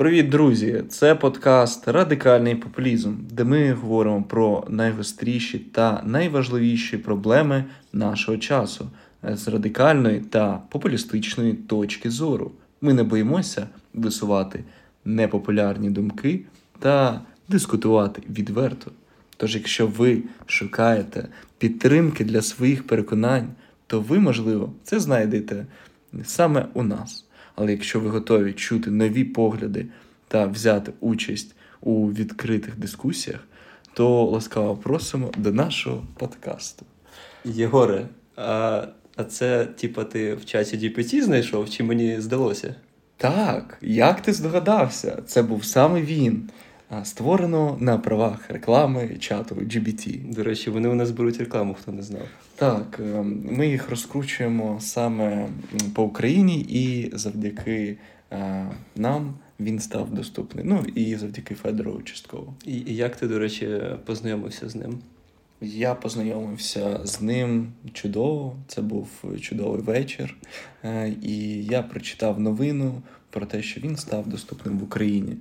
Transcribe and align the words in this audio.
Привіт, 0.00 0.28
друзі! 0.28 0.84
Це 0.88 1.14
подкаст 1.14 1.88
Радикальний 1.88 2.54
популізм, 2.54 3.14
де 3.30 3.44
ми 3.44 3.72
говоримо 3.72 4.22
про 4.22 4.66
найгостріші 4.68 5.58
та 5.58 6.02
найважливіші 6.04 6.98
проблеми 6.98 7.64
нашого 7.92 8.38
часу 8.38 8.90
з 9.22 9.48
радикальної 9.48 10.20
та 10.20 10.62
популістичної 10.68 11.54
точки 11.54 12.10
зору. 12.10 12.52
Ми 12.80 12.94
не 12.94 13.02
боїмося 13.02 13.66
висувати 13.94 14.64
непопулярні 15.04 15.90
думки 15.90 16.40
та 16.78 17.20
дискутувати 17.48 18.22
відверто. 18.30 18.90
Тож, 19.36 19.54
якщо 19.54 19.86
ви 19.86 20.22
шукаєте 20.46 21.28
підтримки 21.58 22.24
для 22.24 22.42
своїх 22.42 22.86
переконань, 22.86 23.48
то 23.86 24.00
ви, 24.00 24.18
можливо, 24.18 24.72
це 24.82 25.00
знайдете 25.00 25.66
саме 26.24 26.66
у 26.74 26.82
нас. 26.82 27.24
Але 27.60 27.72
якщо 27.72 28.00
ви 28.00 28.10
готові 28.10 28.52
чути 28.52 28.90
нові 28.90 29.24
погляди 29.24 29.86
та 30.28 30.46
взяти 30.46 30.92
участь 31.00 31.54
у 31.80 32.12
відкритих 32.12 32.78
дискусіях, 32.78 33.40
то 33.94 34.24
ласкаво 34.24 34.76
просимо 34.76 35.32
до 35.36 35.52
нашого 35.52 36.06
подкасту. 36.18 36.86
Єгоре, 37.44 38.06
а 38.36 38.86
а 39.16 39.24
це, 39.24 39.64
типа, 39.64 40.04
ти 40.04 40.34
в 40.34 40.44
часі 40.44 40.76
GPT 40.76 41.22
знайшов, 41.22 41.70
чи 41.70 41.84
мені 41.84 42.20
здалося? 42.20 42.74
Так, 43.16 43.78
як 43.82 44.22
ти 44.22 44.32
здогадався, 44.32 45.22
це 45.26 45.42
був 45.42 45.64
саме 45.64 46.02
він. 46.02 46.50
Створено 47.04 47.76
на 47.80 47.98
правах 47.98 48.50
реклами 48.50 49.16
чату 49.18 49.54
GBT. 49.54 50.34
До 50.34 50.42
речі, 50.44 50.70
вони 50.70 50.88
у 50.88 50.94
нас 50.94 51.10
беруть 51.10 51.38
рекламу, 51.38 51.74
хто 51.74 51.92
не 51.92 52.02
знав. 52.02 52.26
Так, 52.56 53.00
ем, 53.00 53.42
ми 53.50 53.68
їх 53.68 53.90
розкручуємо 53.90 54.76
саме 54.80 55.48
по 55.94 56.02
Україні, 56.02 56.60
і 56.60 57.10
завдяки 57.16 57.96
е, 58.32 58.66
нам 58.96 59.34
він 59.60 59.78
став 59.78 60.10
доступний. 60.10 60.64
Ну 60.64 60.84
і 60.94 61.16
завдяки 61.16 61.54
Федору 61.54 62.02
частково. 62.02 62.54
І, 62.66 62.72
і 62.72 62.96
як 62.96 63.16
ти, 63.16 63.28
до 63.28 63.38
речі, 63.38 63.80
познайомився 64.04 64.68
з 64.68 64.74
ним? 64.74 64.98
Я 65.60 65.94
познайомився 65.94 67.00
з 67.04 67.22
ним 67.22 67.72
чудово. 67.92 68.56
Це 68.66 68.82
був 68.82 69.08
чудовий 69.40 69.82
вечір, 69.82 70.36
е, 70.84 71.14
і 71.22 71.64
я 71.64 71.82
прочитав 71.82 72.40
новину 72.40 73.02
про 73.30 73.46
те, 73.46 73.62
що 73.62 73.80
він 73.80 73.96
став 73.96 74.28
доступним 74.28 74.78
в 74.78 74.82
Україні. 74.82 75.36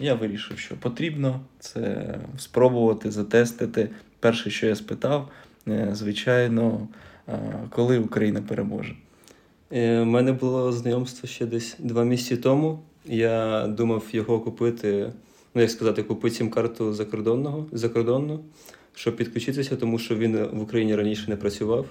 Я 0.00 0.14
вирішив, 0.14 0.58
що 0.58 0.76
потрібно 0.76 1.40
це 1.58 2.14
спробувати 2.38 3.10
затестити. 3.10 3.90
Перше, 4.20 4.50
що 4.50 4.66
я 4.66 4.74
спитав, 4.74 5.28
е, 5.68 5.88
звичайно, 5.92 6.88
е, 7.28 7.38
коли 7.70 7.98
Україна 7.98 8.42
переможе. 8.42 8.94
У 9.70 10.04
мене 10.04 10.32
було 10.32 10.72
знайомство 10.72 11.28
ще 11.28 11.46
десь 11.46 11.76
два 11.78 12.04
місяці 12.04 12.36
тому. 12.36 12.82
Я 13.04 13.66
думав 13.66 14.04
його 14.12 14.40
купити, 14.40 15.12
ну 15.54 15.62
як 15.62 15.70
сказати, 15.70 16.02
купити 16.02 16.34
сім 16.34 16.50
карту 16.50 16.92
закордонного 16.92 17.66
закордонну, 17.72 18.40
щоб 18.94 19.16
підключитися, 19.16 19.76
тому 19.76 19.98
що 19.98 20.16
він 20.16 20.36
в 20.36 20.62
Україні 20.62 20.94
раніше 20.94 21.30
не 21.30 21.36
працював. 21.36 21.86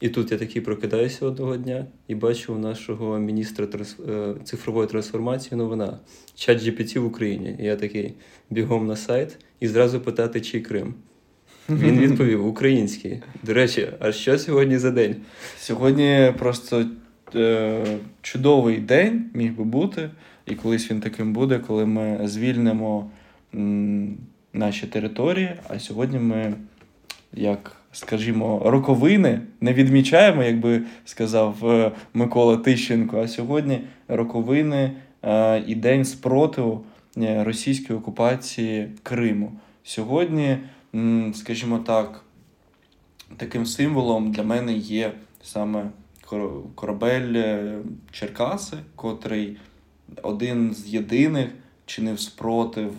І 0.00 0.08
тут 0.08 0.32
я 0.32 0.38
такий 0.38 0.62
прокидаюся 0.62 1.26
одного 1.26 1.56
дня 1.56 1.86
і 2.08 2.14
бачу 2.14 2.54
у 2.54 2.58
нашого 2.58 3.18
міністра 3.18 3.66
е, 4.08 4.34
цифрової 4.44 4.88
трансформації 4.88 5.58
новина 5.58 5.98
чат 6.34 6.62
GPT 6.62 6.98
в 6.98 7.04
Україні. 7.06 7.56
І 7.60 7.64
я 7.64 7.76
такий 7.76 8.14
бігом 8.50 8.86
на 8.86 8.96
сайт 8.96 9.38
і 9.60 9.68
зразу 9.68 10.00
питати, 10.00 10.40
чий 10.40 10.60
Крим. 10.60 10.94
Він 11.68 11.98
відповів 12.00 12.46
український. 12.46 13.22
До 13.42 13.54
речі, 13.54 13.88
а 14.00 14.12
що 14.12 14.38
сьогодні 14.38 14.78
за 14.78 14.90
день? 14.90 15.16
Сьогодні 15.58 16.32
просто 16.38 16.86
е, 17.34 17.84
чудовий 18.22 18.76
день 18.78 19.30
міг 19.34 19.52
би 19.52 19.64
бути, 19.64 20.10
і 20.46 20.54
колись 20.54 20.90
він 20.90 21.00
таким 21.00 21.32
буде, 21.32 21.58
коли 21.58 21.86
ми 21.86 22.20
звільнимо 22.24 23.10
м, 23.54 24.16
наші 24.52 24.86
території. 24.86 25.50
А 25.68 25.78
сьогодні 25.78 26.18
ми, 26.18 26.54
як 27.32 27.79
скажімо, 27.92 28.62
роковини 28.64 29.40
не 29.60 29.72
відмічаємо, 29.72 30.42
як 30.42 30.60
би 30.60 30.82
сказав 31.04 31.66
е, 31.70 31.92
Микола 32.14 32.56
Тищенко. 32.56 33.20
А 33.20 33.28
сьогодні 33.28 33.80
роковини 34.08 34.92
е, 35.22 35.64
і 35.66 35.74
день 35.74 36.04
спротиву 36.04 36.84
е, 37.16 37.44
російської 37.44 37.98
окупації 37.98 38.92
Криму. 39.02 39.52
Сьогодні, 39.84 40.58
скажімо 41.34 41.78
так, 41.78 42.24
таким 43.36 43.66
символом 43.66 44.32
для 44.32 44.42
мене 44.42 44.72
є 44.72 45.12
саме 45.42 45.90
корабель 46.74 47.34
Черкаси, 48.10 48.76
котрий 48.96 49.56
один 50.22 50.74
з 50.74 50.86
єдиних 50.86 51.48
чинив 51.86 52.20
спротив 52.20 52.92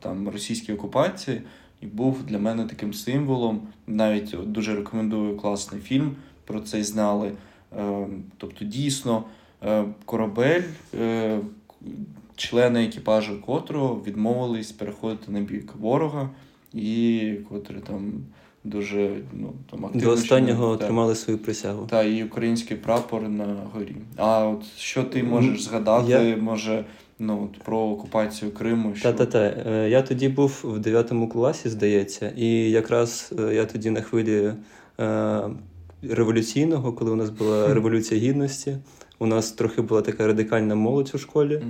там 0.00 0.28
російській 0.28 0.72
окупації 0.72 1.42
і 1.82 1.86
був 1.86 2.22
для 2.22 2.38
мене 2.38 2.64
таким 2.64 2.94
символом. 2.94 3.60
Навіть 3.86 4.52
дуже 4.52 4.76
рекомендую 4.76 5.36
класний 5.36 5.80
фільм 5.80 6.16
про 6.44 6.60
це 6.60 6.84
знали. 6.84 7.32
Е, 7.78 8.06
тобто, 8.38 8.64
дійсно, 8.64 9.24
е, 9.64 9.84
корабель, 10.04 10.62
е, 11.00 11.38
члени 12.36 12.84
екіпажу 12.84 13.40
котрого 13.40 14.02
відмовились 14.06 14.72
переходити 14.72 15.32
на 15.32 15.40
бік 15.40 15.72
ворога, 15.80 16.30
і 16.74 17.34
котрі 17.48 17.76
там. 17.86 18.12
Дуже 18.64 19.10
ну 19.32 19.52
там 19.70 19.84
активно 19.84 20.06
до 20.06 20.12
останнього 20.12 20.76
та, 20.76 20.84
тримали 20.84 21.14
свою 21.14 21.38
присягу. 21.38 21.86
Та 21.86 22.02
і 22.02 22.24
український 22.24 22.76
прапор 22.76 23.28
на 23.28 23.56
горі. 23.72 23.96
А 24.16 24.44
от 24.44 24.64
що 24.76 25.04
ти 25.04 25.22
можеш 25.22 25.62
згадати? 25.62 26.10
Я... 26.10 26.36
Може 26.36 26.84
ну, 27.22 27.44
от, 27.44 27.62
про 27.62 27.78
окупацію 27.78 28.50
Криму. 28.50 28.94
Що... 28.94 29.12
Та-та-та. 29.12 29.70
Е, 29.70 29.88
я 29.90 30.02
тоді 30.02 30.28
був 30.28 30.60
в 30.64 30.78
9 30.78 31.12
класі, 31.32 31.68
здається, 31.68 32.32
і 32.36 32.70
якраз 32.70 33.32
е, 33.38 33.54
я 33.54 33.64
тоді 33.64 33.90
на 33.90 34.00
хвилі 34.00 34.52
е, 35.00 35.40
революційного, 36.02 36.92
коли 36.92 37.10
у 37.10 37.16
нас 37.16 37.30
була 37.30 37.74
революція 37.74 38.20
гідності, 38.20 38.76
у 39.18 39.26
нас 39.26 39.52
трохи 39.52 39.82
була 39.82 40.02
така 40.02 40.26
радикальна 40.26 40.74
молодь 40.74 41.10
у 41.14 41.18
школі, 41.18 41.62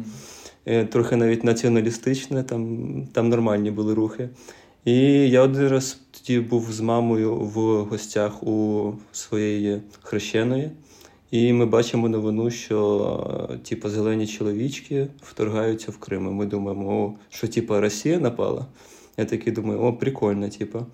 mm. 0.67 0.87
трохи 0.87 1.17
навіть 1.17 1.45
націоналістична, 1.45 2.43
там, 2.43 3.07
там 3.13 3.29
нормальні 3.29 3.71
були 3.71 3.95
рухи. 3.95 4.29
І 4.85 4.95
я 5.31 5.43
один 5.43 5.69
раз 5.69 6.01
тоді 6.11 6.41
був 6.41 6.73
з 6.73 6.81
мамою 6.81 7.35
в 7.35 7.85
гостях 7.85 8.43
у 8.43 8.93
своєї 9.13 9.81
хрещеної. 10.03 10.71
І 11.33 11.53
ми 11.53 11.67
бачимо 11.67 12.09
новину, 12.09 12.51
що 12.51 13.61
типу, 13.69 13.89
зелені 13.89 14.27
чоловічки 14.27 15.07
вторгаються 15.23 15.91
в 15.91 15.99
Крим. 15.99 16.27
І 16.27 16.31
Ми 16.31 16.47
думаємо, 16.47 17.05
о, 17.05 17.15
що 17.31 17.49
типу, 17.49 17.81
Росія 17.81 18.19
напала. 18.19 18.67
Я 19.17 19.25
такий 19.25 19.53
думаю, 19.53 19.81
о, 19.81 19.93
прикольно, 19.93 20.49
типу. 20.49 20.87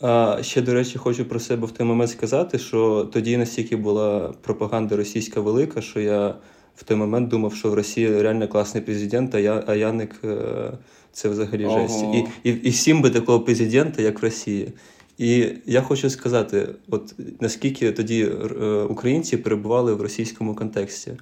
А 0.00 0.38
ще, 0.42 0.62
до 0.62 0.74
речі, 0.74 0.98
хочу 0.98 1.24
про 1.24 1.40
себе 1.40 1.66
в 1.66 1.70
той 1.70 1.86
момент 1.86 2.10
сказати, 2.10 2.58
що 2.58 3.08
тоді 3.12 3.36
настільки 3.36 3.76
була 3.76 4.34
пропаганда 4.42 4.96
російська 4.96 5.40
велика, 5.40 5.80
що 5.80 6.00
я 6.00 6.34
в 6.76 6.82
той 6.82 6.96
момент 6.96 7.28
думав, 7.28 7.54
що 7.54 7.70
в 7.70 7.74
Росії 7.74 8.22
реально 8.22 8.48
класний 8.48 8.82
президент, 8.82 9.34
а 9.34 9.38
я, 9.38 9.64
а 9.66 9.74
Яник 9.74 10.20
е, 10.24 10.72
це 11.12 11.28
взагалі 11.28 11.68
жесть. 11.70 12.04
І, 12.14 12.50
і, 12.50 12.50
і 12.50 12.70
всім 12.70 13.02
би 13.02 13.10
такого 13.10 13.40
президента, 13.40 14.02
як 14.02 14.22
в 14.22 14.24
Росії. 14.24 14.72
І 15.18 15.52
я 15.66 15.82
хочу 15.82 16.10
сказати, 16.10 16.68
от 16.90 17.14
наскільки 17.40 17.92
тоді 17.92 18.22
е, 18.24 18.82
українці 18.82 19.36
перебували 19.36 19.94
в 19.94 20.00
російському 20.00 20.54
контексті. 20.54 21.12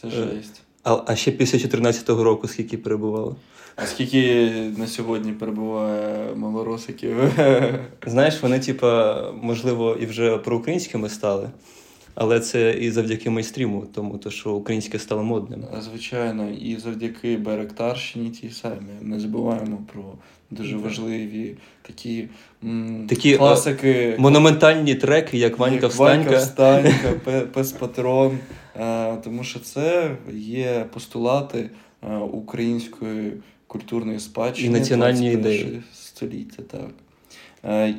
Це 0.00 0.08
е, 0.08 0.10
жесть. 0.10 0.62
А 0.84 1.02
а 1.06 1.16
ще 1.16 1.30
після 1.30 1.58
2014 1.58 2.08
року 2.08 2.48
скільки 2.48 2.78
перебувало? 2.78 3.36
А 3.76 3.86
скільки 3.86 4.50
на 4.78 4.86
сьогодні 4.86 5.32
перебуває 5.32 6.34
малоросиків? 6.34 7.16
Знаєш, 8.06 8.42
вони, 8.42 8.60
типа, 8.60 9.22
можливо, 9.42 9.96
і 10.00 10.06
вже 10.06 10.38
проукраїнськими 10.38 11.08
стали. 11.08 11.50
Але 12.14 12.40
це 12.40 12.72
і 12.80 12.90
завдяки 12.90 13.30
майстріму, 13.30 13.86
тому 13.94 14.18
то, 14.18 14.30
що 14.30 14.52
українське 14.52 14.98
стало 14.98 15.22
модним. 15.22 15.64
Звичайно, 15.80 16.50
і 16.50 16.76
завдяки 16.76 17.36
Беректарщині 17.36 18.30
тій 18.30 18.50
самі. 18.50 18.92
Не 19.00 19.20
забуваємо 19.20 19.78
про 19.92 20.02
дуже 20.54 20.76
важливі 20.76 21.56
такі 21.82 22.28
такі 23.08 23.36
класики. 23.36 24.16
Монументальні 24.18 24.94
треки, 24.94 25.38
як 25.38 25.58
Ванька 25.58 25.86
Встанька. 25.86 26.30
Ванька 26.30 26.38
Встанька, 26.38 27.40
Пес 27.52 27.72
Патрон. 27.72 28.38
Тому 29.24 29.44
що 29.44 29.60
це 29.60 30.16
є 30.32 30.86
постулати 30.92 31.70
української 32.32 33.32
культурної 33.66 34.20
спадщини. 34.20 34.68
І 34.68 34.80
національні 34.80 35.32
ідеї. 35.32 35.82
Століття, 35.94 36.62
так. 36.62 36.90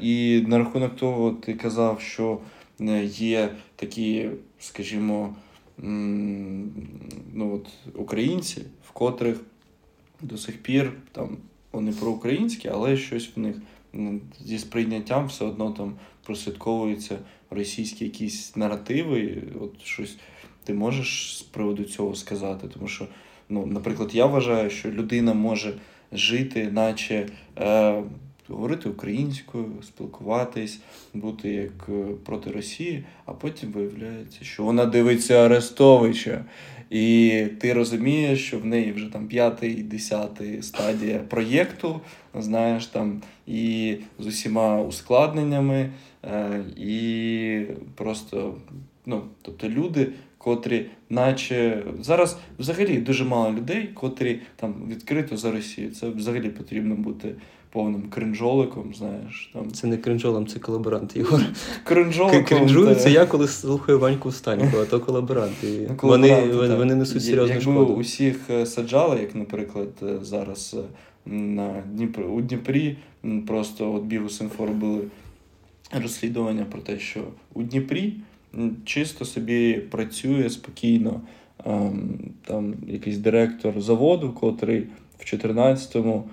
І 0.01 0.43
на 0.47 0.57
рахунок 0.57 0.95
того, 0.95 1.31
ти 1.31 1.53
казав, 1.53 2.01
що 2.01 2.39
Е, 2.81 3.05
є 3.05 3.49
такі, 3.75 4.29
скажімо, 4.59 5.35
ну 7.33 7.55
от 7.55 7.67
українці, 7.95 8.61
в 8.89 8.91
котрих 8.91 9.41
до 10.21 10.37
сих 10.37 10.57
пір 10.57 10.93
там 11.11 11.37
вони 11.75 11.91
проукраїнські, 11.91 12.67
але 12.67 12.97
щось 12.97 13.29
в 13.35 13.39
них 13.39 13.55
зі 14.39 14.59
сприйняттям 14.59 15.27
все 15.27 15.45
одно 15.45 15.71
там 15.71 15.93
прослідковуються 16.23 17.17
російські 17.49 18.05
якісь 18.05 18.55
наративи. 18.55 19.43
От 19.61 19.81
щось 19.81 20.17
ти 20.63 20.73
можеш 20.73 21.37
з 21.37 21.41
приводу 21.41 21.83
цього 21.83 22.15
сказати, 22.15 22.67
тому 22.73 22.87
що 22.87 23.07
ну, 23.49 23.65
наприклад, 23.65 24.15
я 24.15 24.25
вважаю, 24.25 24.69
що 24.69 24.91
людина 24.91 25.33
може 25.33 25.73
жити, 26.11 26.69
наче 26.71 27.27
е, 27.57 28.03
говорити 28.49 28.89
українською, 28.89 29.65
спілкуватись, 29.83 30.79
бути 31.13 31.49
як 31.49 31.89
е, 31.89 32.05
проти 32.25 32.51
Росії, 32.51 33.03
а 33.25 33.31
потім 33.31 33.71
виявляється, 33.71 34.43
що 34.43 34.63
вона 34.63 34.85
дивиться 34.85 35.45
Арестовича. 35.45 36.45
І 36.89 37.43
ти 37.59 37.73
розумієш, 37.73 38.47
що 38.47 38.59
в 38.59 38.65
неї 38.65 38.91
вже 38.91 39.13
там 39.13 39.27
п'ятий, 39.27 39.73
десятий 39.75 40.61
стадія 40.61 41.19
проєкту, 41.19 42.01
знаєш, 42.33 42.85
там 42.85 43.21
і 43.47 43.95
з 44.19 44.27
усіма 44.27 44.81
ускладненнями, 44.81 45.89
е, 46.23 46.63
і 46.77 47.61
просто 47.95 48.55
ну, 49.05 49.23
тобто 49.41 49.69
люди, 49.69 50.07
котрі, 50.37 50.85
наче 51.09 51.83
зараз 52.01 52.37
взагалі 52.59 52.97
дуже 52.97 53.25
мало 53.25 53.53
людей, 53.53 53.89
котрі 53.93 54.39
там 54.55 54.73
відкрито 54.89 55.37
за 55.37 55.51
Росію. 55.51 55.91
Це 55.91 56.09
взагалі 56.09 56.49
потрібно 56.49 56.95
бути 56.95 57.35
повним 57.75 58.03
кринжоликом, 58.09 58.93
знаєш. 58.93 59.49
Там. 59.53 59.71
Це 59.71 59.87
не 59.87 59.97
кринжолом, 59.97 60.47
це 60.47 60.59
колаборант, 60.59 61.15
Ігор. 61.15 61.41
Кринжоликом. 61.83 62.43
Кринжую, 62.43 62.95
це 62.95 63.11
я 63.11 63.25
коли 63.25 63.47
слухаю 63.47 63.99
Ваньку 63.99 64.31
Станько, 64.31 64.79
а 64.81 64.85
то 64.85 64.99
колаборанти. 64.99 65.87
Ну, 65.89 65.95
вони, 66.01 66.51
вони, 66.53 66.75
вони 66.75 66.95
несуть 66.95 67.23
серйозну 67.23 67.55
Якби 67.55 67.61
шкоду. 67.61 67.93
усіх 67.93 68.49
е, 68.49 68.65
саджали, 68.65 69.21
як, 69.21 69.35
наприклад, 69.35 69.89
е, 70.03 70.17
зараз 70.21 70.75
е, 70.79 71.29
на 71.31 71.83
Дніпр... 71.91 72.21
у 72.21 72.41
Дніпрі 72.41 72.97
просто 73.47 73.93
от 73.93 74.03
Бігус.Інфо 74.03 74.65
робили 74.65 75.01
розслідування 76.01 76.65
про 76.71 76.81
те, 76.81 76.99
що 76.99 77.21
у 77.53 77.63
Дніпрі 77.63 78.13
чисто 78.85 79.25
собі 79.25 79.73
працює 79.73 80.49
спокійно 80.49 81.21
ем, 81.65 82.19
там 82.45 82.73
якийсь 82.87 83.17
директор 83.17 83.81
заводу, 83.81 84.31
котрий 84.31 84.87
в 85.19 85.35
14-му 85.35 86.23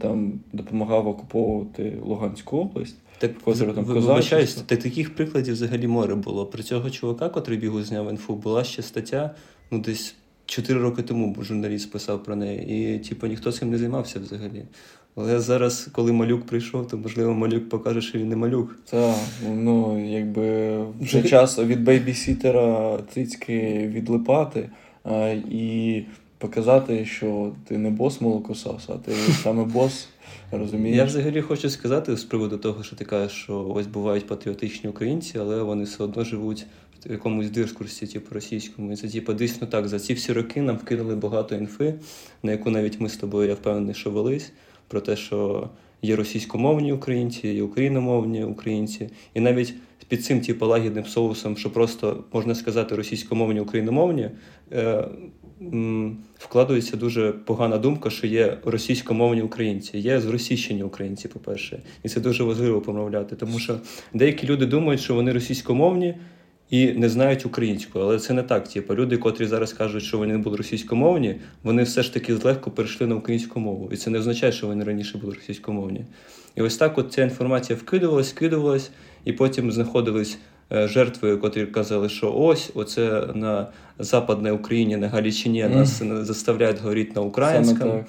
там 0.00 0.40
допомагав 0.52 1.08
окуповувати 1.08 1.98
Луганську 2.04 2.56
область. 2.56 2.96
Так 3.18 3.38
Козир, 3.38 3.74
там, 3.74 3.84
вибачаюсь, 3.84 4.54
та 4.54 4.76
таких 4.76 5.14
прикладів 5.14 5.54
взагалі 5.54 5.86
море 5.86 6.14
було. 6.14 6.46
Про 6.46 6.62
цього 6.62 6.90
чувака, 6.90 7.28
котрий 7.28 7.58
бігу 7.58 7.82
зняв 7.82 8.10
інфу, 8.10 8.34
була 8.34 8.64
ще 8.64 8.82
стаття, 8.82 9.34
ну 9.70 9.78
десь 9.78 10.14
4 10.46 10.80
роки 10.80 11.02
тому 11.02 11.36
журналіст 11.40 11.92
писав 11.92 12.22
про 12.22 12.36
неї. 12.36 12.94
І 12.94 12.98
типу 12.98 13.26
ніхто 13.26 13.52
цим 13.52 13.70
не 13.70 13.78
займався 13.78 14.20
взагалі. 14.20 14.64
Але 15.16 15.40
зараз, 15.40 15.88
коли 15.92 16.12
малюк 16.12 16.46
прийшов, 16.46 16.88
то 16.88 16.98
можливо 16.98 17.34
малюк 17.34 17.68
покаже, 17.68 18.00
що 18.00 18.18
він 18.18 18.28
не 18.28 18.36
малюк. 18.36 18.76
Так, 18.90 19.16
ну 19.52 20.04
якби 20.12 20.78
вже 21.00 21.22
час 21.22 21.58
від 21.58 21.84
бейбісітера 21.84 22.98
цицьки 23.14 23.90
відлипати 23.94 24.70
а, 25.04 25.28
і 25.50 26.04
показати, 26.42 27.04
що 27.04 27.52
ти 27.64 27.78
не 27.78 27.90
бос 27.90 28.20
молокосос, 28.20 28.88
а 28.88 28.92
ти 28.92 29.12
саме 29.42 29.64
бос. 29.64 30.08
Розумієш? 30.50 30.96
Я 30.96 31.04
взагалі 31.04 31.40
хочу 31.40 31.70
сказати 31.70 32.16
з 32.16 32.24
приводу 32.24 32.58
того, 32.58 32.82
що 32.82 32.96
ти 32.96 33.04
кажеш, 33.04 33.32
що 33.32 33.72
ось 33.74 33.86
бувають 33.86 34.26
патріотичні 34.26 34.90
українці, 34.90 35.38
але 35.38 35.62
вони 35.62 35.84
все 35.84 36.04
одно 36.04 36.24
живуть 36.24 36.66
в 37.06 37.12
якомусь 37.12 37.50
дискурсі, 37.50 38.06
типу 38.06 38.34
російському. 38.34 38.92
І 38.92 38.96
це 38.96 39.08
типу, 39.08 39.32
дійсно 39.32 39.66
так. 39.66 39.88
За 39.88 39.98
ці 39.98 40.14
всі 40.14 40.32
роки 40.32 40.62
нам 40.62 40.76
вкинули 40.76 41.14
багато 41.14 41.54
інфи, 41.54 41.94
на 42.42 42.52
яку 42.52 42.70
навіть 42.70 43.00
ми 43.00 43.08
з 43.08 43.16
тобою, 43.16 43.48
я 43.48 43.54
впевнений, 43.54 43.94
що 43.94 44.10
велись, 44.10 44.52
про 44.88 45.00
те, 45.00 45.16
що 45.16 45.68
є 46.02 46.16
російськомовні 46.16 46.92
українці, 46.92 47.48
є 47.48 47.62
україномовні 47.62 48.44
українці, 48.44 49.10
і 49.34 49.40
навіть 49.40 49.74
під 50.08 50.24
цим 50.24 50.40
типу, 50.40 50.66
лагідним 50.66 51.04
соусом, 51.04 51.56
що 51.56 51.70
просто 51.70 52.24
можна 52.32 52.54
сказати 52.54 52.94
російськомовні 52.94 53.60
україномовні. 53.60 54.30
Вкладується 56.38 56.96
дуже 56.96 57.32
погана 57.32 57.78
думка, 57.78 58.10
що 58.10 58.26
є 58.26 58.58
російськомовні 58.64 59.42
українці, 59.42 59.98
є 59.98 60.20
зросійщені 60.20 60.82
українці, 60.82 61.28
по-перше, 61.28 61.82
і 62.02 62.08
це 62.08 62.20
дуже 62.20 62.44
важливо 62.44 62.80
промовляти, 62.80 63.36
тому 63.36 63.58
що 63.58 63.78
деякі 64.14 64.46
люди 64.46 64.66
думають, 64.66 65.00
що 65.00 65.14
вони 65.14 65.32
російськомовні 65.32 66.14
і 66.70 66.92
не 66.92 67.08
знають 67.08 67.46
українську, 67.46 68.00
але 68.00 68.18
це 68.18 68.34
не 68.34 68.42
так. 68.42 68.68
Типу, 68.68 68.94
люди, 68.94 69.16
котрі 69.16 69.46
зараз 69.46 69.72
кажуть, 69.72 70.02
що 70.02 70.18
вони 70.18 70.32
не 70.32 70.38
були 70.38 70.56
російськомовні, 70.56 71.36
вони 71.62 71.82
все 71.82 72.02
ж 72.02 72.14
таки 72.14 72.34
легко 72.34 72.70
перейшли 72.70 73.06
на 73.06 73.14
українську 73.14 73.60
мову, 73.60 73.88
і 73.92 73.96
це 73.96 74.10
не 74.10 74.18
означає, 74.18 74.52
що 74.52 74.66
вони 74.66 74.84
раніше 74.84 75.18
були 75.18 75.34
російськомовні. 75.34 76.04
І 76.56 76.62
ось 76.62 76.76
так, 76.76 76.98
от 76.98 77.12
ця 77.12 77.22
інформація 77.22 77.78
вкидувалась, 77.78 78.32
вкидувалась, 78.32 78.90
і 79.24 79.32
потім 79.32 79.72
знаходились. 79.72 80.38
Е, 80.74 80.88
жертви, 80.88 81.36
котрі 81.36 81.66
казали, 81.66 82.08
що 82.08 82.32
ось 82.32 82.70
оце 82.74 83.22
на 83.34 83.66
Западній 83.98 84.50
Україні, 84.50 84.96
на 84.96 85.08
Галічині 85.08 85.64
нас 85.64 86.02
заставляють 86.02 86.80
говорити 86.80 87.12
на 87.14 87.20
українському. 87.20 88.04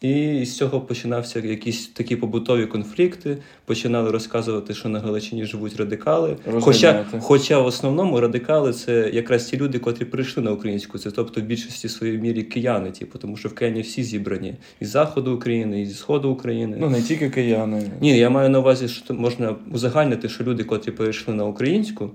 І 0.00 0.44
з 0.44 0.56
цього 0.56 0.80
починався 0.80 1.40
якісь 1.40 1.86
такі 1.86 2.16
побутові 2.16 2.66
конфлікти. 2.66 3.38
Починали 3.64 4.10
розказувати, 4.10 4.74
що 4.74 4.88
на 4.88 5.00
Галичині 5.00 5.44
живуть 5.44 5.76
радикали. 5.76 6.36
Хоча 6.60 7.04
хоча 7.20 7.58
в 7.58 7.66
основному 7.66 8.20
радикали 8.20 8.72
це 8.72 9.10
якраз 9.12 9.44
ті 9.44 9.56
люди, 9.56 9.78
котрі 9.78 10.04
прийшли 10.04 10.42
на 10.42 10.52
українську, 10.52 10.98
це 10.98 11.10
тобто 11.10 11.40
в 11.40 11.44
більшості 11.44 11.88
своїй 11.88 12.18
мірі 12.18 12.42
кияни, 12.42 12.90
типу, 12.90 13.18
тому 13.18 13.36
що 13.36 13.48
в 13.48 13.54
Києві 13.54 13.80
всі 13.80 14.02
зібрані 14.02 14.54
із 14.80 14.88
заходу 14.88 15.34
України, 15.34 15.82
і 15.82 15.86
зі 15.86 15.94
сходу 15.94 16.30
України. 16.30 16.76
Ну 16.80 16.90
не 16.90 17.02
тільки 17.02 17.30
кияни. 17.30 17.90
Ні, 18.00 18.18
я 18.18 18.30
маю 18.30 18.50
на 18.50 18.58
увазі, 18.58 18.88
що 18.88 19.14
можна 19.14 19.54
узагальнити, 19.72 20.28
що 20.28 20.44
люди, 20.44 20.64
котрі 20.64 20.92
перейшли 20.92 21.34
на 21.34 21.44
українську. 21.44 22.10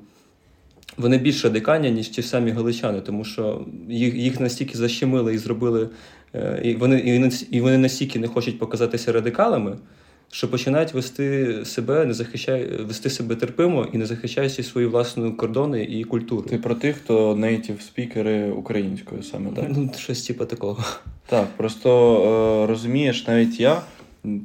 Вони 0.97 1.17
більш 1.17 1.43
радикальні, 1.43 1.91
ніж 1.91 2.07
ті 2.07 2.21
самі 2.21 2.51
галичани, 2.51 3.01
тому 3.01 3.23
що 3.23 3.65
їх 3.89 4.15
їх 4.15 4.39
настільки 4.39 4.77
защемили 4.77 5.33
і 5.33 5.37
зробили 5.37 5.89
і 6.63 6.75
вони 6.75 6.99
і 7.51 7.61
вони 7.61 7.77
настільки 7.77 8.19
не 8.19 8.27
хочуть 8.27 8.59
показатися 8.59 9.11
радикалами, 9.11 9.77
що 10.31 10.51
починають 10.51 10.93
вести 10.93 11.55
себе, 11.65 12.05
не 12.05 12.13
захищає, 12.13 12.77
вести 12.77 13.09
себе 13.09 13.35
терпимо 13.35 13.87
і 13.93 13.97
не 13.97 14.05
захищаючи 14.05 14.63
свої 14.63 14.87
власні 14.87 15.31
кордони 15.31 15.83
і 15.83 16.03
культуру. 16.03 16.41
Ти 16.49 16.57
про 16.57 16.75
тих, 16.75 16.95
хто 16.95 17.35
нейтів 17.35 17.81
спікери 17.81 18.51
українською 18.51 19.23
саме 19.23 19.51
так? 19.51 19.65
Ну, 19.69 19.91
щось 19.97 20.21
типу 20.21 20.45
такого. 20.45 20.83
Так, 21.25 21.47
просто 21.57 22.15
е, 22.63 22.67
розумієш, 22.67 23.27
навіть 23.27 23.59
я 23.59 23.81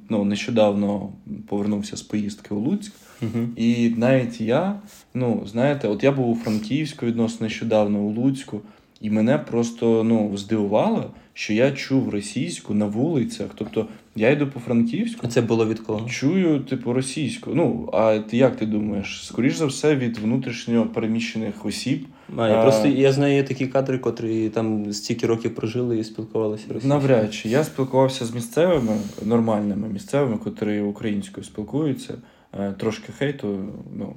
ну, 0.08 0.24
нещодавно 0.24 1.12
повернувся 1.48 1.96
з 1.96 2.02
поїздки 2.02 2.54
у 2.54 2.58
Луцьк, 2.58 2.92
угу. 3.22 3.48
і 3.56 3.88
навіть 3.88 4.40
я, 4.40 4.80
ну, 5.14 5.42
знаєте, 5.46 5.88
от 5.88 6.04
я 6.04 6.12
був 6.12 6.30
у 6.30 6.36
Франківську 6.36 7.06
відносно 7.06 7.46
нещодавно 7.46 7.98
у 7.98 8.10
Луцьку, 8.10 8.60
і 9.00 9.10
мене 9.10 9.38
просто 9.38 10.04
ну, 10.04 10.36
здивувало 10.36 11.10
що 11.36 11.52
я 11.52 11.72
чув 11.72 12.08
російську 12.08 12.74
на 12.74 12.86
вулицях. 12.86 13.50
Тобто 13.54 13.86
я 14.14 14.30
йду 14.30 14.46
по 14.46 14.60
франківську. 14.60 15.20
А 15.24 15.28
це 15.28 15.40
було 15.40 15.66
від 15.66 15.80
кого? 15.80 16.08
Чую, 16.08 16.60
типу, 16.60 16.92
російську. 16.92 17.50
Ну, 17.54 17.90
а 17.92 18.18
ти 18.18 18.36
як 18.36 18.56
ти 18.56 18.66
думаєш? 18.66 19.26
Скоріш 19.26 19.54
за 19.54 19.66
все, 19.66 19.96
від 19.96 20.18
внутрішньо 20.18 20.86
переміщених 20.86 21.66
осіб. 21.66 22.06
А, 22.36 22.48
я 22.48 22.54
а, 22.54 22.62
просто 22.62 22.88
я 22.88 23.12
знаю 23.12 23.44
такі 23.44 23.66
кадри, 23.66 23.98
котрі 23.98 24.48
там 24.48 24.92
стільки 24.92 25.26
років 25.26 25.54
прожили 25.54 25.98
і 25.98 26.04
спілкувалися 26.04 26.64
російською. 26.68 26.94
Навряд 26.94 27.34
чи 27.34 27.48
я 27.48 27.64
спілкувався 27.64 28.26
з 28.26 28.34
місцевими 28.34 28.96
нормальними 29.24 29.88
місцевими, 29.88 30.38
котрі 30.38 30.80
українською 30.80 31.44
спілкуються. 31.44 32.14
Е, 32.60 32.74
трошки 32.78 33.12
хейту, 33.12 33.58
ну 33.96 34.14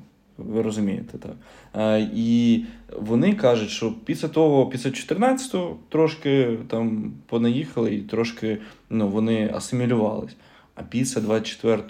ви 0.48 0.62
розумієте, 0.62 1.17
так. 1.17 1.36
А, 1.74 2.08
І 2.15 2.63
вони 2.98 3.34
кажуть, 3.34 3.69
що 3.69 3.93
після 4.05 4.27
того, 4.27 4.65
після 4.65 4.89
14-го 4.89 5.77
трошки 5.89 6.58
там 6.67 7.13
понаїхали 7.25 7.96
і 7.96 8.01
трошки 8.01 8.58
ну, 8.89 9.08
вони 9.08 9.51
асимілювались. 9.53 10.36
А 10.75 10.84
після 10.84 11.22
24 11.22 11.84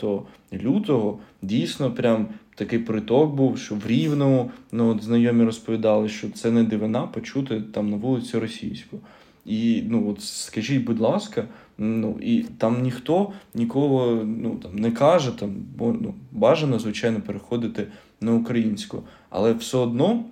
лютого 0.53 1.20
дійсно 1.41 1.91
прям 1.91 2.27
такий 2.56 2.79
приток 2.79 3.36
був, 3.36 3.58
що 3.58 3.75
в 3.75 3.88
Рівному 3.88 4.51
ну, 4.72 4.89
от 4.89 5.03
знайомі 5.03 5.44
розповідали, 5.44 6.10
що 6.10 6.29
це 6.29 6.51
не 6.51 6.63
дивина 6.63 7.01
почути 7.01 7.62
там 7.62 7.89
на 7.89 7.98
вулиці 7.98 8.38
російську. 8.39 9.00
І 9.46 9.84
ну, 9.88 10.10
от 10.10 10.22
скажіть, 10.22 10.84
будь 10.84 11.00
ласка, 11.00 11.46
ну 11.77 12.18
і 12.22 12.46
там 12.58 12.82
ніхто 12.82 13.32
нікого 13.53 14.24
ну, 14.25 14.56
там, 14.56 14.75
не 14.75 14.91
каже, 14.91 15.39
там, 15.39 15.56
ну, 15.79 16.13
бажано, 16.32 16.79
звичайно, 16.79 17.22
переходити 17.22 17.88
на 18.21 18.33
українську. 18.33 19.03
Але 19.29 19.53
все 19.53 19.77
одно, 19.77 20.25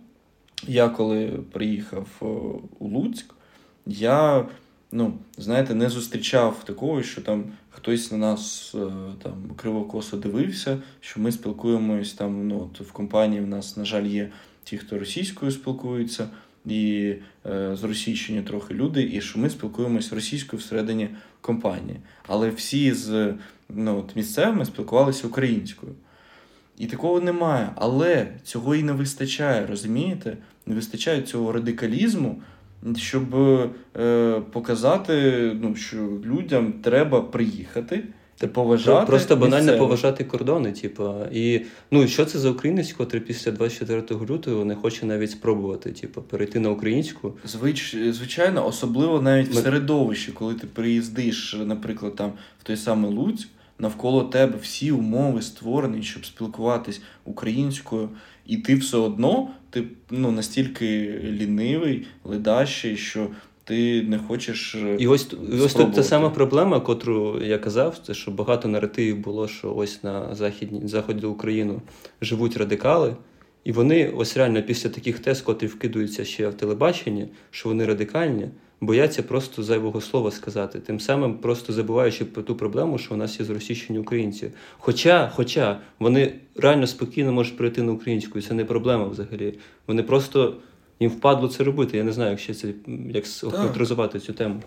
я 0.67 0.89
коли 0.89 1.39
приїхав 1.51 2.07
е, 2.21 2.25
у 2.79 2.87
Луцьк, 2.87 3.33
я, 3.85 4.45
ну, 4.91 5.13
знаєте, 5.37 5.75
не 5.75 5.89
зустрічав 5.89 6.63
такого, 6.65 7.03
що 7.03 7.21
там 7.21 7.43
хтось 7.69 8.11
на 8.11 8.17
нас 8.17 8.75
е, 8.75 8.87
там 9.23 9.33
кривокосо 9.55 10.17
дивився, 10.17 10.77
що 10.99 11.21
ми 11.21 11.31
спілкуємось 11.31 12.13
там. 12.13 12.47
ну, 12.47 12.69
от 12.71 12.87
В 12.87 12.91
компанії 12.91 13.41
в 13.41 13.47
нас, 13.47 13.77
на 13.77 13.85
жаль, 13.85 14.05
є 14.05 14.29
ті, 14.63 14.77
хто 14.77 14.99
російською 14.99 15.51
спілкується. 15.51 16.27
І 16.65 17.13
е, 17.45 17.75
зросійщені 17.75 18.41
трохи 18.41 18.73
люди, 18.73 19.09
і 19.13 19.21
що 19.21 19.39
ми 19.39 19.49
спілкуємося 19.49 20.15
російською 20.15 20.59
всередині 20.59 21.09
компанії. 21.41 21.99
Але 22.27 22.49
всі 22.49 22.93
з 22.93 23.33
ну, 23.69 23.99
от 23.99 24.15
місцевими 24.15 24.65
спілкувалися 24.65 25.27
українською. 25.27 25.93
І 26.77 26.85
такого 26.85 27.21
немає. 27.21 27.69
Але 27.75 28.27
цього 28.43 28.75
і 28.75 28.83
не 28.83 28.91
вистачає, 28.91 29.65
розумієте? 29.65 30.37
Не 30.65 30.75
вистачає 30.75 31.21
цього 31.21 31.51
радикалізму, 31.51 32.41
щоб 32.95 33.35
е, 33.35 34.41
показати, 34.51 35.51
ну, 35.61 35.75
що 35.75 35.97
людям 36.25 36.73
треба 36.73 37.21
приїхати. 37.21 38.03
Та 38.39 38.47
поважати 38.47 39.05
Просто 39.05 39.35
банально 39.35 39.57
місцевих. 39.57 39.79
поважати 39.79 40.23
кордони, 40.23 40.71
типу. 40.71 41.13
І 41.31 41.61
ну 41.91 42.07
що 42.07 42.25
це 42.25 42.39
за 42.39 42.49
українець, 42.49 42.93
котрий 42.93 43.21
після 43.21 43.51
24 43.51 44.01
лютого 44.29 44.65
не 44.65 44.75
хоче 44.75 45.05
навіть 45.05 45.31
спробувати, 45.31 45.91
типу, 45.91 46.21
перейти 46.21 46.59
на 46.59 46.69
українську. 46.69 47.33
Звич, 47.45 47.97
звичайно, 48.09 48.67
особливо 48.67 49.21
навіть 49.21 49.49
в 49.49 49.55
середовищі, 49.55 50.31
коли 50.31 50.53
ти 50.53 50.67
приїздиш, 50.67 51.57
наприклад, 51.65 52.15
там 52.15 52.33
в 52.59 52.63
той 52.63 52.75
самий 52.77 53.11
Луцьк, 53.11 53.47
навколо 53.79 54.23
тебе 54.23 54.57
всі 54.61 54.91
умови 54.91 55.41
створені, 55.41 56.03
щоб 56.03 56.25
спілкуватись 56.25 57.01
українською, 57.25 58.09
і 58.45 58.57
ти 58.57 58.75
все 58.75 58.97
одно 58.97 59.49
ти 59.69 59.83
ну 60.11 60.31
настільки 60.31 61.19
лінивий, 61.23 62.07
ледащий, 62.23 62.97
що 62.97 63.27
ти 63.63 64.01
не 64.01 64.17
хочеш. 64.17 64.75
е, 64.75 64.95
І 64.99 65.07
ось, 65.07 65.33
ось 65.63 65.73
тут 65.73 65.93
та 65.93 66.03
сама 66.03 66.29
проблема, 66.29 66.79
котру 66.79 67.41
я 67.43 67.57
казав, 67.57 67.99
це 68.05 68.13
що 68.13 68.31
багато 68.31 68.67
наративів 68.67 69.17
було, 69.17 69.47
що 69.47 69.75
ось 69.75 70.03
на 70.03 70.35
західній 70.35 70.87
заході 70.87 71.25
Україну 71.25 71.81
живуть 72.21 72.57
радикали, 72.57 73.15
і 73.63 73.71
вони 73.71 74.09
ось 74.09 74.37
реально 74.37 74.63
після 74.63 74.89
таких 74.89 75.19
тез, 75.19 75.41
котрі 75.41 75.67
вкидуються 75.67 76.25
ще 76.25 76.49
в 76.49 76.53
телебаченні, 76.53 77.27
що 77.51 77.69
вони 77.69 77.85
радикальні, 77.85 78.49
бояться 78.81 79.23
просто 79.23 79.63
зайвого 79.63 80.01
слова 80.01 80.31
сказати, 80.31 80.79
тим 80.79 80.99
самим 80.99 81.37
просто 81.37 81.73
забуваючи 81.73 82.25
про 82.25 82.43
ту 82.43 82.55
проблему, 82.55 82.97
що 82.97 83.13
у 83.13 83.17
нас 83.17 83.39
є 83.39 83.45
зросійщені 83.45 83.99
українці. 83.99 84.51
Хоча, 84.77 85.31
хоча 85.35 85.79
вони 85.99 86.33
реально 86.55 86.87
спокійно 86.87 87.31
можуть 87.31 87.57
перейти 87.57 87.83
на 87.83 87.91
українську, 87.91 88.39
і 88.39 88.41
це 88.41 88.53
не 88.53 88.65
проблема 88.65 89.05
взагалі. 89.05 89.59
Вони 89.87 90.03
просто. 90.03 90.55
Їм 90.99 91.11
впадло 91.11 91.47
це 91.47 91.63
робити. 91.63 91.97
Я 91.97 92.03
не 92.03 92.11
знаю, 92.11 92.31
як 92.31 92.39
ще 92.39 92.53
це 92.53 92.73
як 93.09 93.25
охарактеризувати 93.43 94.19
цю 94.19 94.33
тему. 94.33 94.61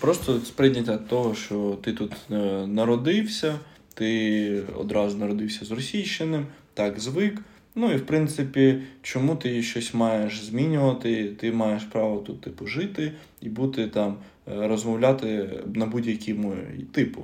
Просто 0.00 0.40
сприйняття 0.44 0.96
того, 0.96 1.34
що 1.34 1.78
ти 1.82 1.92
тут 1.92 2.12
е, 2.30 2.66
народився, 2.66 3.58
ти 3.94 4.62
одразу 4.76 5.18
народився 5.18 5.64
з 5.64 5.70
російщиним, 5.70 6.46
так 6.74 7.00
звик. 7.00 7.40
Ну 7.74 7.92
і 7.92 7.96
в 7.96 8.06
принципі, 8.06 8.82
чому 9.02 9.36
ти 9.36 9.62
щось 9.62 9.94
маєш 9.94 10.44
змінювати? 10.44 11.24
Ти 11.40 11.52
маєш 11.52 11.82
право 11.82 12.18
тут 12.18 12.40
типу 12.40 12.66
жити 12.66 13.12
і 13.40 13.48
бути 13.48 13.86
там, 13.86 14.16
е, 14.48 14.68
розмовляти 14.68 15.48
на 15.74 15.86
будь-якій 15.86 16.34
мові 16.34 16.84
типу. 16.92 17.22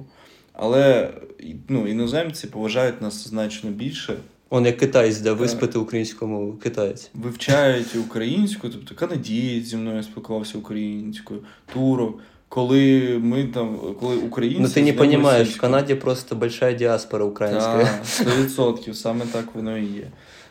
Але 0.52 1.11
ну, 1.69 1.88
іноземці 1.88 2.47
поважають 2.47 3.02
нас 3.02 3.28
значно 3.28 3.71
більше, 3.71 4.16
Он 4.52 4.66
як 4.66 4.76
китаєць, 4.76 5.19
да, 5.19 5.33
виспити 5.33 5.78
українську 5.78 6.26
мову. 6.26 6.52
Китаєць. 6.52 7.11
вивчають 7.14 7.97
українську, 7.97 8.69
тобто 8.69 8.95
канадієць 8.95 9.64
зі 9.64 9.76
мною 9.76 10.02
спілкувався 10.02 10.59
українською, 10.59 11.40
турок. 11.73 12.19
Коли 12.49 13.19
ми 13.23 13.45
там, 13.45 13.78
коли 14.00 14.16
українці. 14.16 14.62
Ну 14.62 14.69
ти 14.69 14.83
не 14.83 14.92
розумієш, 14.92 15.57
в. 15.57 15.61
Канаді 15.61 15.95
просто 15.95 16.37
большая 16.37 16.73
діаспора 16.73 17.25
українська. 17.25 17.78
Так, 17.78 18.28
100%, 18.28 18.95
саме 18.95 19.25
так 19.33 19.54
воно 19.54 19.78
і 19.78 19.85
є. 19.85 20.07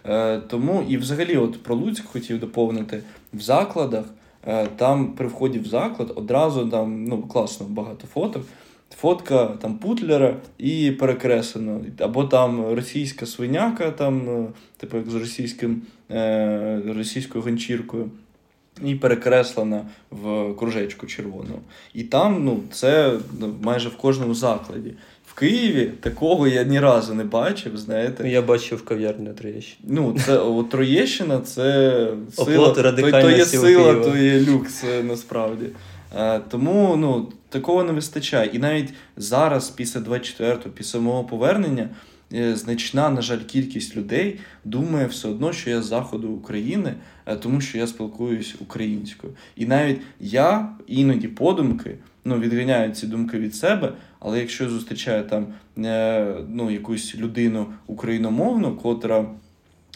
Е, 0.06 0.38
тому 0.38 0.86
і 0.90 0.98
взагалі, 0.98 1.38
от 1.38 1.64
про 1.64 1.76
Луцьк 1.76 2.06
хотів 2.06 2.40
доповнити 2.40 3.04
в 3.34 3.40
закладах. 3.40 4.06
Е, 4.48 4.68
там 4.68 5.14
при 5.14 5.28
вході 5.28 5.60
в 5.60 5.66
заклад 5.66 6.14
одразу 6.16 6.70
там 6.70 7.04
ну 7.04 7.22
класно 7.22 7.66
багато 7.70 8.08
фоток. 8.08 8.44
Фотка 8.98 9.46
там 9.46 9.78
Путлера 9.78 10.36
і 10.58 10.92
перекреслено. 10.92 11.82
Або 12.00 12.24
там 12.24 12.66
російська 12.74 13.26
свиняка, 13.26 13.92
там, 13.92 14.30
е, 14.30 14.48
типу 14.78 14.98
як 14.98 15.10
з 15.10 15.16
російським, 15.16 15.82
е, 16.12 16.82
російською 16.88 17.44
ганчіркою. 17.44 18.12
І 18.86 18.96
перекреслена 18.96 19.86
в 20.12 20.54
кружечку 20.54 21.08
червону. 21.08 21.60
І 21.94 22.04
там 22.04 22.44
ну, 22.44 22.60
це 22.72 23.18
майже 23.62 23.90
в 23.90 23.98
кожному 23.98 24.34
закладі. 24.34 24.94
В 25.30 25.34
Києві 25.34 25.92
такого 26.00 26.48
я 26.48 26.64
ні 26.64 26.80
разу 26.80 27.14
не 27.14 27.24
бачив, 27.24 27.78
знаєте. 27.78 28.30
Я 28.30 28.42
бачив 28.42 28.78
в 28.78 28.84
кав'ярні 28.86 29.30
Троєщині. 29.30 29.84
Ну, 29.88 30.16
це 30.26 30.38
от 30.38 30.70
Троєщина 30.70 31.40
це 31.40 32.08
сила, 32.34 32.70
то, 32.70 33.12
то 33.12 33.32
є 33.32 33.46
сила, 33.46 33.96
то 33.96 34.18
є 34.18 34.40
люкс 34.40 34.84
насправді. 35.04 35.66
Е, 36.18 36.40
тому 36.40 36.96
ну, 36.98 37.32
такого 37.50 37.84
не 37.84 37.94
вистачає. 37.94 38.50
І 38.54 38.60
навіть 38.60 38.94
зараз, 39.18 39.70
після 39.70 40.00
24-го, 40.00 40.70
після 40.74 41.00
мого 41.00 41.24
повернення, 41.24 41.90
е, 42.34 42.56
значна, 42.56 43.10
на 43.10 43.22
жаль, 43.22 43.40
кількість 43.40 43.96
людей 43.98 44.40
думає 44.66 45.06
все 45.06 45.28
одно, 45.28 45.54
що 45.54 45.70
я 45.70 45.82
з 45.82 45.86
заходу 45.86 46.28
України, 46.30 46.94
е, 47.26 47.36
тому 47.36 47.62
що 47.62 47.78
я 47.78 47.88
спілкуюсь 47.88 48.56
українською. 48.60 49.34
І 49.56 49.66
навіть 49.66 50.02
я 50.20 50.70
іноді 50.88 51.28
подумки 51.28 51.96
ну, 52.26 52.40
відганяю 52.40 52.92
ці 52.92 53.08
думки 53.08 53.40
від 53.40 53.56
себе, 53.56 53.94
але 54.20 54.40
якщо 54.40 54.64
я 54.64 54.70
зустрічаю 54.70 55.24
там 55.24 55.48
е, 55.86 56.36
ну, 56.50 56.72
якусь 56.72 57.16
людину 57.16 57.66
україномовну, 57.88 58.76
котра. 58.76 59.26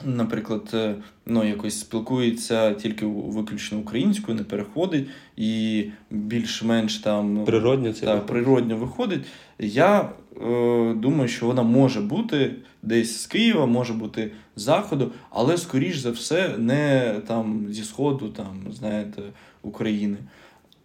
Наприклад, 0.06 0.70
е, 0.74 0.96
ну, 1.26 1.44
якось 1.44 1.80
спілкується 1.80 2.74
тільки 2.74 3.06
виключно 3.06 3.80
українською, 3.80 4.38
не 4.38 4.44
переходить 4.44 5.08
і 5.38 5.86
більш-менш 6.12 6.98
там 6.98 7.34
ну, 7.34 7.46
Природньо 7.46 7.94
це 7.94 8.06
виходить. 8.06 8.26
природньо 8.28 8.78
виходить. 8.78 9.22
Я 9.60 10.02
е, 10.02 10.94
думаю, 10.94 11.28
що 11.28 11.46
вона 11.46 11.64
може 11.64 12.02
бути 12.02 12.56
десь 12.84 13.22
з 13.22 13.26
Києва, 13.26 13.66
може 13.66 13.94
бути 13.94 14.32
з 14.56 14.62
заходу, 14.62 15.12
але 15.30 15.58
скоріш 15.58 15.98
за 15.98 16.12
все 16.12 16.58
не 16.58 17.16
там 17.28 17.66
зі 17.70 17.84
сходу, 17.84 18.30
там, 18.30 18.64
знаєте, 18.72 19.22
України. 19.62 20.18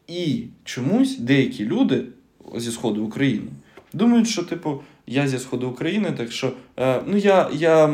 І 0.08 0.44
чомусь 0.64 1.18
деякі 1.18 1.64
люди 1.64 2.04
зі 2.56 2.70
сходу 2.70 3.04
України 3.04 3.48
думають, 3.92 4.28
що 4.28 4.42
типу. 4.42 4.80
Я 5.10 5.28
зі 5.28 5.38
сходу 5.38 5.68
України, 5.68 6.12
так 6.16 6.32
що 6.32 6.52
е, 6.78 7.00
ну 7.06 7.16
я, 7.16 7.48
я 7.52 7.90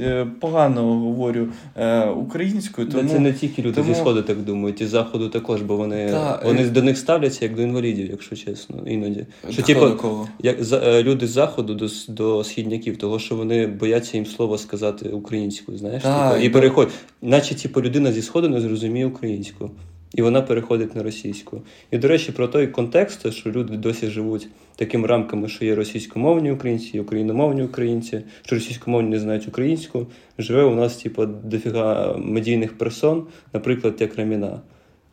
е, 0.00 0.26
погано 0.40 0.82
говорю 0.82 1.48
е, 1.76 2.04
українською, 2.04 2.88
тому 2.88 3.08
Це 3.08 3.18
не 3.18 3.32
тільки 3.32 3.62
люди 3.62 3.74
тому- 3.74 3.94
зі 3.94 4.00
сходу 4.00 4.22
так 4.22 4.38
думають, 4.38 4.80
і 4.80 4.86
з 4.86 4.88
заходу 4.88 5.28
також, 5.28 5.62
бо 5.62 5.76
вони, 5.76 6.18
вони 6.44 6.62
е, 6.62 6.70
до 6.70 6.82
них 6.82 6.98
ставляться 6.98 7.44
як 7.44 7.54
до 7.54 7.62
інвалідів, 7.62 8.10
якщо 8.10 8.36
чесно, 8.36 8.82
іноді. 8.86 9.26
Що, 9.50 9.62
типу, 9.62 9.90
кого? 9.90 10.28
як 10.42 10.64
за, 10.64 10.78
е, 10.78 11.02
люди 11.02 11.26
з 11.26 11.30
заходу 11.30 11.74
до, 11.74 11.88
до 12.08 12.44
східняків, 12.44 12.96
того, 12.96 13.18
що 13.18 13.36
вони 13.36 13.66
бояться 13.66 14.16
їм 14.16 14.26
слово 14.26 14.58
сказати 14.58 15.08
українською, 15.08 15.78
знаєш? 15.78 16.02
Так, 16.02 16.32
типу, 16.32 16.44
і 16.44 16.46
і- 16.46 16.50
переходять. 16.50 16.94
Наче 17.22 17.54
типу, 17.54 17.82
людина 17.82 18.12
зі 18.12 18.22
сходу 18.22 18.48
не 18.48 18.60
зрозуміє 18.60 19.06
українську. 19.06 19.70
І 20.14 20.22
вона 20.22 20.42
переходить 20.42 20.96
на 20.96 21.02
російську. 21.02 21.62
І, 21.90 21.98
до 21.98 22.08
речі, 22.08 22.32
про 22.32 22.48
той 22.48 22.66
контекст, 22.66 23.32
що 23.32 23.50
люди 23.50 23.76
досі 23.76 24.06
живуть 24.06 24.48
такими 24.76 25.06
рамками, 25.06 25.48
що 25.48 25.64
є 25.64 25.74
російськомовні 25.74 26.52
українці, 26.52 26.90
є 26.94 27.00
україномовні 27.00 27.62
українці, 27.62 28.22
що 28.42 28.56
російськомовні 28.56 29.08
не 29.08 29.18
знають 29.18 29.48
українську, 29.48 30.06
живе 30.38 30.64
у 30.64 30.74
нас, 30.74 30.96
типу, 30.96 31.26
дофіга 31.26 32.16
медійних 32.18 32.78
персон, 32.78 33.26
наприклад, 33.52 33.94
як 34.00 34.16
Раміна. 34.16 34.60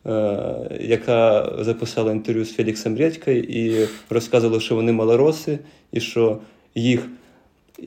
е, 0.06 0.78
Яка 0.80 1.52
записала 1.60 2.12
інтерв'ю 2.12 2.44
з 2.44 2.54
Феліксом 2.54 2.96
Редькою 2.96 3.42
і 3.42 3.88
розказувала, 4.10 4.60
що 4.60 4.74
вони 4.74 4.92
малороси, 4.92 5.58
і 5.92 6.00
що 6.00 6.38
їх, 6.74 7.08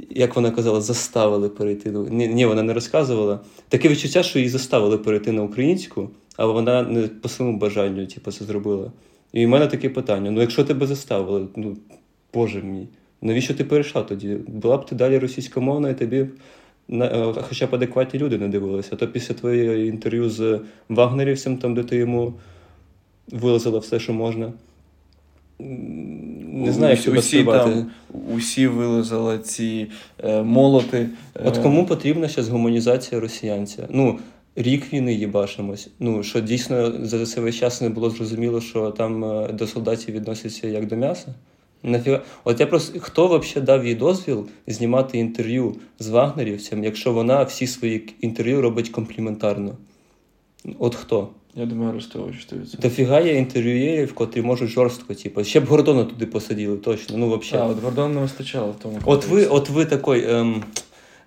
як 0.10 0.36
вона 0.36 0.51
казала, 0.51 0.82
заставили 0.82 1.50
перейти. 1.50 1.91
Ні, 1.91 2.27
ні, 2.27 2.46
вона 2.46 2.63
не 2.63 2.74
розказувала. 2.74 3.39
Таке 3.70 3.89
відчуття, 3.89 4.24
що 4.24 4.39
її 4.39 4.50
заставили 4.50 4.98
перейти 4.98 5.32
на 5.32 5.44
українську, 5.44 6.10
але 6.41 6.53
вона 6.53 6.83
не 6.83 7.07
по 7.07 7.29
своєму 7.29 7.57
бажанню 7.57 8.07
типу, 8.07 8.31
це 8.31 8.45
зробила. 8.45 8.91
І 9.33 9.45
в 9.45 9.50
мене 9.50 9.67
таке 9.67 9.89
питання: 9.89 10.31
ну 10.31 10.41
якщо 10.41 10.63
тебе 10.63 10.88
заставили, 10.88 11.48
ну 11.55 11.77
боже 12.33 12.62
мій, 12.62 12.88
навіщо 13.21 13.53
ти 13.53 13.63
перейшла 13.63 14.03
тоді? 14.03 14.38
Була 14.48 14.77
б 14.77 14.86
ти 14.86 14.95
далі 14.95 15.17
російськомовна, 15.17 15.89
і 15.89 15.98
тобі 15.98 16.25
на, 16.88 17.05
е, 17.05 17.33
хоча 17.50 17.67
б 17.67 17.75
адекватні 17.75 18.19
люди 18.19 18.38
не 18.38 18.48
дивилися. 18.48 18.89
А 18.93 18.95
то 18.95 19.07
після 19.07 19.36
твоєї 19.36 19.89
інтерв'ю 19.89 20.29
з 20.29 20.60
вагнерівцем, 20.89 21.57
там, 21.57 21.74
де 21.75 21.83
ти 21.83 21.95
йому 21.95 22.33
вилазила 23.31 23.79
все, 23.79 24.00
що 24.00 24.13
можна. 24.13 24.53
Не 25.60 26.71
знаю, 26.71 26.98
як 27.05 27.17
Усі- 27.17 27.43
там, 27.43 27.91
усі 28.36 28.67
вилизали 28.67 29.39
ці 29.39 29.88
е, 30.24 30.43
молоти. 30.43 31.10
От 31.45 31.57
Е, 31.57 31.62
кому 31.62 31.86
потрібна 31.86 32.27
зараз 32.27 32.50
гуманізація 32.50 33.21
росіянця? 33.21 33.88
Ну, 33.89 34.19
рік 34.55 34.93
війни 34.93 35.13
їбашимось. 35.13 35.89
Ну, 36.00 36.24
що 36.24 36.39
дійсно 36.39 37.05
за 37.05 37.25
цей 37.25 37.43
весь 37.43 37.55
час 37.55 37.81
не 37.81 37.89
було 37.89 38.10
зрозуміло, 38.10 38.62
що 38.62 38.91
там 38.91 39.25
е, 39.25 39.48
до 39.53 39.67
солдатів 39.67 40.15
відносяться 40.15 40.67
як 40.67 40.88
до 40.88 40.96
м'яса? 40.96 41.34
Нафіга? 41.84 42.22
От 42.43 42.60
я 42.60 42.67
просто 42.67 43.00
хто 43.00 43.38
взагалі 43.38 43.65
дав 43.65 43.86
їй 43.86 43.96
дозвіл 43.96 44.48
знімати 44.67 45.17
інтерв'ю 45.17 45.75
з 46.00 46.08
вагнерівцем, 46.08 46.84
якщо 46.84 47.13
вона 47.13 47.43
всі 47.43 47.67
свої 47.67 48.13
інтерв'ю 48.22 48.62
робить 48.62 48.89
компліментарно? 48.89 49.77
От 50.79 50.96
хто? 50.96 51.29
Я 51.55 51.65
думаю, 51.65 51.89
Арестович 51.89 52.48
100%. 52.53 52.79
Дофіга 52.79 53.20
є 53.20 53.34
інтерв'юєрів, 53.34 54.13
котрі 54.13 54.41
можуть 54.41 54.70
жорстко, 54.70 55.13
типу, 55.13 55.43
ще 55.43 55.60
б 55.60 55.65
Гордона 55.65 56.03
туди 56.03 56.25
посадили, 56.25 56.77
точно. 56.77 57.17
Ну, 57.17 57.41
А, 57.51 57.65
от 57.65 57.84
Гордон 57.84 58.13
не 58.13 58.22
вистачало 58.22 58.72
в 58.72 58.75
тому. 58.84 59.00
От 59.05 59.27
ви, 59.27 59.46
от 59.46 59.70
ви 59.70 59.86
такий 59.86 60.24
ем, 60.29 60.63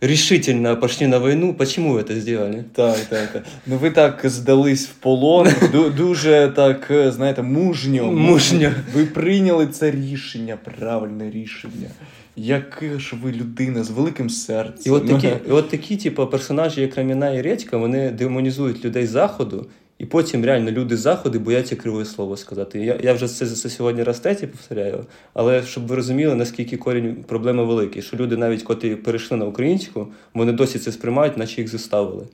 решительно 0.07 0.77
пошли 0.77 1.07
на 1.07 1.19
війну. 1.19 1.55
Почему 1.55 1.93
ви 1.93 2.03
це 2.03 2.21
зробили? 2.21 2.65
Так, 2.73 2.97
так, 2.97 3.33
так. 3.33 3.43
Ну 3.67 3.77
ви 3.77 3.91
так 3.91 4.21
здались 4.25 4.87
в 4.87 4.93
полон, 4.93 5.49
дуже 5.97 6.53
так, 6.57 6.93
знаєте, 7.09 7.43
мужньо. 7.43 8.13
Мужньо. 8.13 8.71
Ви 8.95 9.05
прийняли 9.05 9.67
це 9.67 9.91
рішення, 9.91 10.59
правильне 10.79 11.31
рішення. 11.31 11.89
Яка 12.37 12.99
ж 12.99 13.17
ви 13.23 13.33
людина 13.33 13.85
з 13.85 13.91
великим 13.91 14.31
серцем. 14.31 14.83
І 14.87 14.91
от 14.91 15.09
такі, 15.09 15.29
і 15.49 15.51
от 15.51 15.69
такі 15.71 15.97
типу, 15.97 16.27
персонажі, 16.27 16.81
як 16.81 16.97
Раміна 16.97 17.31
і 17.31 17.43
Редька, 17.43 17.77
вони 17.77 18.11
демонізують 18.11 18.85
людей 18.85 19.07
заходу, 19.07 19.67
і 19.99 20.07
потім 20.07 20.45
реально 20.45 20.71
люди 20.71 20.97
заходи 20.97 21.39
бояться 21.39 21.77
криве 21.77 22.05
слово 22.05 22.37
сказати. 22.37 22.79
Я 22.79 22.99
я 23.03 23.13
вже 23.13 23.29
це, 23.29 23.47
це 23.47 23.71
сьогодні 23.71 24.03
раз 24.03 24.21
третє 24.21 24.47
повторяю, 24.47 25.07
але 25.35 25.63
щоб 25.63 25.87
ви 25.87 25.97
розуміли, 25.97 26.35
наскільки 26.35 26.77
корінь 26.77 27.25
проблеми 27.27 27.65
великий, 27.65 28.03
що 28.03 28.17
люди, 28.17 28.37
навіть 28.37 28.63
котрі 28.63 28.97
перейшли 28.97 29.37
на 29.37 29.45
українську, 29.45 30.09
вони 30.35 30.53
досі 30.53 30.79
це 30.79 30.93
сприймають, 30.93 31.37
наче 31.37 31.61
їх 31.61 31.71
заставили. 31.71 32.27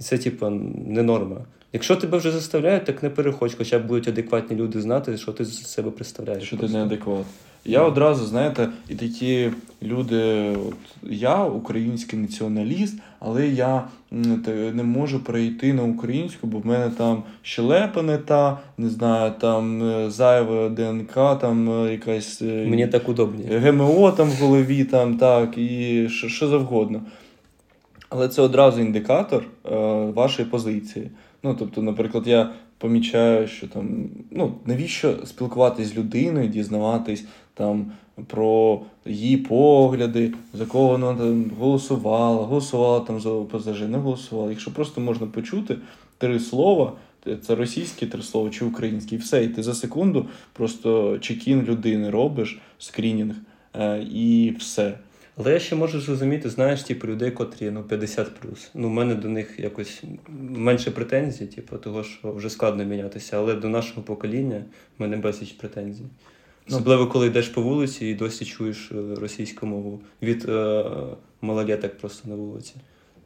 І 0.00 0.02
це, 0.02 0.18
типу, 0.18 0.48
не 0.86 1.02
норма. 1.02 1.44
Якщо 1.72 1.96
тебе 1.96 2.18
вже 2.18 2.30
заставляють, 2.30 2.84
так 2.84 3.02
не 3.02 3.10
переходь, 3.10 3.54
хоча 3.58 3.78
б 3.78 3.86
будуть 3.86 4.08
адекватні 4.08 4.56
люди 4.56 4.80
знати, 4.80 5.16
що 5.16 5.32
ти 5.32 5.44
з 5.44 5.66
себе 5.66 5.90
представляєш. 5.90 6.44
Що 6.44 6.56
ти 6.56 6.68
неадекват. 6.68 7.26
Я 7.64 7.82
одразу, 7.82 8.26
знаєте, 8.26 8.68
і 8.88 8.94
такі 8.94 9.50
люди, 9.82 10.50
от 10.68 11.10
я 11.10 11.44
український 11.44 12.18
націоналіст, 12.18 12.98
але 13.20 13.48
я 13.48 13.84
не 14.72 14.82
можу 14.82 15.24
перейти 15.24 15.72
на 15.72 15.82
українську, 15.82 16.46
бо 16.46 16.58
в 16.58 16.66
мене 16.66 16.90
там 16.98 17.22
щелепа 17.42 18.02
не 18.02 18.18
та, 18.18 18.58
не 18.78 18.88
знаю, 18.88 19.32
там 19.40 19.82
зайва 20.10 20.68
ДНК, 20.68 21.14
там 21.14 21.70
е, 21.70 21.92
якась 21.92 22.42
е, 22.42 22.66
Мені 22.68 22.86
так 22.86 23.08
удобніше. 23.08 23.58
ГМО 23.58 24.12
там 24.12 24.30
в 24.30 24.34
голові, 24.34 24.84
там 24.84 25.18
так, 25.18 25.58
і 25.58 26.06
що, 26.08 26.28
що 26.28 26.48
завгодно. 26.48 27.00
Але 28.14 28.28
це 28.28 28.42
одразу 28.42 28.80
індикатор 28.80 29.42
е, 29.42 29.76
вашої 30.10 30.48
позиції. 30.48 31.10
Ну, 31.42 31.56
тобто, 31.58 31.82
наприклад, 31.82 32.26
я 32.26 32.50
помічаю, 32.78 33.48
що 33.48 33.68
там 33.68 34.10
ну 34.30 34.54
навіщо 34.66 35.14
спілкуватись 35.24 35.88
з 35.88 35.96
людиною, 35.96 36.48
дізнаватись 36.48 37.24
там 37.54 37.92
про 38.26 38.80
її 39.06 39.36
погляди, 39.36 40.34
за 40.54 40.66
кого 40.66 40.88
вона 40.88 41.14
там 41.14 41.50
голосувала, 41.58 42.46
голосувала 42.46 43.00
там 43.00 43.20
за 43.20 43.30
ОПЗЖ, 43.30 43.80
не 43.80 43.98
голосувала. 43.98 44.50
Якщо 44.50 44.74
просто 44.74 45.00
можна 45.00 45.26
почути 45.26 45.76
три 46.18 46.40
слова, 46.40 46.92
це 47.42 47.54
російські 47.54 48.06
три 48.06 48.22
слова 48.22 48.50
чи 48.50 48.64
українські, 48.64 49.14
і 49.14 49.18
все, 49.18 49.44
і 49.44 49.48
ти 49.48 49.62
за 49.62 49.74
секунду 49.74 50.26
просто 50.52 51.18
чекін 51.18 51.62
людини 51.62 52.10
робиш, 52.10 52.60
скрінінг, 52.78 53.34
е, 53.74 54.06
і 54.12 54.56
все. 54.58 54.94
Але 55.36 55.52
я 55.52 55.58
ще 55.58 55.76
можу 55.76 56.00
зрозуміти, 56.00 56.50
знаєш, 56.50 56.82
типу, 56.82 57.06
людей, 57.06 57.30
котрі 57.30 57.70
ну, 57.70 57.82
50 57.82 58.30
Ну, 58.74 58.88
в 58.88 58.90
мене 58.90 59.14
до 59.14 59.28
них 59.28 59.60
якось 59.60 60.02
менше 60.38 60.90
претензій, 60.90 61.46
типу, 61.46 61.76
того, 61.76 62.04
що 62.04 62.32
вже 62.32 62.50
складно 62.50 62.84
мінятися, 62.84 63.36
але 63.36 63.54
до 63.54 63.68
нашого 63.68 64.02
покоління 64.02 64.64
в 64.98 65.02
мене 65.02 65.16
безліч 65.16 65.52
претензій. 65.52 66.04
Ну, 66.68 66.76
Особливо, 66.76 67.06
коли 67.06 67.26
йдеш 67.26 67.48
по 67.48 67.62
вулиці 67.62 68.06
і 68.06 68.14
досі 68.14 68.44
чуєш 68.44 68.92
російську 69.16 69.66
мову 69.66 70.00
від 70.22 70.48
е, 70.48 70.84
малолеток 71.40 71.98
просто 71.98 72.28
на 72.28 72.34
вулиці. 72.34 72.74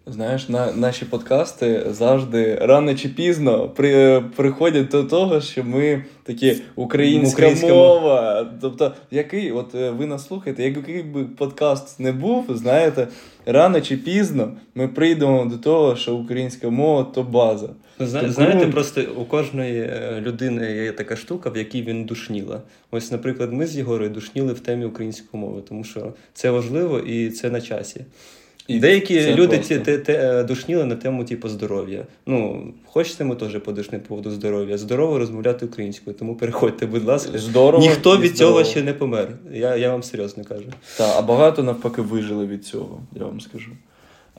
Знаєш, 0.09 0.49
на 0.49 0.73
наші 0.73 1.05
подкасти 1.05 1.87
завжди 1.91 2.55
рано 2.55 2.95
чи 2.95 3.09
пізно 3.09 3.69
при, 3.69 4.21
приходять 4.37 4.89
до 4.89 5.05
того, 5.05 5.41
що 5.41 5.65
ми 5.65 6.05
такі 6.23 6.63
українська, 6.77 7.37
українська 7.37 7.75
мова. 7.75 8.47
Тобто, 8.61 8.95
який, 9.11 9.53
от 9.53 9.75
е, 9.75 9.91
ви 9.91 10.07
нас 10.07 10.27
слухаєте, 10.27 10.65
який 10.65 11.03
би 11.03 11.25
подкаст 11.25 12.01
не 12.01 12.13
був, 12.13 12.45
знаєте, 12.51 13.09
рано 13.47 13.81
чи 13.81 13.97
пізно 13.97 14.53
ми 14.75 14.89
прийдемо 14.89 15.45
до 15.45 15.57
того, 15.59 15.97
що 15.97 16.17
українська 16.17 16.71
мова 16.71 17.05
то 17.15 17.23
база. 17.23 17.69
Ну, 17.99 18.07
зна, 18.07 18.31
знаєте, 18.31 18.67
просто 18.67 19.03
у 19.17 19.25
кожної 19.25 19.81
е, 19.81 20.21
людини 20.21 20.73
є 20.73 20.93
така 20.93 21.17
штука, 21.17 21.51
в 21.51 21.57
якій 21.57 21.83
він 21.83 22.05
душніла. 22.05 22.63
Ось, 22.91 23.13
наприклад, 23.13 23.53
ми 23.53 23.67
з 23.67 23.77
Єгорою 23.77 24.11
душніли 24.11 24.53
в 24.53 24.61
темі 24.61 24.85
української 24.85 25.43
мови, 25.43 25.63
тому 25.69 25.85
що 25.85 26.13
це 26.35 26.51
важливо 26.51 26.99
і 26.99 27.31
це 27.31 27.51
на 27.51 27.61
часі. 27.61 28.05
І 28.69 28.79
Деякі 28.79 29.35
люди 29.35 29.59
ті, 29.59 29.79
те, 29.79 29.99
те, 29.99 30.41
е, 30.41 30.45
душніли 30.45 30.85
на 30.85 30.97
тему 30.97 31.25
типу, 31.25 31.49
здоров'я. 31.49 32.05
Ну, 32.27 32.67
хочете, 32.87 33.25
ми 33.25 33.35
теж 33.37 33.59
подушни 33.59 33.99
по 33.99 34.09
поводу 34.09 34.31
здоров'я. 34.31 34.79
Здорово 34.79 35.19
розмовляти 35.19 35.67
українською, 35.67 36.17
тому 36.17 36.35
переходьте, 36.37 36.87
будь 36.87 37.05
ласка. 37.05 37.39
Здорово 37.39 37.83
Ніхто 37.83 38.19
від 38.19 38.37
здорово. 38.37 38.59
цього 38.63 38.71
ще 38.71 38.83
не 38.83 38.93
помер. 38.93 39.29
Я 39.53 39.77
я 39.77 39.91
вам 39.93 40.03
серйозно 40.03 40.45
кажу. 40.45 40.65
Так, 40.97 41.15
а 41.19 41.23
багато 41.23 41.63
навпаки 41.63 42.03
вижили 42.03 42.47
від 42.47 42.65
цього, 42.67 43.01
я 43.15 43.25
вам 43.25 43.41
скажу. 43.41 43.71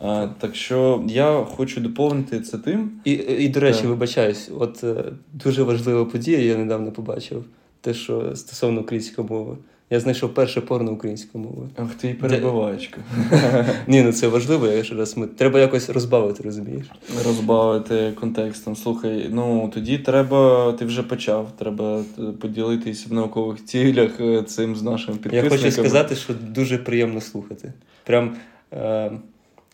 А, 0.01 0.27
Так 0.39 0.55
що 0.55 1.03
я 1.07 1.45
хочу 1.55 1.81
доповнити 1.81 2.39
це 2.39 2.57
тим. 2.57 2.91
І, 3.05 3.11
і 3.11 3.49
до 3.49 3.59
речі, 3.59 3.87
вибачаюсь, 3.87 4.49
от 4.59 4.83
е, 4.83 5.03
дуже 5.33 5.63
важлива 5.63 6.05
подія, 6.05 6.39
я 6.39 6.57
недавно 6.57 6.91
побачив, 6.91 7.45
те, 7.81 7.93
що 7.93 8.35
стосовно 8.35 8.81
української 8.81 9.27
мови. 9.27 9.57
Я 9.89 9.99
знайшов 9.99 10.33
перше 10.33 10.61
порно 10.61 10.91
українською 10.91 11.43
мовою. 11.43 11.69
Ах 11.75 11.95
ти 11.95 12.09
і 12.09 12.13
перебиваєчка. 12.13 13.01
Ні, 13.87 14.03
ну 14.03 14.13
це 14.13 14.27
важливо, 14.27 14.67
якщо 14.67 14.95
раз 14.95 15.17
ми. 15.17 15.27
Треба 15.27 15.59
якось 15.59 15.89
розбавити, 15.89 16.43
розумієш? 16.43 16.85
Розбавити 17.25 18.11
контекстом. 18.19 18.75
Слухай, 18.75 19.29
ну 19.31 19.71
тоді 19.73 19.97
треба, 19.97 20.71
ти 20.79 20.85
вже 20.85 21.03
почав. 21.03 21.51
Треба 21.57 22.03
поділитись 22.41 23.07
в 23.07 23.13
наукових 23.13 23.65
цілях 23.65 24.19
е, 24.19 24.43
цим 24.43 24.75
з 24.75 24.81
нашим 24.81 25.17
підписниками. 25.17 25.55
Я 25.55 25.61
хочу 25.61 25.71
сказати, 25.71 26.15
що 26.15 26.33
дуже 26.33 26.77
приємно 26.77 27.21
слухати. 27.21 27.73
Прям. 28.03 28.35
Е- 28.73 29.11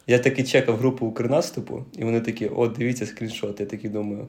я 0.07 0.19
таки 0.19 0.43
чекав 0.43 0.75
групу 0.75 1.05
Укрнаступу, 1.05 1.85
і 1.97 2.03
вони 2.03 2.21
такі: 2.21 2.47
о, 2.47 2.67
дивіться 2.67 3.05
скріншот. 3.05 3.59
Я 3.59 3.65
такий 3.65 3.89
думаю. 3.89 4.27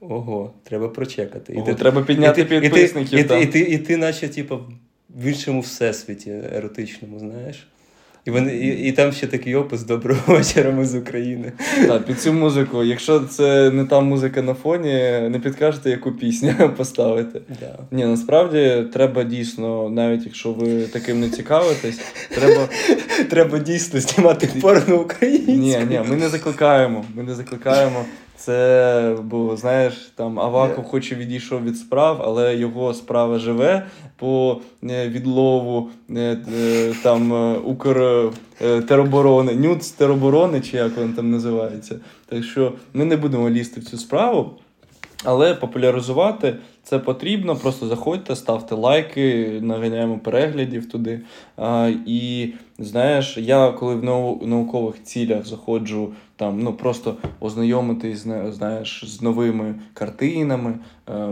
Ого, 0.00 0.52
треба 0.62 0.88
прочекати. 0.88 1.52
Ого, 1.52 1.62
і 1.62 1.66
ти, 1.66 1.74
Треба 1.74 2.02
підняти 2.02 2.40
і 2.40 2.44
підписників. 2.44 3.18
І 3.18 3.24
ти, 3.24 3.40
і, 3.40 3.46
ти, 3.46 3.60
і, 3.60 3.64
ти, 3.64 3.72
і 3.74 3.78
ти, 3.78 3.96
наче, 3.96 4.28
типу, 4.28 4.58
в 5.16 5.24
іншому 5.24 5.60
всесвіті 5.60 6.30
еротичному, 6.56 7.18
знаєш. 7.18 7.66
І 8.24 8.30
вони, 8.30 8.56
і, 8.56 8.88
і 8.88 8.92
там 8.92 9.12
ще 9.12 9.26
такий 9.26 9.54
опис 9.54 9.82
доброго 9.82 10.34
вечора 10.34 10.70
ми 10.70 10.86
з 10.86 10.94
України. 10.94 11.52
Так, 11.86 12.04
під 12.04 12.20
цю 12.20 12.32
музику, 12.32 12.84
якщо 12.84 13.20
це 13.20 13.70
не 13.70 13.84
та 13.84 14.00
музика 14.00 14.42
на 14.42 14.54
фоні, 14.54 14.94
не 15.30 15.40
підкажете, 15.42 15.90
яку 15.90 16.12
пісню 16.12 16.74
поставити. 16.76 17.40
Да. 17.60 17.78
Ні, 17.90 18.04
насправді 18.04 18.84
треба 18.92 19.24
дійсно, 19.24 19.90
навіть 19.90 20.24
якщо 20.24 20.52
ви 20.52 20.82
таким 20.82 21.20
не 21.20 21.30
цікавитесь, 21.30 22.00
треба 22.28 22.68
Треба 23.30 23.58
дійсно 23.58 24.00
знімати 24.00 24.48
порно 24.60 25.00
українською. 25.00 25.58
Ні, 25.58 25.78
ні, 25.90 26.00
ми 26.08 26.16
не 26.16 26.28
закликаємо. 26.28 27.04
Ми 27.14 27.22
не 27.22 27.34
закликаємо. 27.34 28.04
Це, 28.40 29.16
бо 29.22 29.56
знаєш, 29.56 30.12
там 30.14 30.40
Аваков 30.40 30.84
хоч 30.84 31.12
і 31.12 31.14
відійшов 31.14 31.64
від 31.64 31.76
справ, 31.76 32.22
але 32.24 32.56
його 32.56 32.94
справа 32.94 33.38
живе 33.38 33.86
по 34.16 34.60
е, 34.84 35.08
відлову 35.08 35.90
там 37.02 37.32
Укр 37.64 38.30
там 38.62 38.72
Укртероборони, 38.72 39.54
Нюц 39.54 39.90
тероборони, 39.90 40.60
чи 40.60 40.76
як 40.76 40.98
він 40.98 41.12
там 41.12 41.30
називається. 41.30 42.00
Так 42.26 42.44
що 42.44 42.72
ми 42.94 43.04
не 43.04 43.16
будемо 43.16 43.50
лізти 43.50 43.80
в 43.80 43.84
цю 43.84 43.98
справу. 43.98 44.50
Але 45.24 45.54
популяризувати 45.54 46.56
це 46.82 46.98
потрібно. 46.98 47.56
Просто 47.56 47.86
заходьте, 47.86 48.36
ставте 48.36 48.74
лайки, 48.74 49.58
наганяємо 49.62 50.18
переглядів 50.18 50.88
туди. 50.88 51.20
А, 51.56 51.92
І 52.06 52.52
знаєш, 52.78 53.38
я 53.38 53.70
коли 53.72 53.94
в 53.94 54.04
наукових 54.46 55.02
цілях 55.02 55.46
заходжу 55.46 56.12
там, 56.36 56.62
ну 56.62 56.72
просто 56.72 57.16
ознайомитись 57.40 58.26
знаєш, 58.48 59.04
з 59.06 59.22
новими 59.22 59.74
картинами, 59.94 60.78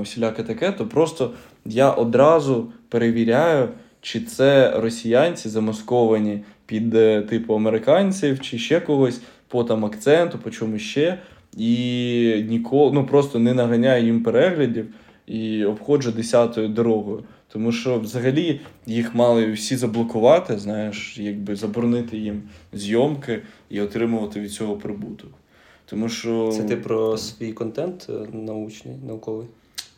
усіляке 0.01 0.43
таке, 0.43 0.73
то 0.73 0.87
просто 0.87 1.31
я 1.65 1.91
одразу 1.91 2.73
перевіряю, 2.89 3.69
чи 4.01 4.21
це 4.21 4.81
росіянці 4.81 5.49
замасковані 5.49 6.45
під 6.67 6.95
е, 6.95 7.23
типу 7.23 7.55
американців, 7.55 8.41
чи 8.41 8.59
ще 8.59 8.81
когось 8.81 9.21
по 9.49 9.65
там 9.65 9.85
акценту, 9.85 10.39
по 10.39 10.51
чому 10.51 10.79
ще 10.79 11.19
і 11.57 12.45
ніколи 12.49 12.93
ну 12.93 13.07
просто 13.07 13.39
не 13.39 13.55
наганяю 13.55 14.05
їм 14.05 14.23
переглядів 14.23 14.87
і 15.27 15.65
обходжу 15.65 16.11
десятою 16.11 16.69
дорогою. 16.69 17.25
Тому 17.49 17.73
що 17.73 18.01
взагалі 18.01 18.61
їх 18.87 19.15
мали 19.15 19.53
всі 19.53 19.77
заблокувати, 19.77 20.59
знаєш, 20.59 21.19
якби 21.19 21.57
заборонити 21.57 22.17
їм 22.17 22.43
зйомки 22.73 23.43
і 23.71 23.81
отримувати 23.81 24.41
від 24.41 24.53
цього 24.53 24.77
прибуток. 24.77 25.31
Тому 25.87 26.09
що 26.09 26.53
це 26.53 26.63
ти 26.63 26.77
про 26.77 27.17
свій 27.17 27.53
контент 27.53 28.07
е, 28.11 28.37
научний, 28.37 28.95
науковий? 29.07 29.47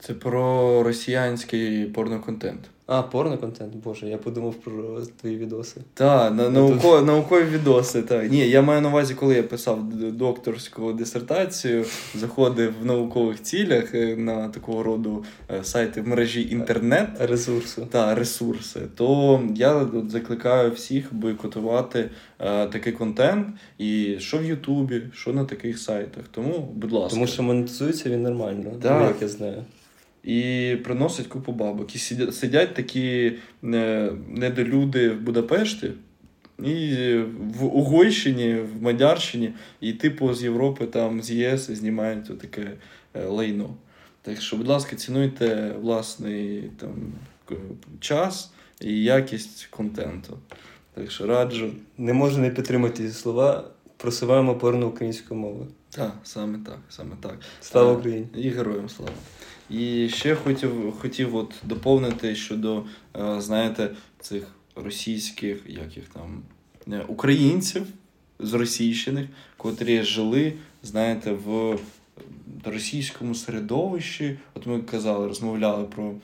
Це 0.00 0.14
про 0.14 0.82
росіянський 0.82 1.84
порноконтент. 1.84 2.60
А, 2.92 3.02
порно-контент, 3.02 3.76
боже, 3.76 4.08
я 4.08 4.18
подумав 4.18 4.54
про 4.54 5.00
твої 5.20 5.36
відоси. 5.36 5.80
Так, 5.94 6.34
на, 6.34 6.50
науко, 6.50 7.00
наукові 7.00 7.44
відоси. 7.44 8.02
Та. 8.02 8.24
Ні, 8.24 8.48
я 8.48 8.62
маю 8.62 8.80
на 8.80 8.88
увазі, 8.88 9.14
коли 9.14 9.34
я 9.34 9.42
писав 9.42 9.84
докторську 10.12 10.92
дисертацію, 10.92 11.84
заходив 12.14 12.74
в 12.82 12.84
наукових 12.84 13.42
цілях 13.42 13.94
е, 13.94 14.16
на 14.16 14.48
такого 14.48 14.82
роду 14.82 15.24
е, 15.50 15.64
сайти 15.64 16.00
в 16.00 16.08
мережі 16.08 16.50
інтернет. 16.50 17.08
Ресурси. 17.20 17.82
Та, 17.90 18.14
ресурси. 18.14 18.80
То 18.96 19.40
я 19.54 19.88
закликаю 20.08 20.70
всіх 20.72 21.14
бойкотувати 21.14 22.10
е, 22.38 22.66
такий 22.66 22.92
контент, 22.92 23.48
і 23.78 24.16
що 24.18 24.38
в 24.38 24.44
Ютубі, 24.44 25.02
що 25.14 25.32
на 25.32 25.44
таких 25.44 25.78
сайтах. 25.78 26.24
Тому, 26.30 26.68
будь 26.74 26.92
ласка. 26.92 27.10
Тому 27.10 27.26
що 27.26 27.42
монетизується 27.42 28.10
він 28.10 28.22
нормально, 28.22 28.70
так. 28.82 29.08
як 29.08 29.22
я 29.22 29.28
знаю 29.28 29.64
і 30.24 30.76
приносить 30.84 31.26
купу 31.26 31.52
бабок. 31.52 31.96
І 31.96 31.98
сидять 32.32 32.74
такі 32.74 33.32
е, 33.64 34.12
недолюди 34.28 35.10
в 35.10 35.20
Будапешті. 35.20 35.92
І 36.64 37.16
в 37.54 37.64
Угойщині, 37.64 38.54
в 38.54 38.82
Мадярщині, 38.82 39.52
і 39.80 39.92
типу 39.92 40.34
з 40.34 40.42
Європи, 40.42 40.86
там 40.86 41.22
з 41.22 41.30
ЄС 41.30 41.70
знімають 41.70 42.38
таке 42.40 42.70
е, 43.14 43.24
лайно. 43.24 43.74
Так 44.22 44.40
що, 44.40 44.56
будь 44.56 44.68
ласка, 44.68 44.96
цінуйте 44.96 45.74
власний 45.80 46.70
там, 46.80 47.12
час 48.00 48.52
і 48.80 49.02
якість 49.02 49.66
контенту. 49.70 50.38
Так 50.94 51.10
що 51.10 51.26
раджу. 51.26 51.72
Не 51.98 52.12
можу 52.12 52.38
не 52.38 52.50
підтримати 52.50 53.08
ці 53.08 53.14
слова. 53.14 53.70
Просуваємо 53.96 54.54
порно 54.54 54.88
українською 54.88 55.40
мовою. 55.40 55.66
Так, 55.90 56.14
саме 56.24 56.58
так. 56.66 56.78
саме 56.88 57.16
так. 57.20 57.38
Слава 57.60 57.92
Україні! 57.92 58.26
І 58.34 58.48
героям 58.48 58.88
слава! 58.88 59.12
І 59.70 60.08
ще 60.08 60.34
хотів 60.34 60.92
хотів 60.92 61.36
от 61.36 61.54
доповнити 61.62 62.34
щодо, 62.34 62.84
е, 63.16 63.40
знаєте, 63.40 63.90
цих 64.20 64.44
російських, 64.76 65.62
як 65.66 65.96
їх 65.96 66.04
там, 66.08 66.42
українців 67.08 67.82
з 68.38 68.54
Російщини, 68.54 69.28
котрі 69.56 70.02
жили, 70.02 70.52
знаєте, 70.82 71.32
в 71.32 71.78
російському 72.64 73.34
середовищі. 73.34 74.38
От 74.54 74.66
ми 74.66 74.82
казали, 74.82 75.26
розмовляли 75.26 75.84
про 75.84 76.14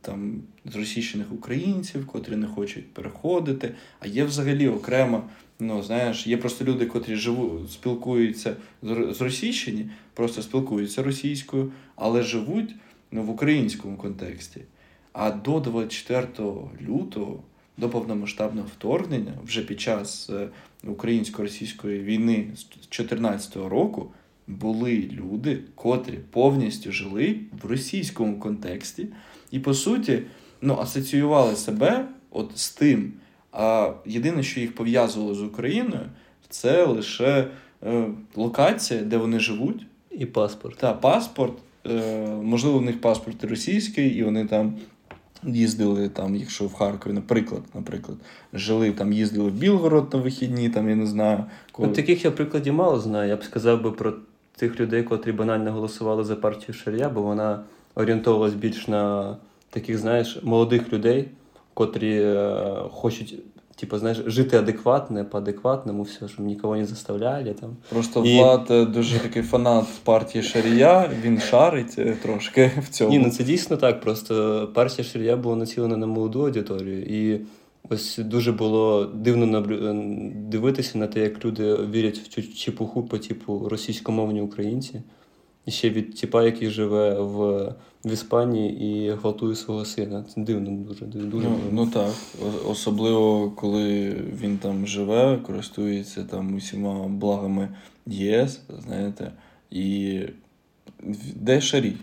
там 0.00 0.42
російщених 0.74 1.32
українців, 1.32 2.06
котрі 2.06 2.36
не 2.36 2.46
хочуть 2.46 2.92
переходити. 2.92 3.74
А 4.00 4.06
є 4.06 4.24
взагалі 4.24 4.68
окремо, 4.68 5.22
ну 5.60 5.82
знаєш, 5.82 6.26
є 6.26 6.36
просто 6.36 6.64
люди, 6.64 6.86
котрі 6.86 7.16
живуть, 7.16 7.72
спілкуються 7.72 8.56
з 8.82 9.20
Російщині, 9.20 9.90
просто 10.14 10.42
спілкуються 10.42 11.02
російською, 11.02 11.72
але 11.96 12.22
живуть 12.22 12.74
ну, 13.10 13.22
в 13.22 13.30
українському 13.30 13.96
контексті. 13.96 14.60
А 15.12 15.30
до 15.30 15.60
24 15.60 16.26
лютого, 16.88 17.42
до 17.76 17.88
повномасштабного 17.88 18.68
вторгнення, 18.78 19.32
вже 19.44 19.62
під 19.62 19.80
час 19.80 20.30
е, 20.30 20.48
українсько-російської 20.84 22.00
війни 22.00 22.46
з 22.56 22.64
2014 22.64 23.56
року, 23.56 24.10
були 24.46 25.10
люди, 25.12 25.58
котрі 25.74 26.18
повністю 26.30 26.92
жили 26.92 27.40
в 27.62 27.66
російському 27.66 28.40
контексті, 28.40 29.06
і, 29.50 29.58
по 29.58 29.74
суті, 29.74 30.22
ну, 30.62 30.78
асоціювали 30.80 31.56
себе 31.56 32.08
от 32.30 32.58
з 32.58 32.70
тим. 32.70 33.12
А 33.52 33.92
єдине, 34.06 34.42
що 34.42 34.60
їх 34.60 34.74
пов'язувало 34.74 35.34
з 35.34 35.42
Україною, 35.42 36.06
це 36.48 36.84
лише 36.84 37.48
е, 37.86 38.04
локація, 38.36 39.02
де 39.02 39.16
вони 39.16 39.40
живуть. 39.40 39.86
І 40.10 40.26
паспорт. 40.26 40.76
Так, 40.76 41.00
паспорт. 41.00 41.54
Е, 41.86 42.26
можливо, 42.42 42.78
в 42.78 42.82
них 42.82 43.00
паспорт 43.00 43.44
російський, 43.44 44.08
і 44.08 44.22
вони 44.22 44.46
там 44.46 44.74
їздили, 45.44 46.08
там, 46.08 46.34
якщо 46.34 46.64
в 46.64 46.74
Харкові, 46.74 47.12
наприклад, 47.12 47.62
наприклад, 47.74 48.18
жили 48.52 48.92
там, 48.92 49.12
їздили 49.12 49.50
в 49.50 49.52
Білгород 49.52 50.14
на 50.14 50.20
вихідні, 50.20 50.68
там, 50.68 50.88
я 50.88 50.96
не 50.96 51.06
знаю. 51.06 51.44
Коли... 51.72 51.88
Ну, 51.88 51.94
таких 51.94 52.24
я 52.24 52.30
прикладів 52.30 52.74
мало 52.74 53.00
знаю. 53.00 53.28
Я 53.28 53.36
б 53.36 53.44
сказав 53.44 53.82
би 53.82 53.92
про 53.92 54.14
тих 54.56 54.80
людей, 54.80 55.02
котрі 55.02 55.32
банально 55.32 55.72
голосували 55.72 56.24
за 56.24 56.36
партію 56.36 56.74
Шарія, 56.74 57.08
бо 57.08 57.22
вона 57.22 57.62
орієнтовувалась 57.94 58.54
більш 58.54 58.88
на 58.88 59.36
таких, 59.70 59.98
знаєш, 59.98 60.38
молодих 60.42 60.92
людей, 60.92 61.28
котрі 61.78 62.20
е, 62.22 62.54
хочуть 62.90 63.34
типу, 63.76 63.98
знаєш, 63.98 64.18
жити 64.26 64.56
адекватно, 64.56 65.24
по 65.24 65.38
адекватному, 65.38 66.02
все, 66.02 66.28
щоб 66.28 66.46
нікого 66.46 66.76
не 66.76 66.86
заставляли. 66.86 67.54
Там. 67.60 67.76
Просто 67.88 68.24
І... 68.24 68.38
Влад 68.38 68.66
е, 68.70 68.84
дуже 68.84 69.18
такий 69.18 69.42
фанат 69.42 69.86
партії 70.04 70.44
Шарія, 70.44 71.10
він 71.22 71.40
шарить 71.40 71.94
е, 71.98 72.16
трошки 72.22 72.70
в 72.82 72.88
цьому. 72.88 73.10
Ні, 73.10 73.18
ну 73.18 73.30
це 73.30 73.44
дійсно 73.44 73.76
так. 73.76 74.00
Просто 74.00 74.68
партія 74.74 75.08
Шарія 75.08 75.36
була 75.36 75.56
націлена 75.56 75.96
на 75.96 76.06
молоду 76.06 76.44
аудиторію. 76.44 77.02
І 77.02 77.40
ось 77.90 78.18
дуже 78.18 78.52
було 78.52 79.04
дивно 79.04 79.46
наблю... 79.46 80.02
дивитися 80.34 80.98
на 80.98 81.06
те, 81.06 81.20
як 81.20 81.44
люди 81.44 81.74
вірять 81.74 82.18
в 82.18 82.28
цю 82.28 82.42
чепуху 82.42 83.02
по 83.02 83.18
типу 83.18 83.68
російськомовні 83.68 84.40
українці. 84.40 85.02
І 85.68 85.70
ще 85.70 85.90
від 85.90 86.14
типа, 86.20 86.44
який 86.44 86.70
живе 86.70 87.20
в 87.20 87.74
в 88.04 88.12
Іспанії 88.12 88.84
і 88.84 89.10
гвалтує 89.10 89.56
свого 89.56 89.84
сина. 89.84 90.24
Це 90.34 90.40
дивно 90.40 90.70
дуже. 90.70 91.04
дуже 91.04 91.48
Ну 91.48 91.58
ну 91.72 91.86
так. 91.86 92.12
Особливо, 92.66 93.50
коли 93.50 94.16
він 94.42 94.58
там 94.58 94.86
живе, 94.86 95.36
користується 95.36 96.24
там 96.24 96.54
усіма 96.54 97.08
благами 97.08 97.68
ЄС, 98.06 98.60
знаєте, 98.78 99.32
і 99.70 100.20
де 101.34 101.60
Шарій? 101.60 101.96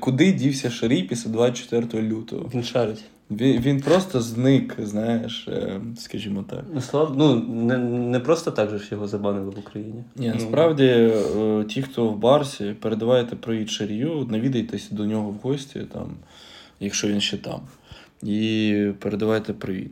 Куди 0.00 0.32
дівся 0.32 0.70
Шарій 0.70 1.02
після 1.02 1.30
24 1.30 2.02
лютого? 2.02 2.50
Він 2.54 2.64
шарить. 2.64 3.04
Він 3.30 3.60
він 3.60 3.80
просто 3.80 4.20
зник, 4.20 4.76
знаєш, 4.78 5.48
е, 5.48 5.80
скажімо 5.98 6.44
так. 6.50 6.64
Ну, 6.74 6.80
слав... 6.80 7.14
ну 7.16 7.40
не 7.40 7.78
не 7.78 8.20
просто 8.20 8.50
так 8.50 8.70
же 8.70 8.78
ж 8.78 8.88
його 8.90 9.08
забанили 9.08 9.50
в 9.50 9.58
Україні. 9.58 10.04
Ні, 10.16 10.28
насправді, 10.28 10.84
е, 10.84 11.64
ті, 11.68 11.82
хто 11.82 12.08
в 12.08 12.18
Барсі, 12.18 12.74
передавайте 12.80 13.36
привіт 13.36 13.70
Шарію, 13.70 14.26
навідайтеся 14.30 14.94
до 14.94 15.04
нього 15.04 15.30
в 15.30 15.34
гості, 15.34 15.80
там, 15.92 16.10
якщо 16.80 17.08
він 17.08 17.20
ще 17.20 17.36
там. 17.36 17.60
І 18.22 18.90
передавайте 18.98 19.52
привіт. 19.52 19.90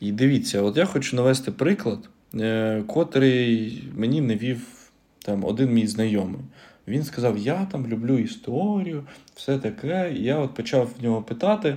І 0.00 0.12
дивіться, 0.12 0.62
от 0.62 0.76
я 0.76 0.84
хочу 0.84 1.16
навести 1.16 1.52
приклад, 1.52 1.98
е, 2.34 2.82
котрий 2.86 3.82
мені 3.96 4.20
навів 4.20 4.66
там 5.18 5.44
один 5.44 5.72
мій 5.72 5.86
знайомий. 5.86 6.40
Він 6.88 7.04
сказав: 7.04 7.38
Я 7.38 7.68
там 7.72 7.86
люблю 7.86 8.18
історію, 8.18 9.04
все 9.34 9.58
таке. 9.58 10.14
І 10.16 10.22
я 10.22 10.38
от 10.38 10.54
почав 10.54 10.90
в 10.98 11.02
нього 11.02 11.22
питати. 11.22 11.76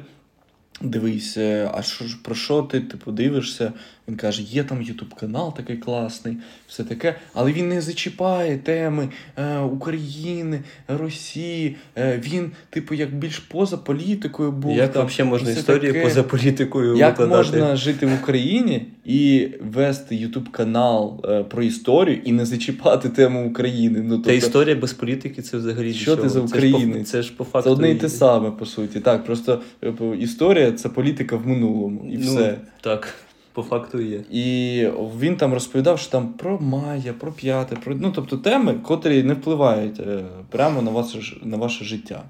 Дивись, 0.81 1.37
а 1.73 1.81
що 1.83 2.05
про 2.23 2.35
що 2.35 2.61
ти 2.61 2.81
типу, 2.81 3.11
дивишся? 3.11 3.73
Він 4.07 4.15
каже, 4.15 4.41
є 4.41 4.63
там 4.63 4.81
Ютуб 4.81 5.13
канал 5.13 5.55
такий 5.55 5.77
класний, 5.77 6.37
все 6.67 6.83
таке, 6.83 7.15
але 7.33 7.51
він 7.51 7.69
не 7.69 7.81
зачіпає 7.81 8.57
теми 8.57 9.09
е, 9.37 9.59
України, 9.59 10.59
Росії. 10.87 11.75
Е, 11.97 12.21
він, 12.25 12.51
типу, 12.69 12.93
як 12.93 13.15
більш 13.15 13.39
поза 13.39 13.77
політикою 13.77 14.51
був. 14.51 14.77
Як 14.77 14.93
там, 14.93 15.07
взагалі 15.07 15.29
можна 15.29 15.51
історію 15.51 15.93
таке. 15.93 16.05
поза 16.05 16.23
політикою? 16.23 16.95
Як 16.95 17.19
викладати? 17.19 17.37
можна 17.37 17.75
жити 17.75 18.05
в 18.05 18.13
Україні 18.13 18.85
і 19.05 19.49
вести 19.61 20.15
Ютуб 20.15 20.49
канал 20.49 21.25
е, 21.25 21.43
про 21.43 21.63
історію 21.63 22.21
і 22.23 22.31
не 22.31 22.45
зачіпати 22.45 23.09
тему 23.09 23.49
України? 23.49 23.99
Ну, 24.03 24.09
тобто, 24.15 24.29
Та 24.29 24.35
історія 24.35 24.75
без 24.75 24.93
політики 24.93 25.41
це 25.41 25.57
взагалі 25.57 25.93
що 25.93 26.15
ти 26.15 26.29
за 26.29 26.39
українець? 26.39 27.09
Це 27.09 27.21
ж 27.21 27.33
по 27.37 27.43
факту. 27.43 27.69
Це 27.69 27.73
одне 27.73 27.91
і 27.91 27.95
те 27.95 28.09
саме, 28.09 28.51
по 28.51 28.65
суті. 28.65 28.99
Так, 28.99 29.25
просто 29.25 29.61
типу, 29.79 30.15
історія 30.15 30.71
це 30.71 30.89
політика 30.89 31.35
в 31.35 31.47
минулому 31.47 32.07
і 32.11 32.17
ну, 32.17 32.31
все. 32.31 32.57
Так. 32.81 33.15
По 33.53 33.63
факту 33.63 34.01
є. 34.01 34.23
І 34.31 34.87
він 35.19 35.35
там 35.37 35.53
розповідав, 35.53 35.99
що 35.99 36.11
там 36.11 36.27
про 36.27 36.59
Майя, 36.59 37.13
про 37.13 37.31
п'яте, 37.31 37.75
про 37.75 37.95
ну 37.95 38.11
тобто 38.15 38.37
теми, 38.37 38.73
котрі 38.83 39.23
не 39.23 39.33
впливають 39.33 39.99
е, 39.99 40.23
прямо 40.49 40.81
на 40.81 40.91
ваше 40.91 41.35
на 41.43 41.57
ваше 41.57 41.85
життя. 41.85 42.23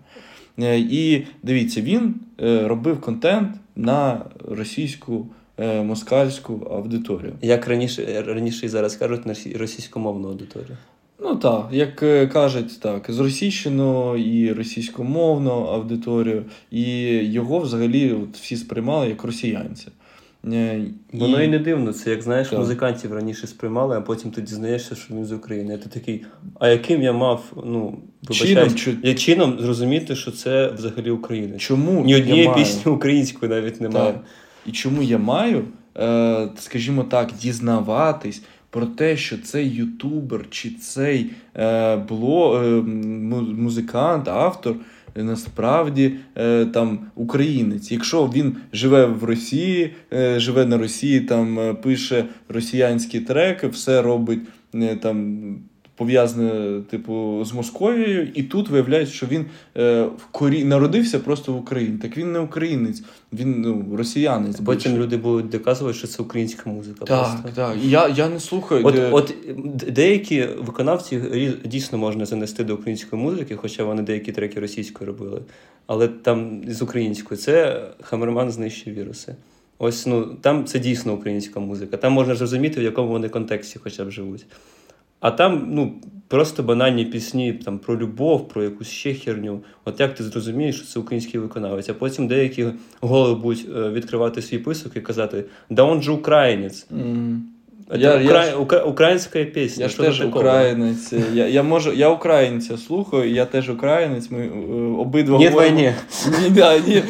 Е, 0.60 0.80
і 0.80 1.26
дивіться, 1.44 1.82
він 1.82 2.16
е, 2.42 2.68
робив 2.68 3.02
контент 3.02 3.56
на 3.76 4.26
російську 4.50 5.28
москальську 5.84 6.68
аудиторію. 6.72 7.34
Як 7.42 7.68
раніше 7.68 8.24
раніше 8.28 8.66
і 8.66 8.70
зараз 8.70 8.96
кажуть, 8.96 9.26
на 9.26 9.36
російськомовну 9.60 10.28
аудиторію. 10.28 10.78
Ну 11.20 11.36
так, 11.36 11.68
як 11.72 11.96
кажуть, 12.32 12.80
так, 12.80 13.06
з 13.10 13.20
російщину 13.20 14.18
і 14.18 14.54
російськомовну 14.54 15.52
аудиторію, 15.52 16.46
і 16.72 16.84
його 17.18 17.60
взагалі 17.60 18.14
от 18.14 18.38
всі 18.38 18.58
сприймали 18.58 19.10
як 19.10 19.24
росіянця. 19.24 19.92
Е, 20.46 20.82
Воно 21.14 21.42
і... 21.42 21.46
і 21.46 21.48
не 21.48 21.60
дивно, 21.60 21.94
це 21.94 22.10
як 22.10 22.22
знаєш, 22.22 22.50
так. 22.50 22.60
музикантів 22.60 23.14
раніше 23.14 23.48
сприймали, 23.48 23.98
а 23.98 24.02
потім 24.02 24.32
ти 24.32 24.42
дізнаєшся, 24.42 24.96
що 24.96 25.14
він 25.14 25.26
з 25.26 25.32
України. 25.32 25.78
Ти 25.78 25.90
такий, 25.90 26.26
а 26.60 26.70
яким 26.70 27.02
я 27.02 27.14
мав 27.14 27.44
ну, 27.66 27.98
чином, 28.32 28.70
я 29.04 29.14
чином 29.14 29.60
зрозуміти, 29.60 30.16
що 30.16 30.32
це 30.32 30.72
взагалі 30.72 31.12
Україна. 31.12 31.58
Чому 31.58 32.06
Ні 32.06 32.16
однієї 32.16 32.54
пісні 32.54 32.92
української 32.92 33.52
навіть 33.52 33.82
немає. 33.82 34.14
Так. 34.14 34.24
І 34.66 34.72
чому 34.72 35.02
я 35.02 35.18
маю, 35.18 35.64
е, 35.98 36.50
скажімо 36.58 37.04
так, 37.04 37.30
дізнаватись 37.42 38.44
про 38.70 38.86
те, 38.86 39.18
що 39.18 39.38
цей 39.38 39.70
ютубер 39.70 40.46
чи 40.50 40.70
цей 40.70 41.32
е, 41.56 41.96
бло, 41.96 42.62
е, 42.64 42.82
музикант, 43.58 44.28
автор 44.28 44.76
насправді 45.16 46.16
е, 46.38 46.66
там 46.66 47.00
українець. 47.16 47.92
Якщо 47.92 48.32
він 48.36 48.56
живе 48.74 49.06
в 49.06 49.24
Росії, 49.24 49.94
е, 50.14 50.40
живе 50.40 50.66
на 50.66 50.78
Росії, 50.78 51.22
там 51.22 51.60
е, 51.60 51.74
пише 51.74 52.26
росіянські 52.50 53.20
треки, 53.20 53.68
все 53.68 54.02
робить 54.02 54.40
там 55.02 55.42
пов'язане, 56.02 56.82
типу, 56.82 57.46
з 57.46 57.54
Московією, 57.54 58.28
і 58.34 58.44
тут 58.44 58.70
виявляється, 58.70 59.14
що 59.14 59.26
він 59.26 59.46
е, 59.78 60.02
в 60.04 60.26
корі... 60.32 60.64
народився 60.64 61.20
просто 61.20 61.54
в 61.54 61.58
Україні. 61.58 61.98
Так 61.98 62.18
він 62.18 62.32
не 62.32 62.40
українець, 62.40 63.04
він 63.34 63.62
ну, 63.62 63.98
росіянець. 63.98 64.60
Потім 64.66 64.98
люди 64.98 65.18
будуть 65.18 65.50
доказувати, 65.50 65.98
що 65.98 66.08
це 66.08 66.24
українська 66.24 66.70
музика. 66.70 67.06
Так, 67.06 67.42
просто. 67.42 67.50
так. 67.56 67.78
Я 67.84 68.08
я 68.08 68.30
не 68.30 68.40
слухаю. 68.40 68.86
От, 68.86 68.96
де... 68.96 69.10
от 69.12 69.36
деякі 69.92 70.46
виконавці 70.46 71.22
дійсно 71.66 71.98
можна 71.98 72.26
занести 72.26 72.64
до 72.64 72.76
української 72.76 73.22
музики, 73.22 73.56
хоча 73.56 73.84
вони 73.84 74.02
деякі 74.02 74.32
треки 74.32 74.60
російською 74.60 75.08
робили. 75.08 75.42
Але 75.88 76.08
там 76.08 76.62
з 76.68 76.82
українською 76.82 77.38
це 77.38 77.82
Хамерман 78.02 78.52
знищив 78.52 78.94
віруси. 78.94 79.36
Ось 79.78 80.06
ну 80.06 80.26
там 80.42 80.66
це 80.66 80.80
дійсно 80.80 81.14
українська 81.14 81.60
музика. 81.60 81.98
Там 81.98 82.14
можна 82.14 82.36
зрозуміти, 82.36 82.80
в 82.80 82.84
якому 82.84 83.12
вони 83.12 83.30
контексті 83.30 83.80
хоча 83.84 84.06
б 84.06 84.12
живуть. 84.12 84.46
А 85.22 85.32
там 85.32 85.68
ну, 85.70 85.94
просто 86.28 86.64
банальні 86.64 87.06
пісні 87.06 87.54
там, 87.54 87.80
про 87.80 87.98
любов, 87.98 88.48
про 88.48 88.64
якусь 88.64 88.88
ще 88.88 89.14
херню. 89.14 89.64
От 89.86 90.00
як 90.00 90.16
ти 90.16 90.24
зрозумієш, 90.24 90.76
що 90.76 90.86
це 90.86 91.00
український 91.00 91.40
виконавець, 91.40 91.90
а 91.90 91.94
потім 91.94 92.28
деякі 92.28 92.68
голови 93.02 93.42
будуть 93.42 93.68
е, 93.76 93.90
відкривати 93.90 94.42
свій 94.42 94.60
писок 94.60 94.96
і 94.96 95.02
казати 95.02 95.46
Да 95.70 95.84
он 95.84 96.02
же 96.02 96.12
українець. 96.12 96.88
Mm. 96.92 97.40
Я, 97.96 98.16
Укра... 98.16 98.46
я 98.46 98.56
Укра... 98.56 98.80
Українська 98.80 99.44
пісня. 99.44 99.84
Я 99.84 99.90
ж 99.90 99.98
теж 99.98 100.22
українець. 100.22 101.14
Я 101.34 101.48
я, 101.48 101.64
можу, 101.64 101.94
я 101.94 102.10
українця 102.10 102.78
слухаю, 102.78 103.32
я 103.32 103.46
теж 103.46 103.70
українець. 103.70 104.32
Ми 104.32 104.40
е, 104.40 104.50
обидва 104.98 105.38
Ні, 105.38 105.48
говоримо... 105.48 105.76
ні. 105.76 105.94
Ні, 106.44 106.50
да, 106.50 106.80
ні. 106.80 107.04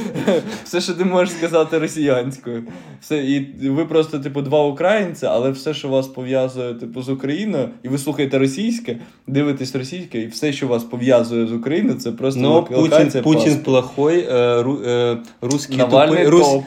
Все, 0.63 0.81
що 0.81 0.93
ти 0.93 1.05
можеш 1.05 1.33
сказати 1.33 1.77
росіянською. 1.77 2.63
Все, 3.01 3.17
І 3.17 3.69
ви 3.69 3.85
просто, 3.85 4.19
типу, 4.19 4.41
два 4.41 4.65
українця, 4.65 5.27
але 5.27 5.51
все, 5.51 5.73
що 5.73 5.87
вас 5.87 6.07
пов'язує 6.07 6.73
типу, 6.73 7.01
з 7.01 7.09
Україною, 7.09 7.69
і 7.83 7.87
ви 7.89 7.97
слухаєте 7.97 8.39
російське, 8.39 8.97
дивитесь 9.27 9.75
російське, 9.75 10.19
і 10.19 10.27
все, 10.27 10.53
що 10.53 10.67
вас 10.67 10.83
пов'язує 10.83 11.47
з 11.47 11.53
Україною, 11.53 11.99
це 11.99 12.11
просто 12.11 12.41
Ну, 12.41 12.63
Путін, 12.63 13.21
Путін 13.23 13.57
плохой, 13.63 14.27
е, 14.31 14.61
ру, 14.63 14.81
е, 14.85 15.17
русські 15.41 15.77
тупи, 15.77 16.23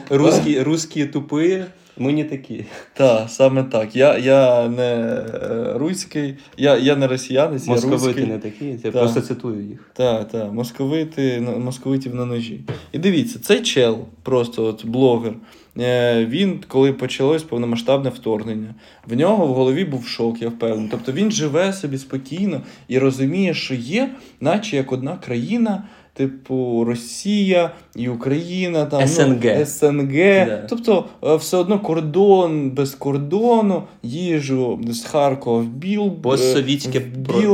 рус, 0.09 0.39
русські, 0.63 1.05
тупі. 1.05 1.63
Ми 1.97 2.13
не 2.13 2.23
такі. 2.23 2.65
Так, 2.93 3.29
саме 3.29 3.63
так. 3.63 3.95
Я 3.95 4.17
я 4.17 4.69
не 4.69 4.83
е, 4.83 5.73
руський, 5.75 6.35
я 6.57 6.77
я 6.77 6.95
не 6.95 7.07
росіянець, 7.07 7.67
Московити 7.67 8.05
я 8.05 8.07
руський. 8.07 8.25
не 8.25 8.37
такі, 8.39 8.65
я 8.65 8.77
та. 8.77 8.91
просто 8.91 9.21
цитую 9.21 9.61
їх. 9.61 9.89
Так, 9.93 10.27
так, 10.27 10.53
московити, 10.53 11.41
московитів 11.57 12.15
на 12.15 12.25
ножі. 12.25 12.59
І 12.91 12.97
дивіться, 12.99 13.39
цей 13.39 13.61
чел, 13.61 13.97
просто 14.23 14.65
от 14.65 14.85
блогер. 14.85 15.33
Е, 15.79 16.25
він, 16.25 16.59
коли 16.67 16.93
почалось 16.93 17.43
повномасштабне 17.43 18.09
вторгнення, 18.09 18.75
в 19.07 19.15
нього 19.15 19.47
в 19.47 19.53
голові 19.53 19.85
був 19.85 20.07
шок, 20.07 20.41
я 20.41 20.49
впевнений. 20.49 20.89
Тобто 20.91 21.11
він 21.11 21.31
живе 21.31 21.73
собі 21.73 21.97
спокійно 21.97 22.61
і 22.87 22.99
розуміє, 22.99 23.53
що 23.53 23.73
є, 23.75 24.09
наче 24.41 24.75
як 24.75 24.91
одна 24.91 25.17
країна, 25.17 25.83
типу 26.15 26.83
Росія 26.87 27.71
і 27.95 28.09
Україна, 28.09 28.85
там 28.85 29.07
СНГ. 29.07 29.43
Ну, 29.43 29.65
СНГ. 29.65 30.11
Yeah. 30.11 30.65
Тобто 30.69 31.05
е, 31.23 31.35
все 31.35 31.57
одно 31.57 31.79
кордон 31.79 32.71
без 32.71 32.95
кордону, 32.95 33.83
їжу 34.03 34.79
з 34.87 35.03
Харкова 35.03 35.59
в 35.59 35.67
Біл. 35.67 36.11
Постсовітське 36.11 37.01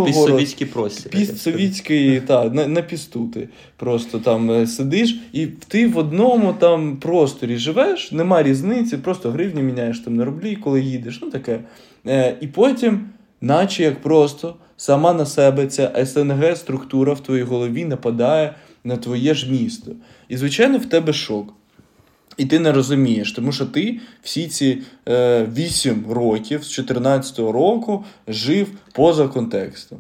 Піссовітський 0.06 0.68
простір. 0.68 1.12
Піссовітський, 1.12 2.22
так, 2.28 2.54
на, 2.54 2.68
на 2.68 2.82
пістути. 2.82 3.50
Просто 3.78 4.20
там 4.20 4.52
е, 4.52 4.68
сидиш, 4.68 5.20
і 5.34 5.48
ти 5.48 5.88
в 5.88 5.98
одному 5.98 6.54
там 6.60 6.98
просторі 6.98 7.58
живеш, 7.58 8.12
нема 8.12 8.44
різниці, 8.44 8.98
просто 8.98 9.32
гривні 9.32 9.62
міняєш 9.62 10.00
там 10.00 10.16
на 10.16 10.26
рублі, 10.26 10.56
коли 10.56 10.82
їдеш. 10.82 11.20
ну 11.22 11.30
таке. 11.30 11.60
Е, 12.08 12.38
І 12.42 12.48
потім, 12.48 13.00
наче 13.42 13.84
як 13.84 14.02
просто 14.02 14.56
сама 14.78 15.14
на 15.14 15.26
себе 15.26 15.68
ця 15.68 16.06
СНГ 16.06 16.58
структура 16.58 17.14
в 17.14 17.20
твоїй 17.20 17.44
голові 17.44 17.86
нападає 17.86 18.56
на 18.84 18.98
твоє 18.98 19.34
ж 19.34 19.52
місто. 19.52 19.92
І, 20.30 20.38
звичайно, 20.38 20.78
в 20.78 20.86
тебе 20.86 21.14
шок. 21.14 21.54
І 22.38 22.46
ти 22.46 22.60
не 22.60 22.72
розумієш, 22.72 23.32
тому 23.32 23.52
що 23.52 23.66
ти 23.66 24.00
всі 24.22 24.48
ці 24.48 24.82
е, 25.08 25.46
8 25.46 26.06
років 26.10 26.64
з 26.64 26.80
14-го 26.80 27.52
року 27.52 28.06
жив 28.28 28.68
поза 28.94 29.28
контекстом. 29.28 30.00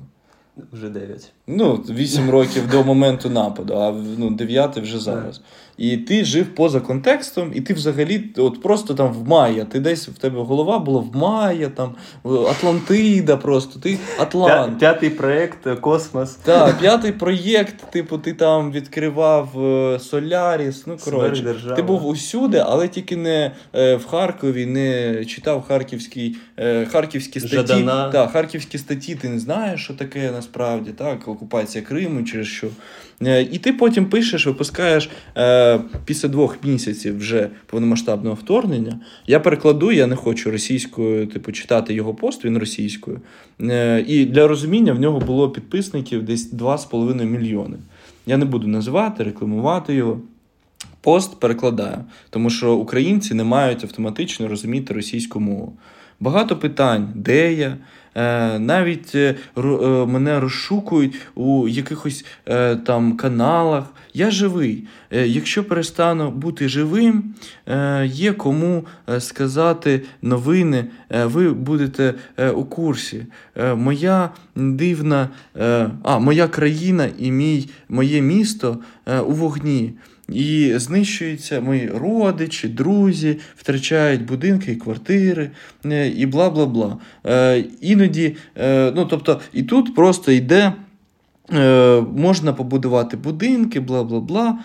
Вже 0.71 0.89
9. 0.89 1.31
Ну, 1.51 1.83
8 1.89 2.29
років 2.29 2.67
до 2.71 2.83
моменту 2.83 3.29
нападу, 3.29 3.73
а 3.73 3.93
ну, 4.17 4.29
9 4.29 4.77
вже 4.77 4.99
зараз. 4.99 5.41
І 5.81 5.97
ти 5.97 6.25
жив 6.25 6.55
поза 6.55 6.79
контекстом, 6.79 7.51
і 7.55 7.61
ти 7.61 7.73
взагалі 7.73 8.23
от 8.37 8.61
просто 8.61 8.93
там 8.93 9.13
в 9.13 9.27
Майя. 9.27 9.65
Ти 9.65 9.79
десь 9.79 10.07
в 10.07 10.17
тебе 10.17 10.41
голова 10.41 10.79
була 10.79 10.99
в 10.99 11.15
Майя, 11.15 11.69
там 11.69 11.95
Атлантида, 12.23 13.37
просто 13.37 13.79
ти 13.79 13.97
Атлант. 14.19 14.79
П'ятий 14.79 15.09
проєкт 15.09 15.67
е, 15.67 15.75
Космос. 15.75 16.35
Так, 16.35 16.77
п'ятий 16.79 17.11
проєкт, 17.11 17.91
типу, 17.91 18.17
ти 18.17 18.33
там 18.33 18.71
відкривав 18.71 19.65
е, 19.65 19.99
Соляріс. 19.99 20.87
Ну, 20.87 20.97
коротше, 21.03 21.55
ти 21.75 21.81
був 21.81 22.07
усюди, 22.07 22.63
але 22.65 22.87
тільки 22.87 23.17
не 23.17 23.51
е, 23.73 23.95
в 23.95 24.05
Харкові, 24.05 24.65
не 24.65 25.25
читав 25.25 25.65
харківські 25.67 26.35
харківські 26.91 27.39
статті. 27.39 27.55
Жадана. 27.55 28.09
Так, 28.09 28.31
Харківські 28.31 28.77
статті, 28.77 29.15
ти 29.15 29.29
не 29.29 29.39
знаєш, 29.39 29.83
що 29.83 29.93
таке 29.93 30.31
насправді, 30.31 30.91
так, 30.91 31.27
окупація 31.41 31.83
Криму, 31.83 32.23
через 32.23 32.47
що. 32.47 32.67
Е, 33.21 33.41
і 33.41 33.57
ти 33.57 33.73
потім 33.73 34.05
пишеш, 34.05 34.47
випускаєш 34.47 35.09
е, 35.37 35.79
після 36.05 36.29
двох 36.29 36.63
місяців 36.63 37.17
вже 37.17 37.49
повномасштабного 37.65 38.35
вторгнення. 38.35 38.99
Я 39.27 39.39
перекладу, 39.39 39.91
я 39.91 40.07
не 40.07 40.15
хочу 40.15 40.51
російською, 40.51 41.27
типу, 41.27 41.51
читати 41.51 41.93
його 41.93 42.13
пост, 42.13 42.45
він 42.45 42.57
російською. 42.57 43.21
Е, 43.61 44.05
і 44.07 44.25
для 44.25 44.47
розуміння 44.47 44.93
в 44.93 44.99
нього 44.99 45.19
було 45.19 45.49
підписників 45.49 46.23
десь 46.23 46.53
2,5 46.53 47.25
мільйони. 47.25 47.77
Я 48.25 48.37
не 48.37 48.45
буду 48.45 48.67
називати, 48.67 49.23
рекламувати 49.23 49.93
його. 49.93 50.21
Пост 51.01 51.39
перекладаю, 51.39 51.97
тому 52.29 52.49
що 52.49 52.75
українці 52.75 53.33
не 53.33 53.43
мають 53.43 53.83
автоматично 53.83 54.47
розуміти 54.47 54.93
російську 54.93 55.39
мову. 55.39 55.73
Багато 56.19 56.57
питань, 56.57 57.09
де 57.15 57.53
я. 57.53 57.77
Е, 58.15 58.59
навіть 58.59 59.15
е, 59.15 59.35
е, 59.57 59.61
мене 60.05 60.39
розшукують 60.39 61.15
у 61.35 61.67
якихось 61.67 62.25
там 62.85 63.17
каналах. 63.17 63.83
Я 64.13 64.31
живий. 64.31 64.87
Якщо 65.11 65.63
перестану 65.63 66.31
бути 66.31 66.69
живим, 66.69 67.33
є 68.05 68.33
кому 68.33 68.85
сказати 69.19 70.01
новини, 70.21 70.85
ви 71.09 71.53
будете 71.53 72.13
у 72.55 72.63
курсі. 72.63 73.25
Моя 73.75 74.29
дивна, 74.55 75.29
а 76.03 76.19
моя 76.19 76.47
країна 76.47 77.07
і 77.17 77.31
мій, 77.31 77.69
моє 77.89 78.21
місто 78.21 78.79
у 79.25 79.31
вогні. 79.31 79.93
І 80.33 80.73
знищуються 80.75 81.61
мої 81.61 81.87
родичі, 81.87 82.67
друзі, 82.67 83.37
втрачають 83.55 84.25
будинки 84.25 84.71
і 84.71 84.75
квартири, 84.75 85.51
е, 85.85 86.07
і 86.07 86.25
бла 86.25 86.49
бла 86.49 86.65
бла. 86.65 86.97
Е, 87.25 87.63
іноді, 87.81 88.35
е, 88.57 88.91
ну 88.95 89.05
тобто, 89.05 89.41
і 89.53 89.63
тут 89.63 89.95
просто 89.95 90.31
йде, 90.31 90.73
можна 92.15 92.53
побудувати 92.53 93.17
будинки, 93.17 93.79
бла 93.79 94.03
бла 94.03 94.19
бла. 94.19 94.59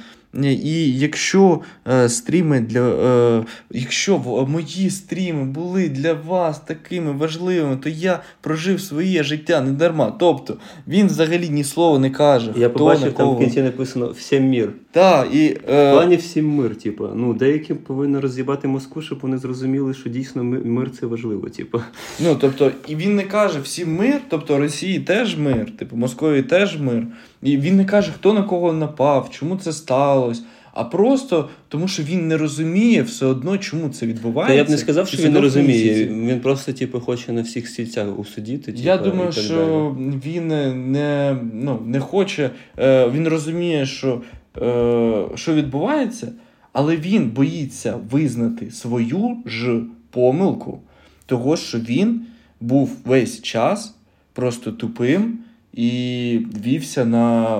І 0.44 0.98
якщо 0.98 1.60
е, 1.88 2.08
стріми 2.08 2.60
для 2.60 2.80
е, 2.80 3.44
якщо 3.70 4.18
мої 4.48 4.90
стріми 4.90 5.44
були 5.44 5.88
для 5.88 6.12
вас 6.12 6.60
такими 6.60 7.12
важливими, 7.12 7.76
то 7.76 7.88
я 7.88 8.20
прожив 8.40 8.80
своє 8.80 9.22
життя 9.22 9.60
не 9.60 9.72
дарма. 9.72 10.16
Тобто 10.18 10.56
він 10.88 11.06
взагалі 11.06 11.48
ні 11.48 11.64
слова 11.64 11.98
не 11.98 12.10
каже. 12.10 12.52
Я 12.56 12.68
хто 12.68 12.78
побачив, 12.78 13.12
там 13.12 13.34
в 13.34 13.38
кінці 13.38 13.62
написано 13.62 14.06
всім 14.06 14.48
мір. 14.48 14.72
Так, 14.90 15.28
і, 15.34 15.56
е... 15.68 15.90
В 15.90 15.94
плані 15.94 16.16
всім 16.16 16.48
мир, 16.48 16.76
типу. 16.76 17.08
Ну, 17.14 17.34
деякі 17.34 17.74
повинні 17.74 18.18
роз'їбати 18.18 18.68
Москву, 18.68 19.02
щоб 19.02 19.18
вони 19.22 19.38
зрозуміли, 19.38 19.94
що 19.94 20.10
дійсно 20.10 20.44
мир 20.44 20.90
це 21.00 21.06
важливо. 21.06 21.48
Типу. 21.48 21.80
Ну, 22.20 22.36
тобто, 22.40 22.70
і 22.88 22.96
він 22.96 23.16
не 23.16 23.22
каже 23.22 23.60
всім 23.60 23.96
мир, 23.96 24.20
тобто 24.28 24.58
Росії 24.58 25.00
теж 25.00 25.38
мир, 25.38 25.76
типу 25.76 25.96
Московії 25.96 26.42
теж 26.42 26.80
мир. 26.80 27.06
І 27.46 27.56
він 27.56 27.76
не 27.76 27.84
каже, 27.84 28.12
хто 28.12 28.32
на 28.32 28.42
кого 28.42 28.72
напав, 28.72 29.30
чому 29.30 29.56
це 29.56 29.72
сталося. 29.72 30.42
А 30.72 30.84
просто 30.84 31.48
тому, 31.68 31.88
що 31.88 32.02
він 32.02 32.28
не 32.28 32.36
розуміє 32.36 33.02
все 33.02 33.26
одно, 33.26 33.58
чому 33.58 33.88
це 33.88 34.06
відбувається. 34.06 34.54
Та 34.54 34.58
я 34.58 34.64
б 34.64 34.70
не 34.70 34.78
сказав, 34.78 35.08
що 35.08 35.22
він 35.22 35.32
не 35.32 35.40
розуміє. 35.40 36.06
Він 36.06 36.40
просто, 36.40 36.72
типу, 36.72 37.00
хоче 37.00 37.32
на 37.32 37.42
всіх 37.42 37.68
стільцях 37.68 38.18
усидіти. 38.18 38.72
Типу, 38.72 38.84
я 38.84 38.96
думаю, 38.96 39.32
що 39.32 39.94
далі. 39.98 40.20
він 40.26 40.48
не 40.92 41.36
ну, 41.54 41.82
не 41.86 42.00
хоче, 42.00 42.50
е, 42.78 43.10
він 43.10 43.28
розуміє, 43.28 43.86
що, 43.86 44.22
е, 44.58 45.24
що 45.34 45.54
відбувається, 45.54 46.32
але 46.72 46.96
він 46.96 47.30
боїться 47.30 47.98
визнати 48.10 48.70
свою 48.70 49.36
ж 49.46 49.80
помилку, 50.10 50.80
того, 51.26 51.56
що 51.56 51.78
він 51.78 52.20
був 52.60 52.96
весь 53.04 53.42
час 53.42 53.94
просто 54.32 54.72
тупим 54.72 55.38
і 55.76 56.40
вівся 56.64 57.04
на 57.04 57.58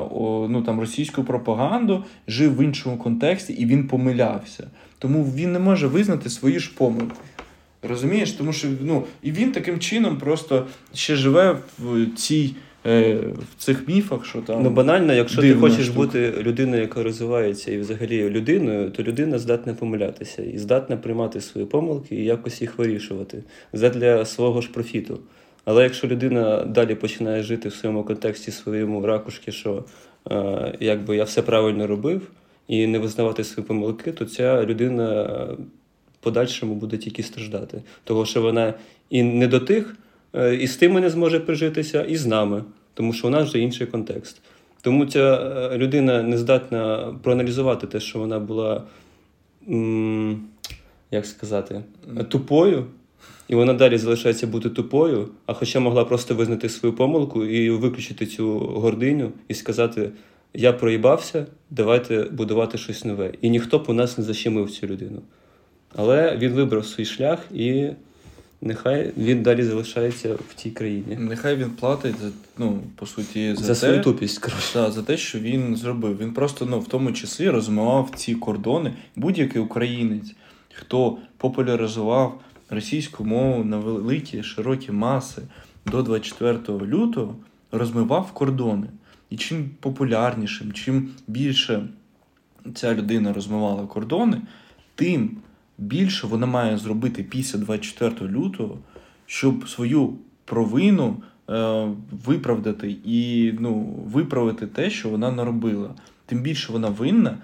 ну, 0.48 0.62
там, 0.66 0.80
російську 0.80 1.24
пропаганду, 1.24 2.04
жив 2.28 2.56
в 2.56 2.64
іншому 2.64 2.96
контексті 2.96 3.52
і 3.52 3.66
він 3.66 3.88
помилявся. 3.88 4.70
Тому 4.98 5.24
він 5.24 5.52
не 5.52 5.58
може 5.58 5.86
визнати 5.86 6.30
свої 6.30 6.58
ж 6.58 6.74
помилки. 6.76 7.14
Розумієш? 7.82 8.32
Тому 8.32 8.52
що 8.52 8.68
ну, 8.80 9.04
і 9.22 9.32
він 9.32 9.52
таким 9.52 9.78
чином 9.78 10.16
просто 10.16 10.66
ще 10.94 11.16
живе 11.16 11.56
в 11.78 12.06
цій. 12.16 12.54
Е, 12.86 13.14
в 13.56 13.62
цих 13.64 13.88
міфах, 13.88 14.26
що 14.26 14.38
там. 14.38 14.62
Ну, 14.62 14.70
банально, 14.70 15.12
якщо 15.12 15.42
ти 15.42 15.54
хочеш 15.54 15.84
штука. 15.86 15.98
бути 15.98 16.34
людиною, 16.42 16.82
яка 16.82 17.02
розвивається 17.02 17.72
і 17.72 17.78
взагалі 17.78 18.30
людиною, 18.30 18.90
то 18.90 19.02
людина 19.02 19.38
здатна 19.38 19.74
помилятися 19.74 20.42
і 20.42 20.58
здатна 20.58 20.96
приймати 20.96 21.40
свої 21.40 21.66
помилки 21.66 22.14
і 22.16 22.24
якось 22.24 22.60
їх 22.62 22.78
вирішувати 22.78 23.42
задля 23.72 24.24
свого 24.24 24.60
ж 24.60 24.72
профіту. 24.72 25.20
Але 25.66 25.82
якщо 25.82 26.08
людина 26.08 26.64
далі 26.64 26.94
починає 26.94 27.42
жити 27.42 27.68
в 27.68 27.74
своєму 27.74 28.04
контексті, 28.04 28.50
своєму 28.50 29.06
ракушки, 29.06 29.52
що 29.52 29.84
е, 30.30 30.74
якби 30.80 31.16
я 31.16 31.24
все 31.24 31.42
правильно 31.42 31.86
робив, 31.86 32.30
і 32.68 32.86
не 32.86 32.98
визнавати 32.98 33.44
свої 33.44 33.66
помилки, 33.66 34.12
то 34.12 34.24
ця 34.24 34.64
людина 34.64 35.22
в 36.14 36.24
подальшому 36.24 36.74
буде 36.74 36.96
тільки 36.96 37.22
страждати. 37.22 37.82
Того, 38.04 38.26
що 38.26 38.42
вона 38.42 38.74
і 39.10 39.22
не 39.22 39.46
до 39.46 39.60
тих, 39.60 39.96
е, 40.34 40.54
і 40.54 40.66
з 40.66 40.76
тими 40.76 41.00
не 41.00 41.10
зможе 41.10 41.40
прижитися, 41.40 42.02
і 42.02 42.16
з 42.16 42.26
нами, 42.26 42.64
тому 42.94 43.12
що 43.12 43.28
у 43.28 43.30
нас 43.30 43.48
вже 43.48 43.58
інший 43.58 43.86
контекст. 43.86 44.42
Тому 44.82 45.06
ця 45.06 45.36
е, 45.36 45.78
людина 45.78 46.22
не 46.22 46.38
здатна 46.38 47.14
проаналізувати 47.22 47.86
те, 47.86 48.00
що 48.00 48.18
вона 48.18 48.38
була, 48.38 48.82
як 51.10 51.26
сказати, 51.26 51.82
тупою. 52.28 52.86
І 53.48 53.54
вона 53.54 53.74
далі 53.74 53.98
залишається 53.98 54.46
бути 54.46 54.70
тупою, 54.70 55.28
а 55.46 55.52
хоча 55.52 55.80
могла 55.80 56.04
просто 56.04 56.34
визнати 56.34 56.68
свою 56.68 56.94
помилку 56.94 57.44
і 57.44 57.70
виключити 57.70 58.26
цю 58.26 58.58
гординю 58.58 59.32
і 59.48 59.54
сказати: 59.54 60.10
Я 60.54 60.72
проїбався, 60.72 61.46
давайте 61.70 62.24
будувати 62.24 62.78
щось 62.78 63.04
нове. 63.04 63.32
І 63.40 63.50
ніхто 63.50 63.78
б 63.78 63.84
у 63.88 63.92
нас 63.92 64.18
не 64.18 64.24
защемив 64.24 64.70
цю 64.70 64.86
людину. 64.86 65.22
Але 65.94 66.36
він 66.36 66.52
вибрав 66.52 66.86
свій 66.86 67.04
шлях 67.04 67.38
і 67.54 67.88
нехай 68.60 69.12
він 69.16 69.42
далі 69.42 69.62
залишається 69.62 70.34
в 70.34 70.54
тій 70.54 70.70
країні. 70.70 71.16
Нехай 71.18 71.56
він 71.56 71.70
платить 71.70 72.14
за 72.22 72.30
ну, 72.58 72.80
по 72.96 73.06
суті, 73.06 73.54
за, 73.54 73.62
за 73.62 73.68
те, 73.68 73.74
свою 73.74 74.02
тупість. 74.02 74.38
коротше. 74.38 74.70
Да, 74.74 74.90
за 74.90 75.02
те, 75.02 75.16
що 75.16 75.38
він 75.38 75.76
зробив. 75.76 76.18
Він 76.18 76.32
просто 76.32 76.66
ну, 76.70 76.80
в 76.80 76.88
тому 76.88 77.12
числі 77.12 77.50
розмивав 77.50 78.10
ці 78.16 78.34
кордони. 78.34 78.92
Будь-який 79.16 79.62
українець, 79.62 80.34
хто 80.74 81.18
популяризував 81.36 82.40
російську 82.70 83.24
мову 83.24 83.64
на 83.64 83.78
великі 83.78 84.42
широкі 84.42 84.92
маси 84.92 85.42
до 85.86 86.02
24 86.02 86.78
лютого 86.86 87.36
розмивав 87.72 88.32
кордони. 88.32 88.86
І 89.30 89.36
чим 89.36 89.70
популярнішим, 89.80 90.72
чим 90.72 91.08
більше 91.26 91.88
ця 92.74 92.94
людина 92.94 93.32
розмивала 93.32 93.86
кордони, 93.86 94.40
тим 94.94 95.36
більше 95.78 96.26
вона 96.26 96.46
має 96.46 96.78
зробити 96.78 97.22
після 97.22 97.58
24 97.58 98.30
лютого, 98.30 98.78
щоб 99.26 99.68
свою 99.68 100.14
провину 100.44 101.22
е, 101.50 101.88
виправдати 102.24 102.96
і 103.04 103.52
ну, 103.60 103.74
виправити 104.06 104.66
те, 104.66 104.90
що 104.90 105.08
вона 105.08 105.30
наробила. 105.30 105.94
Тим 106.26 106.40
більше 106.40 106.72
вона 106.72 106.88
винна, 106.88 107.38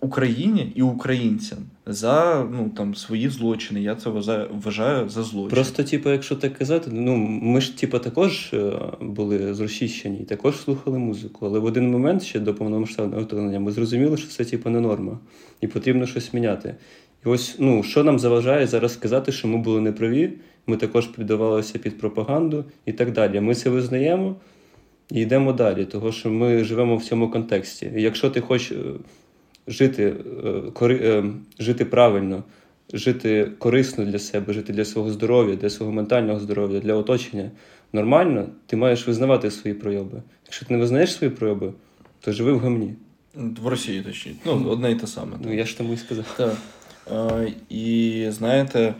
Україні 0.00 0.72
і 0.74 0.82
українцям 0.82 1.58
за 1.92 2.48
ну 2.52 2.70
там 2.76 2.94
свої 2.94 3.28
злочини. 3.28 3.82
Я 3.82 3.94
це 3.94 4.10
вважаю 4.64 5.08
за 5.08 5.22
злочин. 5.22 5.50
Просто, 5.50 5.84
типу, 5.84 6.10
якщо 6.10 6.36
так 6.36 6.58
казати, 6.58 6.90
ну 6.92 7.16
ми 7.42 7.60
ж 7.60 7.78
типу, 7.78 7.98
також 7.98 8.50
е, 8.54 8.72
були 9.00 9.54
зросійщені 9.54 10.18
і 10.18 10.24
також 10.24 10.56
слухали 10.56 10.98
музику. 10.98 11.46
Але 11.46 11.58
в 11.58 11.64
один 11.64 11.90
момент 11.90 12.22
ще 12.22 12.40
до 12.40 12.54
повномасштабного 12.54 13.22
вторгнення 13.22 13.60
ми 13.60 13.72
зрозуміли, 13.72 14.16
що 14.16 14.28
це 14.28 14.44
типу 14.44 14.70
не 14.70 14.80
норма, 14.80 15.18
і 15.60 15.66
потрібно 15.66 16.06
щось 16.06 16.34
міняти. 16.34 16.74
І 17.26 17.28
ось 17.28 17.56
ну 17.58 17.82
що 17.82 18.04
нам 18.04 18.18
заважає 18.18 18.66
зараз 18.66 18.92
сказати, 18.92 19.32
що 19.32 19.48
ми 19.48 19.58
були 19.58 19.80
неправі. 19.80 20.32
Ми 20.66 20.76
також 20.76 21.06
піддавалися 21.06 21.78
під 21.78 21.98
пропаганду 21.98 22.64
і 22.86 22.92
так 22.92 23.12
далі. 23.12 23.40
Ми 23.40 23.54
це 23.54 23.70
визнаємо 23.70 24.36
і 25.10 25.20
йдемо 25.20 25.52
далі, 25.52 25.84
тому 25.84 26.12
що 26.12 26.30
ми 26.30 26.64
живемо 26.64 26.96
в 26.96 27.04
цьому 27.04 27.30
контексті. 27.30 27.92
І 27.96 28.02
Якщо 28.02 28.30
ти 28.30 28.40
хочеш 28.40 28.72
е, 28.72 28.76
жити 29.66 30.14
е, 30.44 30.70
кори, 30.72 31.00
е, 31.02 31.24
жити 31.58 31.84
правильно, 31.84 32.44
жити 32.92 33.52
корисно 33.58 34.04
для 34.04 34.18
себе, 34.18 34.52
жити 34.52 34.72
для 34.72 34.84
свого 34.84 35.10
здоров'я, 35.10 35.56
для 35.56 35.70
свого 35.70 35.92
ментального 35.92 36.40
здоров'я, 36.40 36.80
для 36.80 36.94
оточення 36.94 37.50
нормально, 37.92 38.48
ти 38.66 38.76
маєш 38.76 39.06
визнавати 39.06 39.50
свої 39.50 39.74
пройоби. 39.74 40.22
Якщо 40.44 40.66
ти 40.66 40.74
не 40.74 40.80
визнаєш 40.80 41.12
свої 41.12 41.32
пройоби, 41.32 41.72
то 42.20 42.32
живи 42.32 42.52
в 42.52 42.58
гамні. 42.58 42.94
В 43.34 43.66
Росії 43.66 44.02
точніше. 44.02 44.38
Ну, 44.44 44.68
одне 44.68 44.90
і 44.90 44.94
те 44.94 45.06
саме. 45.06 45.36
Ну, 45.44 45.54
я 45.54 45.64
ж 45.64 45.78
тому 45.78 45.92
і 45.92 45.96
сказав. 45.96 46.34
Так. 46.36 46.56
Е, 47.12 47.52
і 47.68 48.26
знаєте, 48.30 48.94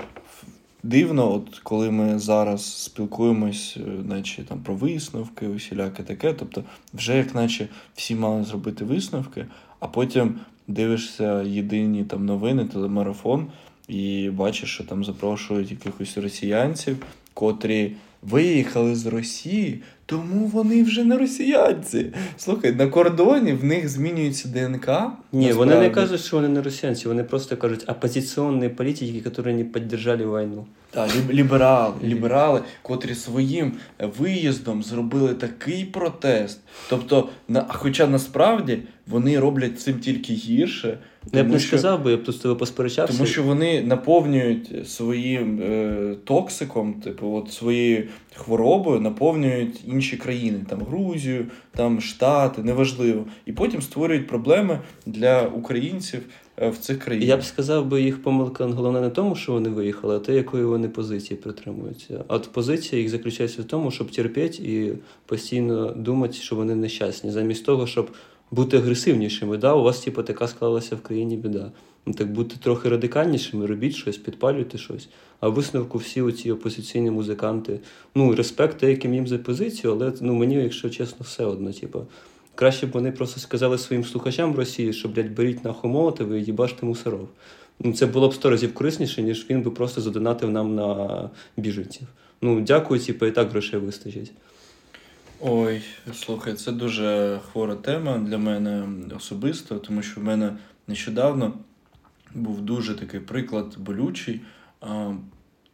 дивно, 0.82 1.34
от 1.34 1.58
коли 1.58 1.90
ми 1.90 2.18
зараз 2.18 2.82
спілкуємось, 2.82 3.78
наче 4.04 4.44
там 4.44 4.62
про 4.62 4.74
висновки, 4.74 5.48
усіляке 5.48 6.02
таке. 6.02 6.32
Тобто, 6.32 6.64
вже 6.94 7.16
як 7.16 7.34
наче 7.34 7.68
всі 7.94 8.14
мали 8.14 8.44
зробити 8.44 8.84
висновки, 8.84 9.46
а 9.80 9.86
потім 9.86 10.40
дивишся 10.68 11.42
єдині 11.42 12.04
там 12.04 12.26
новини, 12.26 12.64
телемарафон, 12.64 13.46
і 13.88 14.30
бачиш, 14.30 14.74
що 14.74 14.84
там 14.84 15.04
запрошують 15.04 15.70
якихось 15.70 16.18
росіянців, 16.18 17.06
котрі 17.34 17.92
виїхали 18.22 18.94
з 18.94 19.06
Росії, 19.06 19.82
тому 20.06 20.46
вони 20.46 20.82
вже 20.82 21.04
не 21.04 21.18
росіянці. 21.18 22.06
Слухай, 22.36 22.72
на 22.72 22.86
кордоні 22.86 23.52
в 23.52 23.64
них 23.64 23.88
змінюється 23.88 24.48
ДНК. 24.48 24.88
Ні, 25.32 25.46
насправді. 25.46 25.52
вони 25.52 25.78
не 25.78 25.90
кажуть, 25.90 26.20
що 26.20 26.36
вони 26.36 26.48
не 26.48 26.62
росіянці, 26.62 27.08
вони 27.08 27.24
просто 27.24 27.56
кажуть 27.56 27.84
опозиційні 27.88 28.68
політики, 28.68 29.06
які 29.06 29.52
не 29.52 29.64
підтримали 29.64 30.44
війну. 30.44 30.66
Так, 30.90 31.10
ліберали, 31.30 31.94
ліберали, 32.04 32.60
котрі 32.82 33.14
своїм 33.14 33.72
виїздом 34.18 34.82
зробили 34.82 35.34
такий 35.34 35.84
протест. 35.84 36.60
Тобто, 36.88 37.28
на, 37.48 37.66
хоча 37.68 38.06
насправді 38.06 38.78
вони 39.06 39.40
роблять 39.40 39.80
цим 39.80 39.98
тільки 39.98 40.32
гірше. 40.32 40.98
Тому, 41.24 41.42
я 41.42 41.44
б 41.44 41.52
не 41.52 41.58
що, 41.58 41.68
сказав 41.68 42.02
би, 42.04 42.10
я 42.10 42.16
б 42.16 42.24
тут 42.24 42.34
з 42.34 42.38
тобою 42.38 42.58
посперечався. 42.58 43.12
Тому 43.12 43.26
що 43.26 43.42
вони 43.42 43.82
наповнюють 43.82 44.88
своїм 44.88 45.60
е, 45.62 46.16
токсиком, 46.24 46.94
типу, 46.94 47.32
от 47.32 47.52
своєю 47.52 48.08
хворобою, 48.34 49.00
наповнюють 49.00 49.80
інші 49.86 50.16
країни, 50.16 50.60
там 50.68 50.82
Грузію, 50.82 51.46
там 51.76 52.00
Штати, 52.00 52.62
неважливо. 52.62 53.24
І 53.46 53.52
потім 53.52 53.82
створюють 53.82 54.26
проблеми 54.26 54.78
для 55.06 55.42
українців. 55.42 56.20
Е, 56.60 56.70
в 56.70 56.78
цих 56.78 56.98
країнах. 56.98 57.28
Я 57.28 57.36
б 57.36 57.44
сказав, 57.44 57.86
би 57.86 58.02
їх 58.02 58.22
помилка 58.22 58.66
головне 58.66 59.00
не 59.00 59.10
тому, 59.10 59.36
що 59.36 59.52
вони 59.52 59.68
виїхали, 59.68 60.16
а 60.16 60.18
те, 60.18 60.34
якої 60.34 60.64
вони 60.64 60.88
позиції 60.88 61.40
притримуються. 61.40 62.24
А 62.28 62.34
от 62.34 62.48
позиція 62.52 63.02
їх 63.02 63.10
заключається 63.10 63.62
в 63.62 63.64
тому, 63.64 63.90
щоб 63.90 64.10
терпіти 64.10 64.62
і 64.62 64.92
постійно 65.26 65.92
думати, 65.92 66.34
що 66.34 66.56
вони 66.56 66.74
нещасні, 66.74 67.30
замість 67.30 67.64
того, 67.64 67.86
щоб 67.86 68.10
бути 68.50 68.76
агресивнішими. 68.76 69.56
Да? 69.56 69.74
У 69.74 69.82
вас, 69.82 70.00
типу, 70.00 70.22
така 70.22 70.48
склалася 70.48 70.96
в 70.96 71.00
країні 71.00 71.36
біда. 71.36 71.72
Ну, 72.06 72.14
Так 72.14 72.32
бути 72.32 72.56
трохи 72.62 72.88
радикальнішими, 72.88 73.66
робіть 73.66 73.94
щось, 73.94 74.18
підпалюйте 74.18 74.78
щось. 74.78 75.08
А 75.40 75.48
висновку 75.48 75.98
всі 75.98 76.22
оці 76.22 76.50
опозиційні 76.50 77.10
музиканти. 77.10 77.80
Ну, 78.14 78.34
респект 78.34 78.80
деяким 78.80 79.14
їм 79.14 79.26
за 79.26 79.38
позицію, 79.38 79.92
але 79.92 80.12
ну, 80.20 80.34
мені, 80.34 80.54
якщо 80.54 80.90
чесно, 80.90 81.16
все 81.20 81.44
одно. 81.44 81.72
Типу. 81.72 82.06
Краще 82.54 82.86
б 82.86 82.90
вони 82.90 83.12
просто 83.12 83.40
сказали 83.40 83.78
своїм 83.78 84.04
слухачам 84.04 84.52
в 84.52 84.56
Росії, 84.56 84.92
що, 84.92 85.08
блядь, 85.08 85.34
беріть 85.34 85.64
нахуй 85.64 85.90
молотиви 85.90 86.40
і 86.40 86.44
їбаште 86.44 86.86
мусоров. 86.86 87.28
Ну, 87.80 87.92
Це 87.92 88.06
було 88.06 88.28
б 88.28 88.34
сто 88.34 88.50
разів 88.50 88.74
корисніше, 88.74 89.22
ніж 89.22 89.46
він 89.50 89.62
би 89.62 89.70
просто 89.70 90.00
задонатив 90.00 90.50
нам 90.50 90.74
на 90.74 91.30
біженців. 91.56 92.08
Ну, 92.42 92.60
дякую, 92.60 93.00
типу, 93.00 93.26
і 93.26 93.30
так 93.30 93.50
грошей 93.50 93.80
вистачить. 93.80 94.32
Ой, 95.42 95.82
слухай, 96.14 96.54
це 96.54 96.72
дуже 96.72 97.38
хвора 97.52 97.74
тема 97.74 98.18
для 98.18 98.38
мене 98.38 98.88
особисто, 99.16 99.78
тому 99.78 100.02
що 100.02 100.20
в 100.20 100.24
мене 100.24 100.52
нещодавно 100.86 101.52
був 102.34 102.60
дуже 102.60 102.94
такий 102.94 103.20
приклад 103.20 103.78
болючий. 103.78 104.40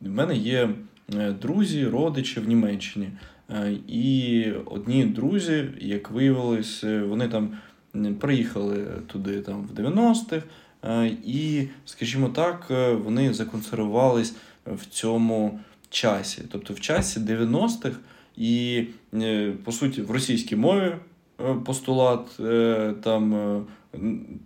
У 0.00 0.08
мене 0.08 0.36
є 0.36 0.70
е, 1.14 1.32
друзі, 1.32 1.86
родичі 1.86 2.40
в 2.40 2.48
Німеччині. 2.48 3.08
Е, 3.50 3.72
і 3.88 4.44
одні 4.64 5.04
друзі, 5.04 5.68
як 5.80 6.10
виявилось, 6.10 6.84
е, 6.84 7.02
вони 7.02 7.28
там 7.28 7.58
приїхали 8.20 8.86
туди 9.06 9.40
там 9.40 9.68
в 9.74 9.80
90-х, 9.80 10.42
і, 11.24 11.68
скажімо 11.84 12.28
так, 12.28 12.66
вони 13.04 13.34
законсервувались 13.34 14.34
в 14.66 14.86
цьому 14.86 15.60
часі, 15.90 16.42
тобто 16.52 16.74
в 16.74 16.80
часі 16.80 17.20
90-х. 17.20 17.96
І, 18.36 18.84
е, 19.14 19.52
по 19.64 19.72
суті, 19.72 20.02
в 20.02 20.10
російській 20.10 20.56
мові 20.56 20.92
е, 21.40 21.54
постулат 21.64 22.40
е, 22.40 22.94
там 23.02 23.66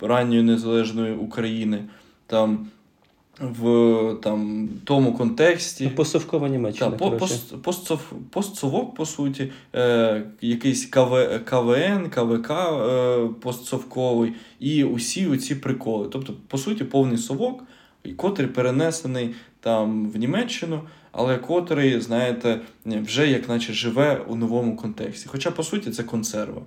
ранньої 0.00 0.42
незалежної 0.42 1.14
України, 1.14 1.84
там 2.26 2.66
в 3.40 4.14
там, 4.22 4.68
тому 4.84 5.12
контексті. 5.12 5.88
Постсовкова 5.88 6.48
Німеччина. 6.48 6.90
Та, 6.90 7.10
пост, 7.10 7.62
постсов, 7.62 8.12
постсовок, 8.30 8.94
по 8.94 9.06
суті, 9.06 9.52
е, 9.74 10.22
якийсь 10.40 10.86
КВ, 10.86 11.40
КВН, 11.44 12.10
КВК 12.10 12.50
е, 12.50 13.28
постсовковий, 13.40 14.32
і 14.60 14.84
усі 14.84 15.26
оці 15.26 15.54
приколи. 15.54 16.08
Тобто, 16.12 16.34
по 16.48 16.58
суті, 16.58 16.84
повний 16.84 17.18
совок, 17.18 17.64
котрий 18.16 18.48
перенесений 18.48 19.34
там 19.60 20.10
в 20.10 20.16
Німеччину, 20.16 20.80
але 21.12 21.38
котрий, 21.38 22.00
знаєте, 22.00 22.60
вже 22.86 23.30
як 23.30 23.48
наче 23.48 23.72
живе 23.72 24.24
у 24.28 24.36
новому 24.36 24.76
контексті. 24.76 25.28
Хоча, 25.28 25.50
по 25.50 25.62
суті, 25.62 25.90
це 25.90 26.02
консерва. 26.02 26.62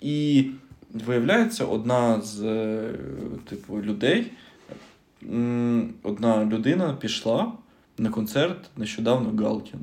І 0.00 0.46
виявляється, 0.92 1.64
одна 1.64 2.20
з 2.20 2.42
е, 2.42 2.90
типу, 3.48 3.82
людей 3.82 4.32
одна 6.02 6.44
людина 6.44 6.92
пішла 7.00 7.52
на 7.98 8.10
концерт 8.10 8.70
нещодавно 8.76 9.44
Галкін. 9.44 9.80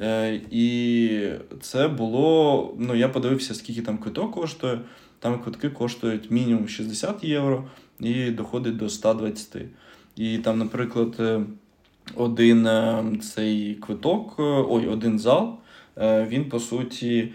Е, 0.00 0.40
І 0.50 1.30
це 1.60 1.88
було. 1.88 2.74
Ну, 2.78 2.94
я 2.94 3.08
подивився, 3.08 3.54
скільки 3.54 3.82
там 3.82 3.98
квиток 3.98 4.32
коштує. 4.34 4.80
Там 5.18 5.42
квитки 5.42 5.70
коштують 5.70 6.30
мінімум 6.30 6.68
60 6.68 7.24
євро 7.24 7.64
і 8.00 8.30
доходить 8.30 8.76
до 8.76 8.88
120. 8.88 9.56
І 10.16 10.38
там, 10.38 10.58
наприклад, 10.58 11.16
е, 11.20 11.40
один 12.16 12.66
е, 12.66 13.04
цей 13.34 13.74
квиток, 13.74 14.34
е, 14.38 14.42
ой, 14.42 14.86
один 14.86 15.18
зал, 15.18 15.58
він 16.28 16.44
по 16.44 16.60
суті. 16.60 17.32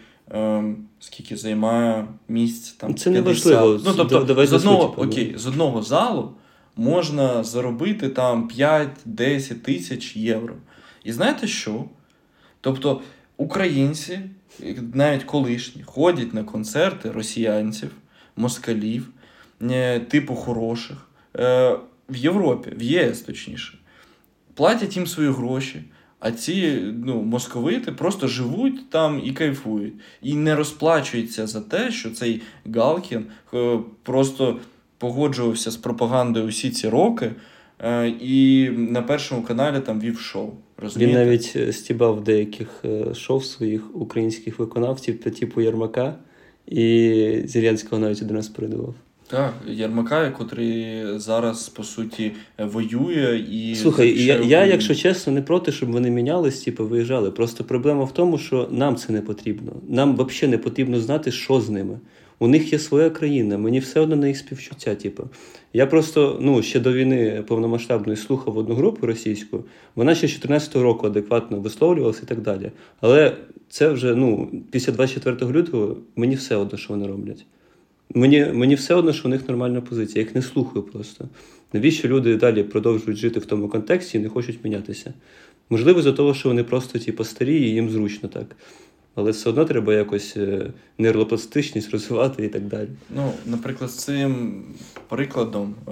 Скільки 0.99 1.37
займає 1.37 2.07
місць 2.27 2.71
там 2.71 2.95
це 2.95 3.09
не 3.09 3.21
важливо. 3.21 3.79
Ну, 3.85 3.93
тобто, 3.97 4.45
з 4.45 4.53
одного 4.53 4.95
окей, 4.97 5.33
з 5.37 5.47
одного 5.47 5.81
залу 5.81 6.33
можна 6.75 7.43
заробити 7.43 8.09
там 8.09 8.49
5-10 8.49 9.53
тисяч 9.53 10.15
євро. 10.15 10.55
І 11.03 11.11
знаєте 11.11 11.47
що? 11.47 11.85
Тобто 12.61 13.01
українці, 13.37 14.19
навіть 14.93 15.23
колишні, 15.23 15.83
ходять 15.83 16.33
на 16.33 16.43
концерти 16.43 17.11
росіянців, 17.11 17.91
москалів, 18.35 19.09
е, 19.61 19.99
типу 19.99 20.35
хороших, 20.35 21.09
е, 21.35 21.77
в 22.09 22.15
Європі, 22.15 22.71
в 22.77 22.81
ЄС 22.81 23.21
точніше, 23.21 23.77
платять 24.59 24.95
їм 24.95 25.07
свої 25.07 25.29
гроші. 25.29 25.81
А 26.19 26.31
ці 26.31 26.83
ну, 27.05 27.21
московити 27.21 27.91
просто 27.91 28.27
живуть 28.27 28.89
там 28.89 29.21
і 29.25 29.31
кайфують. 29.31 29.93
І 30.21 30.35
не 30.35 30.55
розплачуються 30.55 31.47
за 31.47 31.61
те, 31.61 31.91
що 31.91 32.11
цей 32.11 32.41
Галкін 32.75 33.25
е, 33.53 33.79
просто 34.03 34.59
погоджувався 34.97 35.71
з 35.71 35.77
пропагандою 35.77 36.45
усі 36.45 36.69
ці 36.69 36.89
роки, 36.89 37.31
е, 37.79 38.07
і 38.09 38.69
на 38.69 39.01
першому 39.01 39.43
каналі 39.43 39.79
там 39.79 40.01
вів 40.01 40.19
шоу. 40.19 40.51
Розумієте? 40.77 41.19
Він 41.19 41.25
навіть 41.27 41.53
е, 41.55 41.73
стібав 41.73 42.23
деяких 42.23 42.85
шоу 43.15 43.41
своїх 43.41 43.95
українських 43.95 44.59
виконавців 44.59 45.19
та 45.19 45.29
типу 45.29 45.61
Ярмака, 45.61 46.15
і 46.67 47.41
Зеленського 47.45 48.01
навіть 48.01 48.21
один 48.21 48.35
раз 48.35 48.47
передавав. 48.47 48.95
Так, 49.29 49.53
Ярмака, 49.67 50.31
котрий 50.31 51.03
зараз 51.19 51.69
по 51.69 51.83
суті 51.83 52.31
воює 52.57 53.45
і. 53.51 53.75
Слухай, 53.75 54.23
я, 54.23 54.37
я, 54.37 54.65
якщо 54.65 54.95
чесно, 54.95 55.33
не 55.33 55.41
проти, 55.41 55.71
щоб 55.71 55.91
вони 55.91 56.09
мінялись, 56.09 56.61
типу, 56.61 56.87
виїжджали. 56.87 57.31
Просто 57.31 57.63
проблема 57.63 58.03
в 58.03 58.13
тому, 58.13 58.37
що 58.37 58.67
нам 58.71 58.95
це 58.95 59.13
не 59.13 59.21
потрібно. 59.21 59.71
Нам 59.87 60.13
взагалі 60.17 60.51
не 60.51 60.57
потрібно 60.57 60.99
знати, 60.99 61.31
що 61.31 61.61
з 61.61 61.69
ними. 61.69 61.99
У 62.39 62.47
них 62.47 62.73
є 62.73 62.79
своя 62.79 63.09
країна, 63.09 63.57
мені 63.57 63.79
все 63.79 63.99
одно 63.99 64.15
на 64.15 64.27
їх 64.27 64.37
співчуття. 64.37 64.95
Типу. 64.95 65.23
Я 65.73 65.87
просто 65.87 66.37
ну, 66.41 66.63
ще 66.63 66.79
до 66.79 66.93
війни 66.93 67.43
повномасштабної 67.47 68.17
слухав 68.17 68.57
одну 68.57 68.75
групу 68.75 69.07
російську, 69.07 69.63
вона 69.95 70.15
ще 70.15 70.27
з 70.27 70.31
2014 70.31 70.75
року 70.75 71.07
адекватно 71.07 71.59
висловлювалася 71.59 72.21
і 72.23 72.27
так 72.27 72.41
далі. 72.41 72.71
Але 73.01 73.37
це 73.69 73.89
вже 73.89 74.15
ну, 74.15 74.51
після 74.71 74.93
24 74.93 75.51
лютого 75.51 75.97
мені 76.15 76.35
все 76.35 76.55
одно, 76.55 76.77
що 76.77 76.93
вони 76.93 77.07
роблять. 77.07 77.45
Мені 78.15 78.45
мені 78.53 78.75
все 78.75 78.95
одно, 78.95 79.13
що 79.13 79.27
у 79.27 79.31
них 79.31 79.47
нормальна 79.47 79.81
позиція. 79.81 80.21
Я 80.21 80.27
їх 80.27 80.35
не 80.35 80.41
слухаю 80.41 80.83
просто. 80.83 81.29
Навіщо 81.73 82.07
люди 82.07 82.35
далі 82.35 82.63
продовжують 82.63 83.19
жити 83.19 83.39
в 83.39 83.45
тому 83.45 83.69
контексті 83.69 84.17
і 84.17 84.21
не 84.21 84.29
хочуть 84.29 84.63
мінятися? 84.63 85.13
Можливо, 85.69 86.01
за 86.01 86.13
того, 86.13 86.33
що 86.33 86.49
вони 86.49 86.63
просто 86.63 86.99
типу, 86.99 87.23
старі 87.23 87.55
і 87.55 87.71
їм 87.71 87.89
зручно 87.89 88.29
так 88.29 88.55
але 89.19 89.31
все 89.31 89.49
одно 89.49 89.65
треба 89.65 89.93
якось 89.93 90.37
е, 90.37 90.73
нейропластичність 90.97 91.91
розвивати 91.91 92.45
і 92.45 92.47
так 92.47 92.67
далі. 92.67 92.89
Ну, 93.15 93.31
наприклад, 93.45 93.91
з 93.91 93.95
цим 93.95 94.63
прикладом, 95.07 95.75
е, 95.87 95.91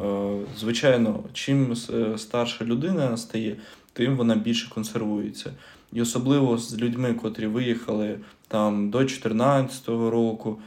звичайно, 0.59 1.23
чим 1.33 1.75
е, 1.93 2.17
старша 2.17 2.65
людина 2.65 3.17
стає, 3.17 3.55
тим 3.93 4.17
вона 4.17 4.35
більше 4.35 4.69
консервується. 4.69 5.51
І 5.93 6.01
особливо 6.01 6.57
з 6.57 6.77
людьми, 6.77 7.13
котрі 7.13 7.47
виїхали 7.47 8.19
там 8.47 8.89
до 8.89 8.97
2014 8.97 9.87
року, 9.87 10.57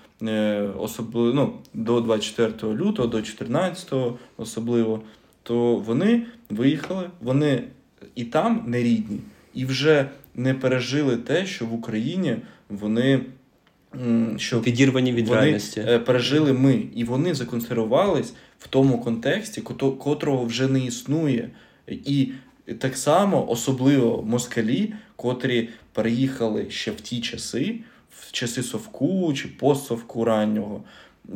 особливо 0.79 1.35
ну, 1.35 1.53
до 1.75 2.01
24 2.01 2.75
лютого, 2.75 3.09
до 3.09 3.23
14 3.23 3.95
особливо, 4.37 5.01
то 5.43 5.77
вони 5.77 6.27
виїхали, 6.51 7.11
вони 7.21 7.65
і 8.15 8.25
там 8.25 8.65
не 8.67 8.83
рідні, 8.83 9.19
і 9.55 9.65
вже 9.65 10.09
не 10.35 10.55
пережили 10.55 11.17
те, 11.17 11.47
що 11.47 11.67
в 11.67 11.75
Україні 11.75 12.37
вони 12.69 13.21
що 14.37 14.61
відірвані 14.61 15.13
від 15.13 15.29
вони 15.29 15.41
реальності 15.41 15.85
е, 15.89 15.99
пережили 15.99 16.53
ми, 16.53 16.83
і 16.95 17.05
вони 17.05 17.35
законсервувались 17.35 18.35
в 18.59 18.69
тому 18.69 18.99
контексті, 18.99 19.61
котрого 19.99 20.45
вже 20.45 20.69
не 20.69 20.85
існує. 20.85 21.51
І 21.87 22.33
так 22.79 22.97
само, 22.97 23.51
особливо 23.51 24.23
москалі, 24.23 24.95
котрі 25.17 25.69
переїхали 25.93 26.71
ще 26.71 26.91
в 26.91 27.01
ті 27.01 27.21
часи, 27.21 27.79
часи 28.33 28.63
совку 28.63 29.33
чи 29.35 29.49
постсовку 29.49 30.25
раннього. 30.25 30.83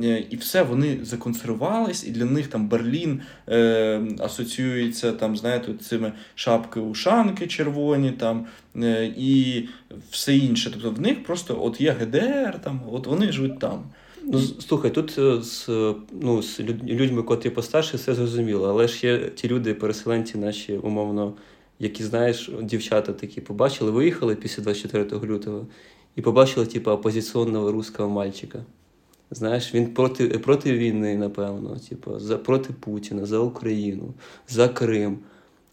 Е, 0.03 0.25
і 0.31 0.37
все, 0.37 0.63
вони 0.63 0.99
законсервувались, 1.03 2.07
і 2.07 2.11
для 2.11 2.25
них 2.25 2.47
там 2.47 2.69
Берлін 2.69 3.21
е, 3.49 4.03
асоціюється 4.19 5.13
там, 5.13 5.37
знаєте, 5.37 5.75
цими 5.75 6.13
шапки 6.35 6.81
ушанки 6.81 7.47
червоні 7.47 8.11
там, 8.11 8.47
е, 8.77 9.13
і 9.17 9.65
все 10.11 10.37
інше. 10.37 10.71
Тобто 10.73 10.91
в 10.91 11.01
них 11.01 11.25
просто 11.25 11.65
от 11.65 11.81
є 11.81 11.91
ГДР, 11.91 12.61
там, 12.65 12.81
от 12.93 13.07
вони 13.07 13.33
живуть 13.33 13.59
там. 13.59 13.85
Ну, 14.27 14.39
Слухай, 14.39 14.91
тут 14.91 15.19
е, 15.19 15.43
з 15.43 15.69
ну, 16.21 16.43
з 16.43 16.61
людьми, 16.61 17.23
котрі 17.23 17.51
постарше, 17.51 17.97
все 17.97 18.15
зрозуміло, 18.15 18.69
але 18.69 18.89
ж 18.89 19.07
є 19.07 19.19
ті 19.19 19.49
люди, 19.49 19.75
переселенці 19.75 20.39
наші, 20.39 20.77
умовно, 20.77 21.33
які, 21.79 22.05
знаєш, 22.05 22.51
дівчата 22.63 23.13
такі 23.13 23.41
побачили, 23.41 23.91
виїхали 23.91 24.35
після 24.35 24.63
24 24.63 25.27
лютого 25.27 25.67
і 26.17 26.23
побачили, 26.23 26.67
типу, 26.67 26.91
опозиційного 26.91 27.73
русского 27.73 28.09
мальчика. 28.09 28.59
Знаєш, 29.31 29.75
він 29.75 29.87
проти 29.87 30.29
проти 30.29 30.73
війни, 30.73 31.17
напевно, 31.17 31.77
типу, 31.89 32.19
за, 32.19 32.39
проти 32.39 32.73
Путіна, 32.81 33.27
за 33.27 33.39
Україну, 33.39 34.15
за 34.49 34.69
Крим. 34.69 35.19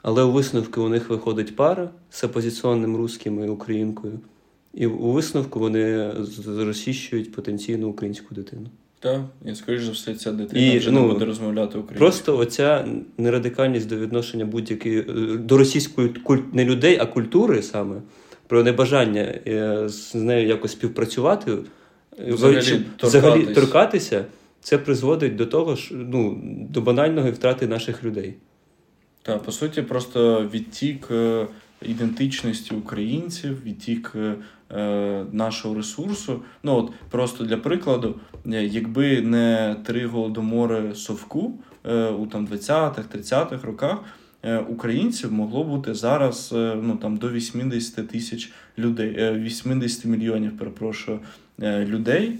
Але 0.04 0.24
у 0.24 0.32
висновку 0.32 0.82
у 0.82 0.90
них 0.90 1.10
виходить 1.10 1.56
пара 1.56 1.90
з 2.10 2.24
опозиційним 2.24 2.96
русским 2.96 3.46
і 3.46 3.48
українкою. 3.48 4.20
І 4.74 4.88
у 4.88 5.12
висновку 5.12 5.60
вони 5.60 6.14
розчищують 6.48 7.32
потенційну 7.32 7.90
українську 7.90 8.36
дитину. 8.36 8.68
Так, 9.00 9.22
і 9.46 9.56
скоріш 9.56 9.84
за 9.84 9.92
все, 9.92 10.16
ця 10.16 10.32
дитина 10.32 10.74
і, 10.74 10.78
вже 10.78 10.92
ну, 10.92 11.02
не 11.02 11.14
буде 11.14 11.26
розмовляти 11.26 11.78
українською. 11.78 12.00
Просто 12.00 12.38
оця 12.38 12.88
нерадикальність 13.18 13.90
до 13.90 13.98
відношення 13.98 14.46
будь-якої 14.46 15.00
е, 15.00 15.38
до 15.38 15.58
російської 15.58 16.10
культ 16.10 16.54
не 16.54 16.66
людей, 16.66 16.98
а 17.02 17.06
культури 17.06 17.62
саме 17.62 17.96
про 18.52 18.64
небажання 18.64 19.22
е, 19.48 19.90
з 19.90 20.16
нею 20.16 20.48
якось 20.48 20.72
співпрацювати 20.72 21.58
взагалі, 22.28 22.86
взагалі 23.04 23.46
торкатися, 23.46 24.26
це 24.62 24.78
призводить 24.78 25.36
до 25.36 25.46
того, 25.46 25.76
що 25.76 25.96
ну, 25.96 26.42
до 26.70 26.82
банальної 26.82 27.32
втрати 27.32 27.68
наших 27.68 28.04
людей. 28.04 28.34
Так, 29.22 29.44
по 29.44 29.52
суті, 29.52 29.82
просто 29.82 30.50
відтік 30.54 31.08
е, 31.12 31.48
ідентичності 31.82 32.74
українців, 32.74 33.64
відтік 33.66 34.14
е, 34.16 34.36
нашого 35.32 35.76
ресурсу. 35.76 36.42
Ну 36.64 36.76
от 36.76 36.92
Просто 37.10 37.44
для 37.44 37.58
прикладу, 37.58 38.16
якби 38.46 39.22
не 39.22 39.76
три 39.86 40.06
голодомори 40.08 40.96
совку 40.96 41.60
у 42.20 42.26
там 42.26 42.48
20-30-х 42.48 43.68
роках. 43.68 43.98
Українців 44.70 45.32
могло 45.32 45.64
бути 45.64 45.94
зараз 45.94 46.50
ну 46.54 46.98
там 47.02 47.18
до 47.18 47.30
80 47.30 48.08
тисяч 48.08 48.52
людей, 48.78 49.40
80 49.40 50.06
мільйонів, 50.06 50.58
перепрошую, 50.58 51.20
Е, 51.62 51.86
людей, 51.86 52.40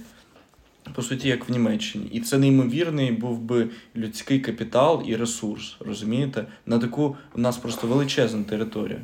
по 0.96 1.02
суті, 1.02 1.28
як 1.28 1.50
в 1.50 1.52
Німеччині. 1.52 2.10
І 2.12 2.20
це 2.20 2.38
неймовірний 2.38 3.12
був 3.12 3.40
би 3.40 3.70
людський 3.96 4.40
капітал 4.40 5.04
і 5.08 5.16
ресурс. 5.16 5.76
Розумієте? 5.80 6.46
На 6.66 6.80
таку 6.80 7.18
у 7.36 7.42
нас 7.42 7.58
просто 7.58 7.88
величезна 7.88 8.44
територія. 8.44 9.00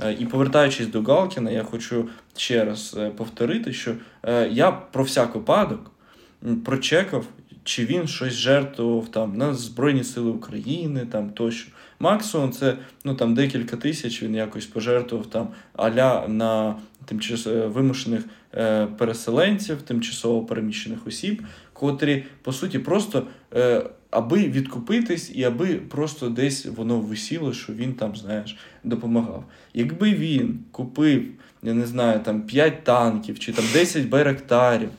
Е, 0.00 0.12
і 0.12 0.26
повертаючись 0.26 0.86
до 0.86 1.02
Галкіна, 1.02 1.50
я 1.50 1.62
хочу 1.62 2.08
ще 2.36 2.64
раз 2.64 2.96
е, 2.98 3.10
повторити, 3.10 3.72
що 3.72 3.94
я 4.50 4.72
про 4.72 5.04
всяк 5.04 5.34
випадок 5.34 5.90
прочекав, 6.64 7.24
чи 7.68 7.84
він 7.84 8.06
щось 8.06 8.32
жертвував 8.32 9.08
там 9.08 9.36
на 9.36 9.54
Збройні 9.54 10.04
Сили 10.04 10.30
України, 10.30 11.06
там 11.12 11.30
тощо. 11.30 11.70
Максимум 12.00 12.52
це 12.52 12.76
ну, 13.04 13.14
там, 13.14 13.34
декілька 13.34 13.76
тисяч 13.76 14.22
він 14.22 14.34
якось 14.34 14.66
пожертвував 14.66 15.26
там 15.26 15.48
аля 15.76 16.28
на 16.28 16.76
тимчасово 17.04 17.68
вимушених 17.68 18.24
е, 18.54 18.86
переселенців, 18.86 19.82
тимчасово 19.82 20.44
переміщених 20.44 21.06
осіб, 21.06 21.42
котрі, 21.72 22.24
по 22.42 22.52
суті, 22.52 22.78
просто 22.78 23.26
е, 23.54 23.86
аби 24.10 24.36
відкупитись 24.36 25.32
і 25.34 25.44
аби 25.44 25.74
просто 25.74 26.28
десь 26.28 26.66
воно 26.66 27.00
висіло, 27.00 27.52
що 27.52 27.72
він 27.72 27.92
там, 27.94 28.16
знаєш, 28.16 28.56
допомагав. 28.84 29.44
Якби 29.74 30.14
він 30.14 30.60
купив, 30.70 31.24
я 31.62 31.74
не 31.74 31.86
знаю, 31.86 32.20
там 32.20 32.42
5 32.42 32.84
танків 32.84 33.38
чи 33.38 33.52
там 33.52 33.64
10 33.72 34.08
байрактарів, 34.08 34.90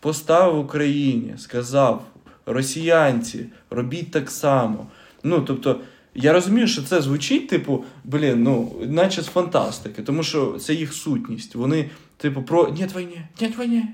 поставив 0.00 0.58
Україні, 0.58 1.34
сказав 1.38 2.04
росіянці, 2.46 3.46
робіть 3.70 4.10
так 4.10 4.30
само. 4.30 4.86
Ну, 5.22 5.40
тобто. 5.40 5.80
Я 6.20 6.32
розумію, 6.32 6.66
що 6.66 6.82
це 6.82 7.02
звучить, 7.02 7.48
типу, 7.48 7.84
блін, 8.04 8.42
ну, 8.42 8.72
наче 8.86 9.22
з 9.22 9.26
фантастики, 9.26 10.02
тому 10.02 10.22
що 10.22 10.52
це 10.52 10.74
їх 10.74 10.92
сутність. 10.92 11.54
Вони, 11.54 11.90
типу, 12.16 12.42
про 12.42 12.68
«Нєт 12.68 12.96
війні, 12.96 13.20
нєт 13.40 13.58
війні». 13.58 13.84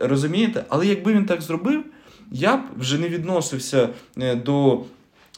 Розумієте? 0.00 0.64
Але 0.68 0.86
якби 0.86 1.12
він 1.12 1.26
так 1.26 1.42
зробив, 1.42 1.84
я 2.30 2.56
б 2.56 2.60
вже 2.78 2.98
не 2.98 3.08
відносився 3.08 3.88
е, 4.18 4.36
до 4.36 4.84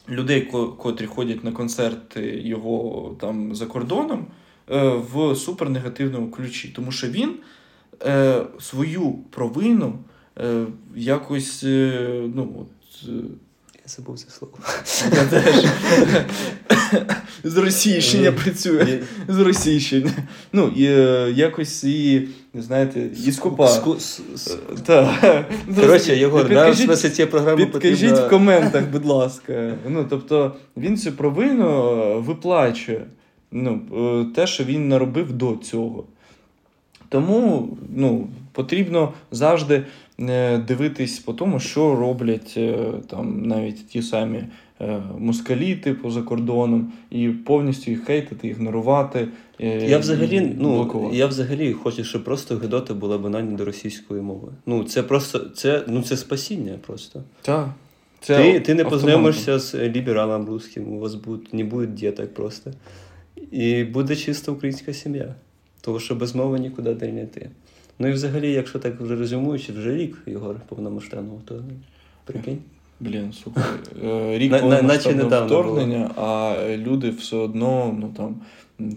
людей, 0.08 0.42
котрі 0.78 1.06
ходять 1.06 1.44
на 1.44 1.52
концерти 1.52 2.40
його 2.44 3.16
там 3.20 3.54
за 3.54 3.66
кордоном 3.66 4.26
е, 4.70 4.88
в 5.12 5.36
супернегативному 5.36 6.30
ключі. 6.30 6.68
Тому 6.68 6.92
що 6.92 7.08
він 7.08 7.34
е, 8.06 8.42
свою 8.60 9.12
провину 9.30 9.98
е, 10.38 10.66
якось 10.96 11.64
е, 11.64 12.22
ну, 12.34 12.54
от, 12.60 13.10
забув 13.86 14.18
це 14.18 14.30
слово. 14.30 14.58
Я 15.16 15.24
теж. 15.24 15.64
З 17.44 17.56
російщення 17.56 18.32
працює. 18.32 18.98
З 19.28 19.38
російщення. 19.38 20.10
Ну, 20.52 20.72
і 20.76 20.84
е, 20.84 21.32
якось 21.36 21.84
і, 21.84 22.28
знаєте, 22.54 23.08
і 23.26 23.32
скупа. 23.32 23.66
Коротше, 25.76 26.16
Єгор, 26.16 26.50
нам 26.50 26.72
в 26.72 26.96
цієї 26.96 27.26
програми 27.26 27.66
Підкажіть 27.66 28.18
в 28.18 28.28
коментах, 28.28 28.84
будь 28.92 29.04
ласка. 29.04 29.74
Ну, 29.88 30.06
тобто, 30.10 30.56
він 30.76 30.96
цю 30.96 31.12
провину 31.12 32.00
е, 32.02 32.20
виплачує. 32.20 33.06
Ну, 33.52 33.80
е, 34.30 34.34
те, 34.34 34.46
що 34.46 34.64
він 34.64 34.88
наробив 34.88 35.32
до 35.32 35.56
цього. 35.56 36.04
Тому 37.08 37.68
ну, 37.96 38.28
потрібно 38.52 39.12
завжди 39.30 39.84
е, 40.20 40.58
дивитись 40.58 41.18
по 41.18 41.32
тому, 41.32 41.60
що 41.60 41.96
роблять 41.96 42.54
е, 42.56 42.78
там 43.10 43.42
навіть 43.42 43.88
ті 43.88 44.02
самі 44.02 44.44
е, 44.80 45.02
москалі, 45.18 45.76
типу 45.76 46.10
за 46.10 46.22
кордоном, 46.22 46.92
і 47.10 47.28
повністю 47.28 47.90
їх 47.90 48.04
хейтити, 48.04 48.48
ігнорувати. 48.48 49.28
Я 49.88 49.98
взагалі 49.98 50.56
ну, 50.58 51.10
я 51.12 51.26
взагалі 51.26 51.72
хочу, 51.72 52.04
щоб 52.04 52.24
просто 52.24 52.56
Гедота 52.56 52.94
була 52.94 53.18
банальна 53.18 53.56
до 53.56 53.64
російської 53.64 54.22
мови. 54.22 54.48
Ну, 54.66 54.84
це 54.84 55.02
просто 55.02 55.38
це, 55.38 55.84
ну, 55.88 56.02
це 56.02 56.16
спасіння 56.16 56.74
просто. 56.86 57.22
Так. 57.42 57.68
Це 58.20 58.52
Ти 58.52 58.60
ти 58.60 58.74
не 58.74 58.84
познайомишся 58.84 59.58
з 59.58 59.74
лібералом 59.74 60.46
русським, 60.46 60.92
у 60.92 60.98
вас 60.98 61.14
буде, 61.14 61.42
не 61.52 61.64
буде 61.64 61.86
діток 61.86 62.34
просто. 62.34 62.70
І 63.50 63.84
буде 63.84 64.16
чиста 64.16 64.52
українська 64.52 64.92
сім'я. 64.92 65.34
Тому 65.80 66.00
що 66.00 66.14
без 66.14 66.34
мови 66.34 66.58
нікуди 66.58 67.12
не 67.12 67.22
йти. 67.22 67.50
Ну 67.98 68.08
і 68.08 68.12
взагалі, 68.12 68.52
якщо 68.52 68.78
так 68.78 69.00
вже 69.00 69.16
резюмуючи, 69.16 69.72
вже 69.72 69.96
рік 69.96 70.18
Єгор 70.26 70.56
повномасштабного, 70.68 71.40
то 71.44 71.64
прикинь. 72.24 72.58
Блін, 73.00 73.32
слухай, 73.42 73.62
е, 74.04 74.38
рік 74.38 74.60
повномасштабного 74.60 75.46
вторгнення, 75.46 76.10
а 76.16 76.56
люди 76.76 77.10
все 77.10 77.36
одно, 77.36 77.96
ну 78.00 78.14
там 78.16 78.36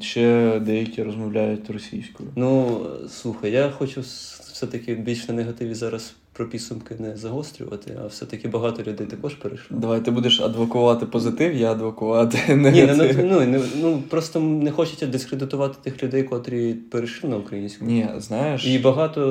ще 0.02 0.60
деякі 0.66 1.04
розмовляють 1.04 1.70
російською. 1.70 2.30
Ну 2.36 2.82
слухай, 3.10 3.52
я 3.52 3.70
хочу 3.70 4.02
все-таки 4.02 4.96
більш 4.96 5.28
на 5.28 5.34
негативі 5.34 5.74
зараз 5.74 6.16
про 6.42 6.50
підсумки 6.50 6.96
не 7.00 7.18
загострювати, 7.18 7.98
а 8.04 8.08
все-таки 8.08 8.48
багато 8.48 8.84
людей 8.84 9.08
також 9.08 9.36
перейшло. 9.36 9.78
Давай 9.78 10.06
ти 10.06 10.12
будеш 10.12 10.40
адвокувати 10.42 11.06
позитив, 11.06 11.56
я 11.56 11.72
адвокувати 11.72 12.56
негатив. 12.56 13.18
Ні, 13.18 13.24
ну, 13.30 13.46
ну, 13.48 13.64
ну 13.82 14.04
просто 14.10 14.40
не 14.40 14.72
хочеться 14.72 15.08
дискредитувати 15.08 15.78
тих 15.84 16.04
людей, 16.04 16.24
котрі 16.24 16.74
перейшли 16.74 17.30
на 17.30 17.38
українську. 17.38 17.86
Ні, 17.86 18.10
знаєш. 18.18 18.66
І 18.66 18.80
багато, 18.80 19.22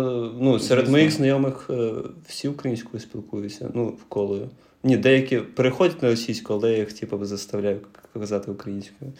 ну, 0.40 0.58
серед 0.58 0.84
Звісно. 0.84 0.92
моїх 0.98 1.10
знайомих 1.10 1.70
е, 1.70 1.92
всі 2.28 2.48
українською 2.48 3.00
спілкуються, 3.00 3.70
ну, 3.74 3.86
вколою. 3.86 4.48
Ні, 4.84 4.96
деякі 4.96 5.38
переходять 5.38 6.02
на 6.02 6.08
російську, 6.08 6.54
але 6.54 6.72
я 6.72 6.78
їх 6.78 6.92
типу, 6.92 7.24
заставляю 7.24 7.80
казати 8.14 8.50
українською. 8.50 9.12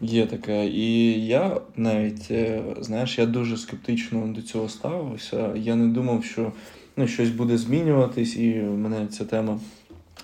Є 0.00 0.26
таке. 0.26 0.66
І 0.66 1.12
я 1.26 1.60
навіть, 1.76 2.30
е, 2.30 2.62
знаєш, 2.80 3.18
я 3.18 3.26
дуже 3.26 3.56
скептично 3.56 4.26
до 4.36 4.42
цього 4.42 4.68
ставився. 4.68 5.50
Я 5.56 5.76
не 5.76 5.86
думав, 5.86 6.24
що 6.24 6.52
ну, 6.96 7.06
щось 7.06 7.30
буде 7.30 7.58
змінюватись, 7.58 8.36
і 8.36 8.54
мене 8.54 9.06
ця 9.06 9.24
тема 9.24 9.58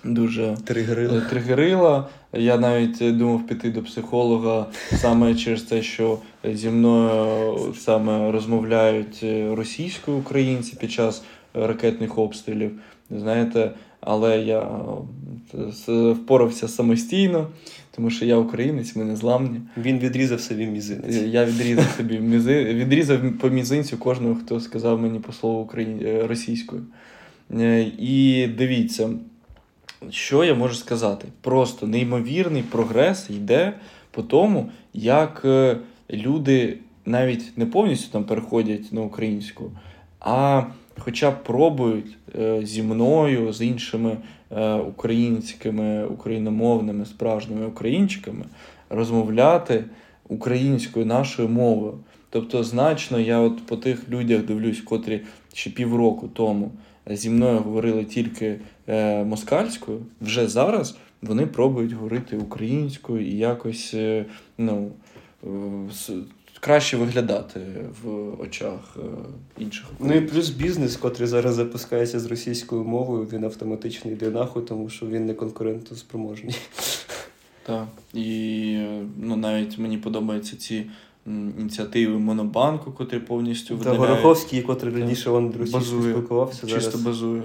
дуже 0.03 0.57
тригерила. 0.65 1.17
Е, 1.17 1.21
тригерила. 1.29 2.07
Я 2.33 2.57
навіть 2.57 3.17
думав 3.17 3.47
піти 3.47 3.69
до 3.71 3.83
психолога 3.83 4.65
саме 4.95 5.35
через 5.35 5.61
те, 5.61 5.81
що 5.81 6.17
зі 6.53 6.69
мною 6.69 7.73
саме 7.77 8.31
розмовляють 8.31 9.25
російською 9.51 10.17
українці 10.17 10.77
під 10.79 10.91
час 10.91 11.23
ракетних 11.53 12.17
обстрілів. 12.17 12.71
Знаєте, 13.11 13.71
але 14.01 14.39
я 14.39 14.69
е, 15.89 16.11
впорався 16.11 16.67
самостійно 16.67 17.47
тому 17.97 18.09
що 18.09 18.25
я 18.25 18.37
українець, 18.37 18.95
ми 18.95 19.03
не 19.03 19.15
зламні. 19.15 19.61
Він 19.77 19.99
відрізав 19.99 20.41
собі 20.41 20.65
мізинець. 20.65 21.15
Я 21.15 21.45
відрізав 21.45 21.85
собі 21.97 22.19
мізи... 22.19 22.63
відрізав 22.63 23.19
по 23.41 23.49
мізинцю 23.49 23.97
кожного, 23.97 24.35
хто 24.35 24.59
сказав 24.59 25.01
мені 25.01 25.19
по 25.19 25.33
слову 25.33 25.61
Україні... 25.61 26.05
Е, 26.05 26.27
російською. 26.27 26.85
Е, 27.53 27.91
і 27.99 28.47
дивіться, 28.47 29.09
що 30.09 30.43
я 30.43 30.55
можу 30.55 30.75
сказати? 30.75 31.27
Просто 31.41 31.87
неймовірний 31.87 32.63
прогрес 32.63 33.29
йде 33.29 33.73
по 34.11 34.23
тому, 34.23 34.69
як 34.93 35.41
е, 35.45 35.77
люди 36.09 36.77
навіть 37.05 37.57
не 37.57 37.65
повністю 37.65 38.11
там 38.11 38.23
переходять 38.23 38.93
на 38.93 39.01
українську, 39.01 39.71
а 40.19 40.63
хоча 40.99 41.31
б 41.31 41.43
пробують 41.43 42.17
зі 42.63 42.83
мною, 42.83 43.53
з 43.53 43.61
іншими 43.61 44.17
Е, 44.51 44.73
українськими, 44.73 46.05
україномовними 46.05 47.05
справжніми 47.05 47.65
українчиками 47.65 48.45
розмовляти 48.89 49.83
українською 50.29 51.05
нашою 51.05 51.49
мовою. 51.49 51.93
Тобто, 52.29 52.63
значно 52.63 53.19
я 53.19 53.39
от 53.39 53.65
по 53.65 53.77
тих 53.77 54.09
людях 54.09 54.43
дивлюсь, 54.43 54.81
котрі 54.81 55.21
ще 55.53 55.69
півроку 55.69 56.27
тому 56.27 56.71
зі 57.07 57.29
мною 57.29 57.59
говорили 57.59 58.05
тільки 58.05 58.59
е, 58.87 59.23
москальською, 59.23 59.99
вже 60.21 60.47
зараз 60.47 60.97
вони 61.21 61.45
пробують 61.45 61.93
говорити 61.93 62.37
українською 62.37 63.27
і 63.27 63.37
якось 63.37 63.93
е, 63.93 64.25
ну, 64.57 64.91
краще 66.59 66.97
виглядати 66.97 67.59
в 68.03 68.31
очах 68.41 68.97
е, 68.97 69.01
інших. 69.57 69.85
Ну 69.99 70.13
і 70.13 70.21
плюс 70.21 70.49
бізнес, 70.49 70.97
котрий 70.97 71.27
зараз 71.27 71.55
запускається 71.55 72.19
з 72.19 72.25
російською 72.25 72.83
мовою, 72.83 73.27
він 73.33 73.43
автоматично 73.43 74.11
йде 74.11 74.29
нахуй, 74.29 74.63
тому 74.63 74.89
що 74.89 75.05
він 75.05 75.25
не 75.25 75.33
конкурентоспроможний. 75.33 76.55
Так. 77.65 77.87
І 78.13 78.77
ну, 79.17 79.35
навіть 79.35 79.77
мені 79.77 79.97
подобаються 79.97 80.57
ці. 80.57 80.85
Ініціативи 81.59 82.19
Монобанку, 82.19 82.91
котрі 82.91 83.19
повністю 83.19 83.77
видаляють. 83.77 84.01
Та 84.01 84.07
Гороховський, 84.07 84.61
котрий 84.61 84.93
раніше 84.93 85.31
він 85.31 85.53
російською 85.59 86.01
спілкувався. 86.01 86.67
Чисто 86.67 86.91
зараз. 86.91 87.01
базує. 87.01 87.43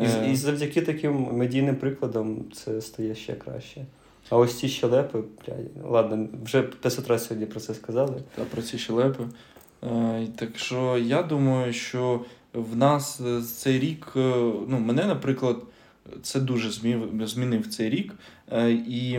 І, 0.00 0.32
і 0.32 0.36
завдяки 0.36 0.80
таким 0.82 1.28
медійним 1.32 1.76
прикладам 1.76 2.36
це 2.52 2.80
стає 2.80 3.14
ще 3.14 3.32
краще. 3.32 3.86
А 4.30 4.36
ось 4.36 4.58
ці 4.58 4.68
щелепи, 4.68 5.18
блядь, 5.18 5.84
ладно, 5.90 6.28
вже 6.44 6.62
500 6.62 7.08
разів 7.08 7.28
сьогодні 7.28 7.46
про 7.46 7.60
це 7.60 7.74
сказали. 7.74 8.22
Та 8.34 8.44
про 8.44 8.62
ці 8.62 8.78
щелепи. 8.78 9.24
Е, 9.84 10.26
так 10.36 10.58
що 10.58 10.98
я 10.98 11.22
думаю, 11.22 11.72
що 11.72 12.24
в 12.52 12.76
нас 12.76 13.20
е, 13.20 13.42
цей 13.42 13.78
рік, 13.78 14.12
е, 14.16 14.20
ну, 14.68 14.78
мене, 14.78 15.04
наприклад, 15.06 15.56
це 16.22 16.40
дуже 16.40 16.70
змінив 17.26 17.68
цей 17.68 17.90
рік. 17.90 18.14
І 18.88 19.18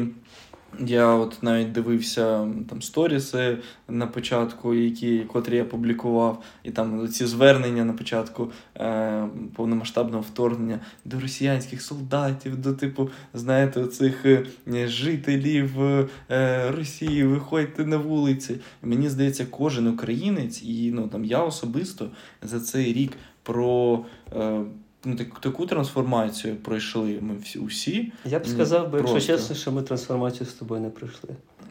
я 0.80 1.08
от 1.08 1.44
навіть 1.44 1.72
дивився 1.72 2.48
там 2.70 2.82
сторіси 2.82 3.58
на 3.88 4.08
початку, 4.08 4.74
які 4.74 5.20
котрі 5.20 5.56
я 5.56 5.66
публікував, 5.66 6.44
і 6.64 6.72
там 6.72 7.08
ці 7.08 7.26
звернення 7.26 7.86
на 7.86 7.94
початку 7.94 8.52
е, 8.78 9.28
повномасштабного 9.56 10.22
вторгнення 10.22 10.80
до 11.06 11.20
росіянських 11.20 11.82
солдатів, 11.82 12.62
до 12.62 12.74
типу, 12.74 13.10
знаєте, 13.34 13.86
цих 13.86 14.26
е, 14.26 14.46
жителів 14.88 15.82
е, 15.82 16.72
Росії, 16.72 17.24
виходьте 17.24 17.86
на 17.86 17.98
вулиці. 17.98 18.56
Мені 18.82 19.10
здається, 19.10 19.46
кожен 19.46 19.88
українець, 19.88 20.64
і 20.64 20.92
ну 20.92 21.08
там 21.08 21.26
я 21.26 21.40
особисто 21.40 22.10
за 22.42 22.60
цей 22.60 22.94
рік 22.94 23.12
про. 23.44 24.06
Е, 24.36 24.62
ну, 25.06 25.16
так, 25.16 25.40
таку 25.40 25.66
трансформацію 25.66 26.56
пройшли 26.56 27.20
ми 27.22 27.36
всі 27.44 27.60
усі. 27.60 28.12
Я 28.26 28.40
б 28.40 28.48
сказав 28.48 28.92
би, 28.92 28.98
якщо 28.98 29.20
чесно, 29.20 29.56
що 29.56 29.72
ми 29.72 29.82
трансформацію 29.82 30.48
з 30.48 30.54
тобою 30.54 30.82
не 30.82 30.90
пройшли. 30.90 31.30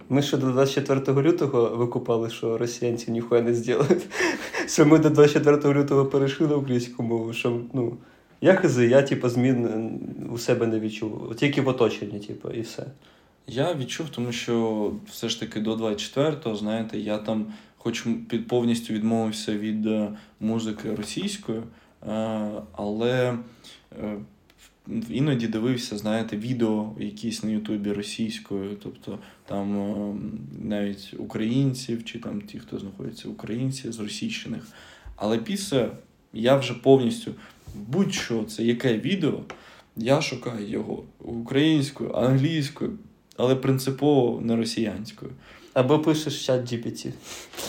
Ми 0.09 0.22
ще 0.22 0.37
до 0.37 0.47
24 0.47 1.22
лютого 1.22 1.76
викупали, 1.76 2.30
що 2.30 2.59
росіянці 2.59 3.11
ніхуя 3.11 3.43
не 3.43 3.55
зроблять. 3.55 4.07
Що 4.66 4.87
ми 4.87 4.99
до 4.99 5.11
24 5.11 5.74
лютого 5.74 6.07
перейшли 6.07 6.47
на 6.47 6.57
українську 6.57 7.03
мову, 7.03 7.33
що 7.33 7.61
ну. 7.72 7.97
Я 8.41 8.55
хизи, 8.55 8.87
я 8.87 9.03
типу, 9.03 9.28
змін 9.28 10.01
у 10.33 10.39
себе 10.39 10.66
не 10.66 10.80
відчув. 10.80 11.35
Тільки 11.37 11.61
в 11.61 11.68
оточенні, 11.68 12.20
типу, 12.20 12.51
і 12.51 12.61
все. 12.61 12.87
Я 13.47 13.74
відчув, 13.74 14.09
тому 14.09 14.33
що 14.33 14.93
все 15.11 15.28
ж 15.28 15.41
таки 15.41 15.61
до 15.61 15.76
24-го, 15.76 16.57
знаєте, 16.57 16.99
я 16.99 17.18
там, 17.18 17.47
хоч 17.76 18.07
під 18.28 18.49
повністю 18.49 18.95
відмовився 18.95 19.59
від 19.59 19.87
е, 19.87 20.09
музики 20.41 20.95
російської, 20.95 21.59
е, 21.59 21.62
але 22.72 23.38
е, 24.03 24.16
іноді 25.11 25.46
дивився, 25.46 25.98
знаєте, 25.98 26.36
відео 26.36 26.92
якісь 26.98 27.44
на 27.44 27.50
Ютубі 27.50 27.92
російською, 27.92 28.76
тобто 28.82 29.18
там 29.46 29.76
е, 29.80 30.14
навіть 30.62 31.14
українців 31.18 32.05
чи 32.05 32.18
там 32.18 32.40
ті, 32.40 32.59
хто 32.59 32.78
знаходиться 32.78 33.28
українці 33.28 33.92
з 33.92 34.00
російщиних. 34.00 34.68
Але 35.16 35.38
після 35.38 35.90
я 36.32 36.57
вже 36.57 36.74
повністю 36.74 37.32
будь-що 37.74 38.44
це 38.44 38.64
яке 38.64 38.98
відео, 38.98 39.40
я 39.96 40.22
шукаю 40.22 40.68
його 40.68 41.05
українською, 41.20 42.12
англійською, 42.12 42.98
але 43.37 43.57
принципово 43.57 44.41
не 44.41 44.57
росіянською. 44.57 45.33
Або 45.74 45.99
пишеш 45.99 46.47
чат 46.47 46.72
GPT. 46.72 47.12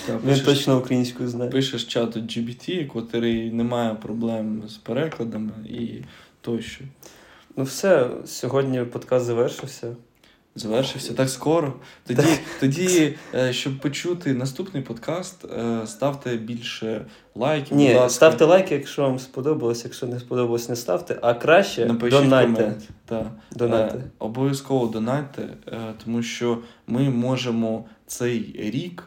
Він 0.09 0.20
пишеш, 0.20 0.45
точно 0.45 0.80
українською 0.80 1.30
знає. 1.30 1.51
пишеш 1.51 1.86
чат 1.86 2.18
GPT, 2.18 2.88
котрий 2.88 3.51
не 3.51 3.64
має 3.64 3.93
проблем 3.93 4.64
з 4.68 4.74
перекладами 4.74 5.51
і 5.70 6.03
тощо. 6.41 6.86
Ну 7.55 7.64
все, 7.64 8.09
сьогодні 8.26 8.84
подкаст 8.84 9.26
завершився. 9.26 9.95
Завершився 10.56 11.14
так 11.14 11.30
скоро. 11.30 11.74
Тоді, 12.08 12.24
тоді 12.60 13.16
е, 13.36 13.54
щоб 13.54 13.80
почути 13.80 14.34
наступний 14.34 14.84
подкаст, 14.84 15.45
е, 15.45 15.88
ставте 15.88 16.38
більше 16.38 17.06
лайків. 17.36 17.78
Ні, 17.78 17.99
ставте 18.08 18.45
лайки, 18.45 18.76
якщо 18.76 19.01
вам 19.01 19.20
сподобалось, 19.20 19.84
якщо 19.84 20.08
не 20.08 20.20
сподобалось, 20.20 20.70
не 20.70 20.76
ставте. 20.76 21.20
А 21.22 21.34
краще 21.34 21.86
Напишіть 21.86 22.20
донайте. 22.20 22.54
комент. 22.54 22.89
Та. 23.06 23.32
Донайте. 23.51 23.97
Е, 23.97 24.04
обов'язково 24.20 24.88
донайте, 24.88 25.49
тому 26.04 26.24
що 26.24 26.58
ми 26.88 27.10
можемо 27.10 27.86
цей 28.08 28.56
рік 28.74 29.04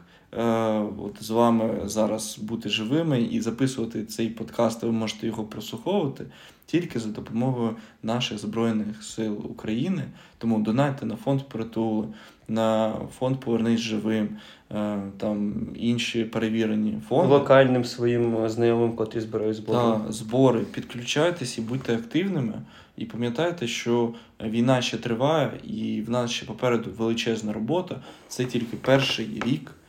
от 0.99 1.17
з 1.21 1.31
вами 1.31 1.81
зараз 1.85 2.39
бути 2.39 2.69
живими 2.69 3.23
і 3.23 3.41
записувати 3.41 4.05
цей 4.05 4.29
подкаст. 4.29 4.83
Ви 4.83 4.93
можете 4.93 5.27
його 5.27 5.45
прослуховувати 5.45 6.27
тільки 6.67 7.01
за 7.01 7.09
допомогою 7.09 7.77
наших 8.03 8.39
Збройних 8.39 9.03
сил 9.03 9.47
України. 9.51 10.03
Тому 10.39 10.59
донайте 10.59 11.07
на 11.07 11.17
фонд 11.17 11.43
притули, 11.43 12.07
на 12.49 12.95
фонд 13.19 13.41
Повернись 13.41 13.81
живим, 13.81 14.29
е, 14.73 14.99
там 15.17 15.55
інші 15.75 16.25
перевірені 16.25 16.99
фонди. 17.09 17.35
Локальним 17.35 17.85
своїм 17.85 18.45
е, 18.45 18.49
знайомим, 18.49 18.93
котрі 18.93 19.21
збирають 19.21 19.57
збори. 19.57 19.79
Та, 19.79 20.13
збори, 20.13 20.61
підключайтесь 20.61 21.59
і 21.59 21.61
будьте 21.61 21.95
активними. 21.95 22.55
І 22.97 23.05
пам'ятайте, 23.05 23.67
що 23.67 24.13
війна 24.45 24.83
ще 24.83 24.97
триває, 24.97 25.51
і 25.65 26.03
в 26.07 26.11
нас 26.11 26.31
ще 26.31 26.47
попереду 26.47 26.91
величезна 26.99 27.53
робота. 27.53 27.97
Це 28.29 28.45
тільки 28.45 28.77
перший 28.77 29.43
рік 29.47 29.71
е, 29.71 29.86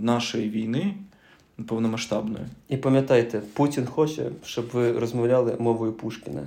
нашої 0.00 0.50
війни 0.50 0.94
повномасштабної. 1.66 2.44
І 2.68 2.76
пам'ятайте, 2.76 3.40
Путін 3.40 3.86
хоче, 3.86 4.30
щоб 4.44 4.68
ви 4.72 4.92
розмовляли 4.92 5.56
мовою 5.58 5.92
Пушкіна. 5.92 6.46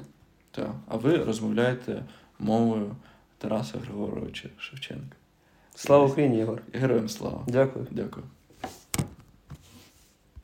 Так, 0.52 0.72
А 0.88 0.98
ви 0.98 1.18
розмовляєте 1.18 2.04
мовою 2.40 2.96
Тараса 3.38 3.78
Григоровича 3.86 4.50
Шевченка. 4.58 5.16
Слава 5.76 6.06
Україні, 6.06 6.40
Ігор! 6.40 6.62
Героям 6.74 7.10
слава! 7.10 7.44
Дякую. 7.48 7.88
Дякую. 7.92 8.26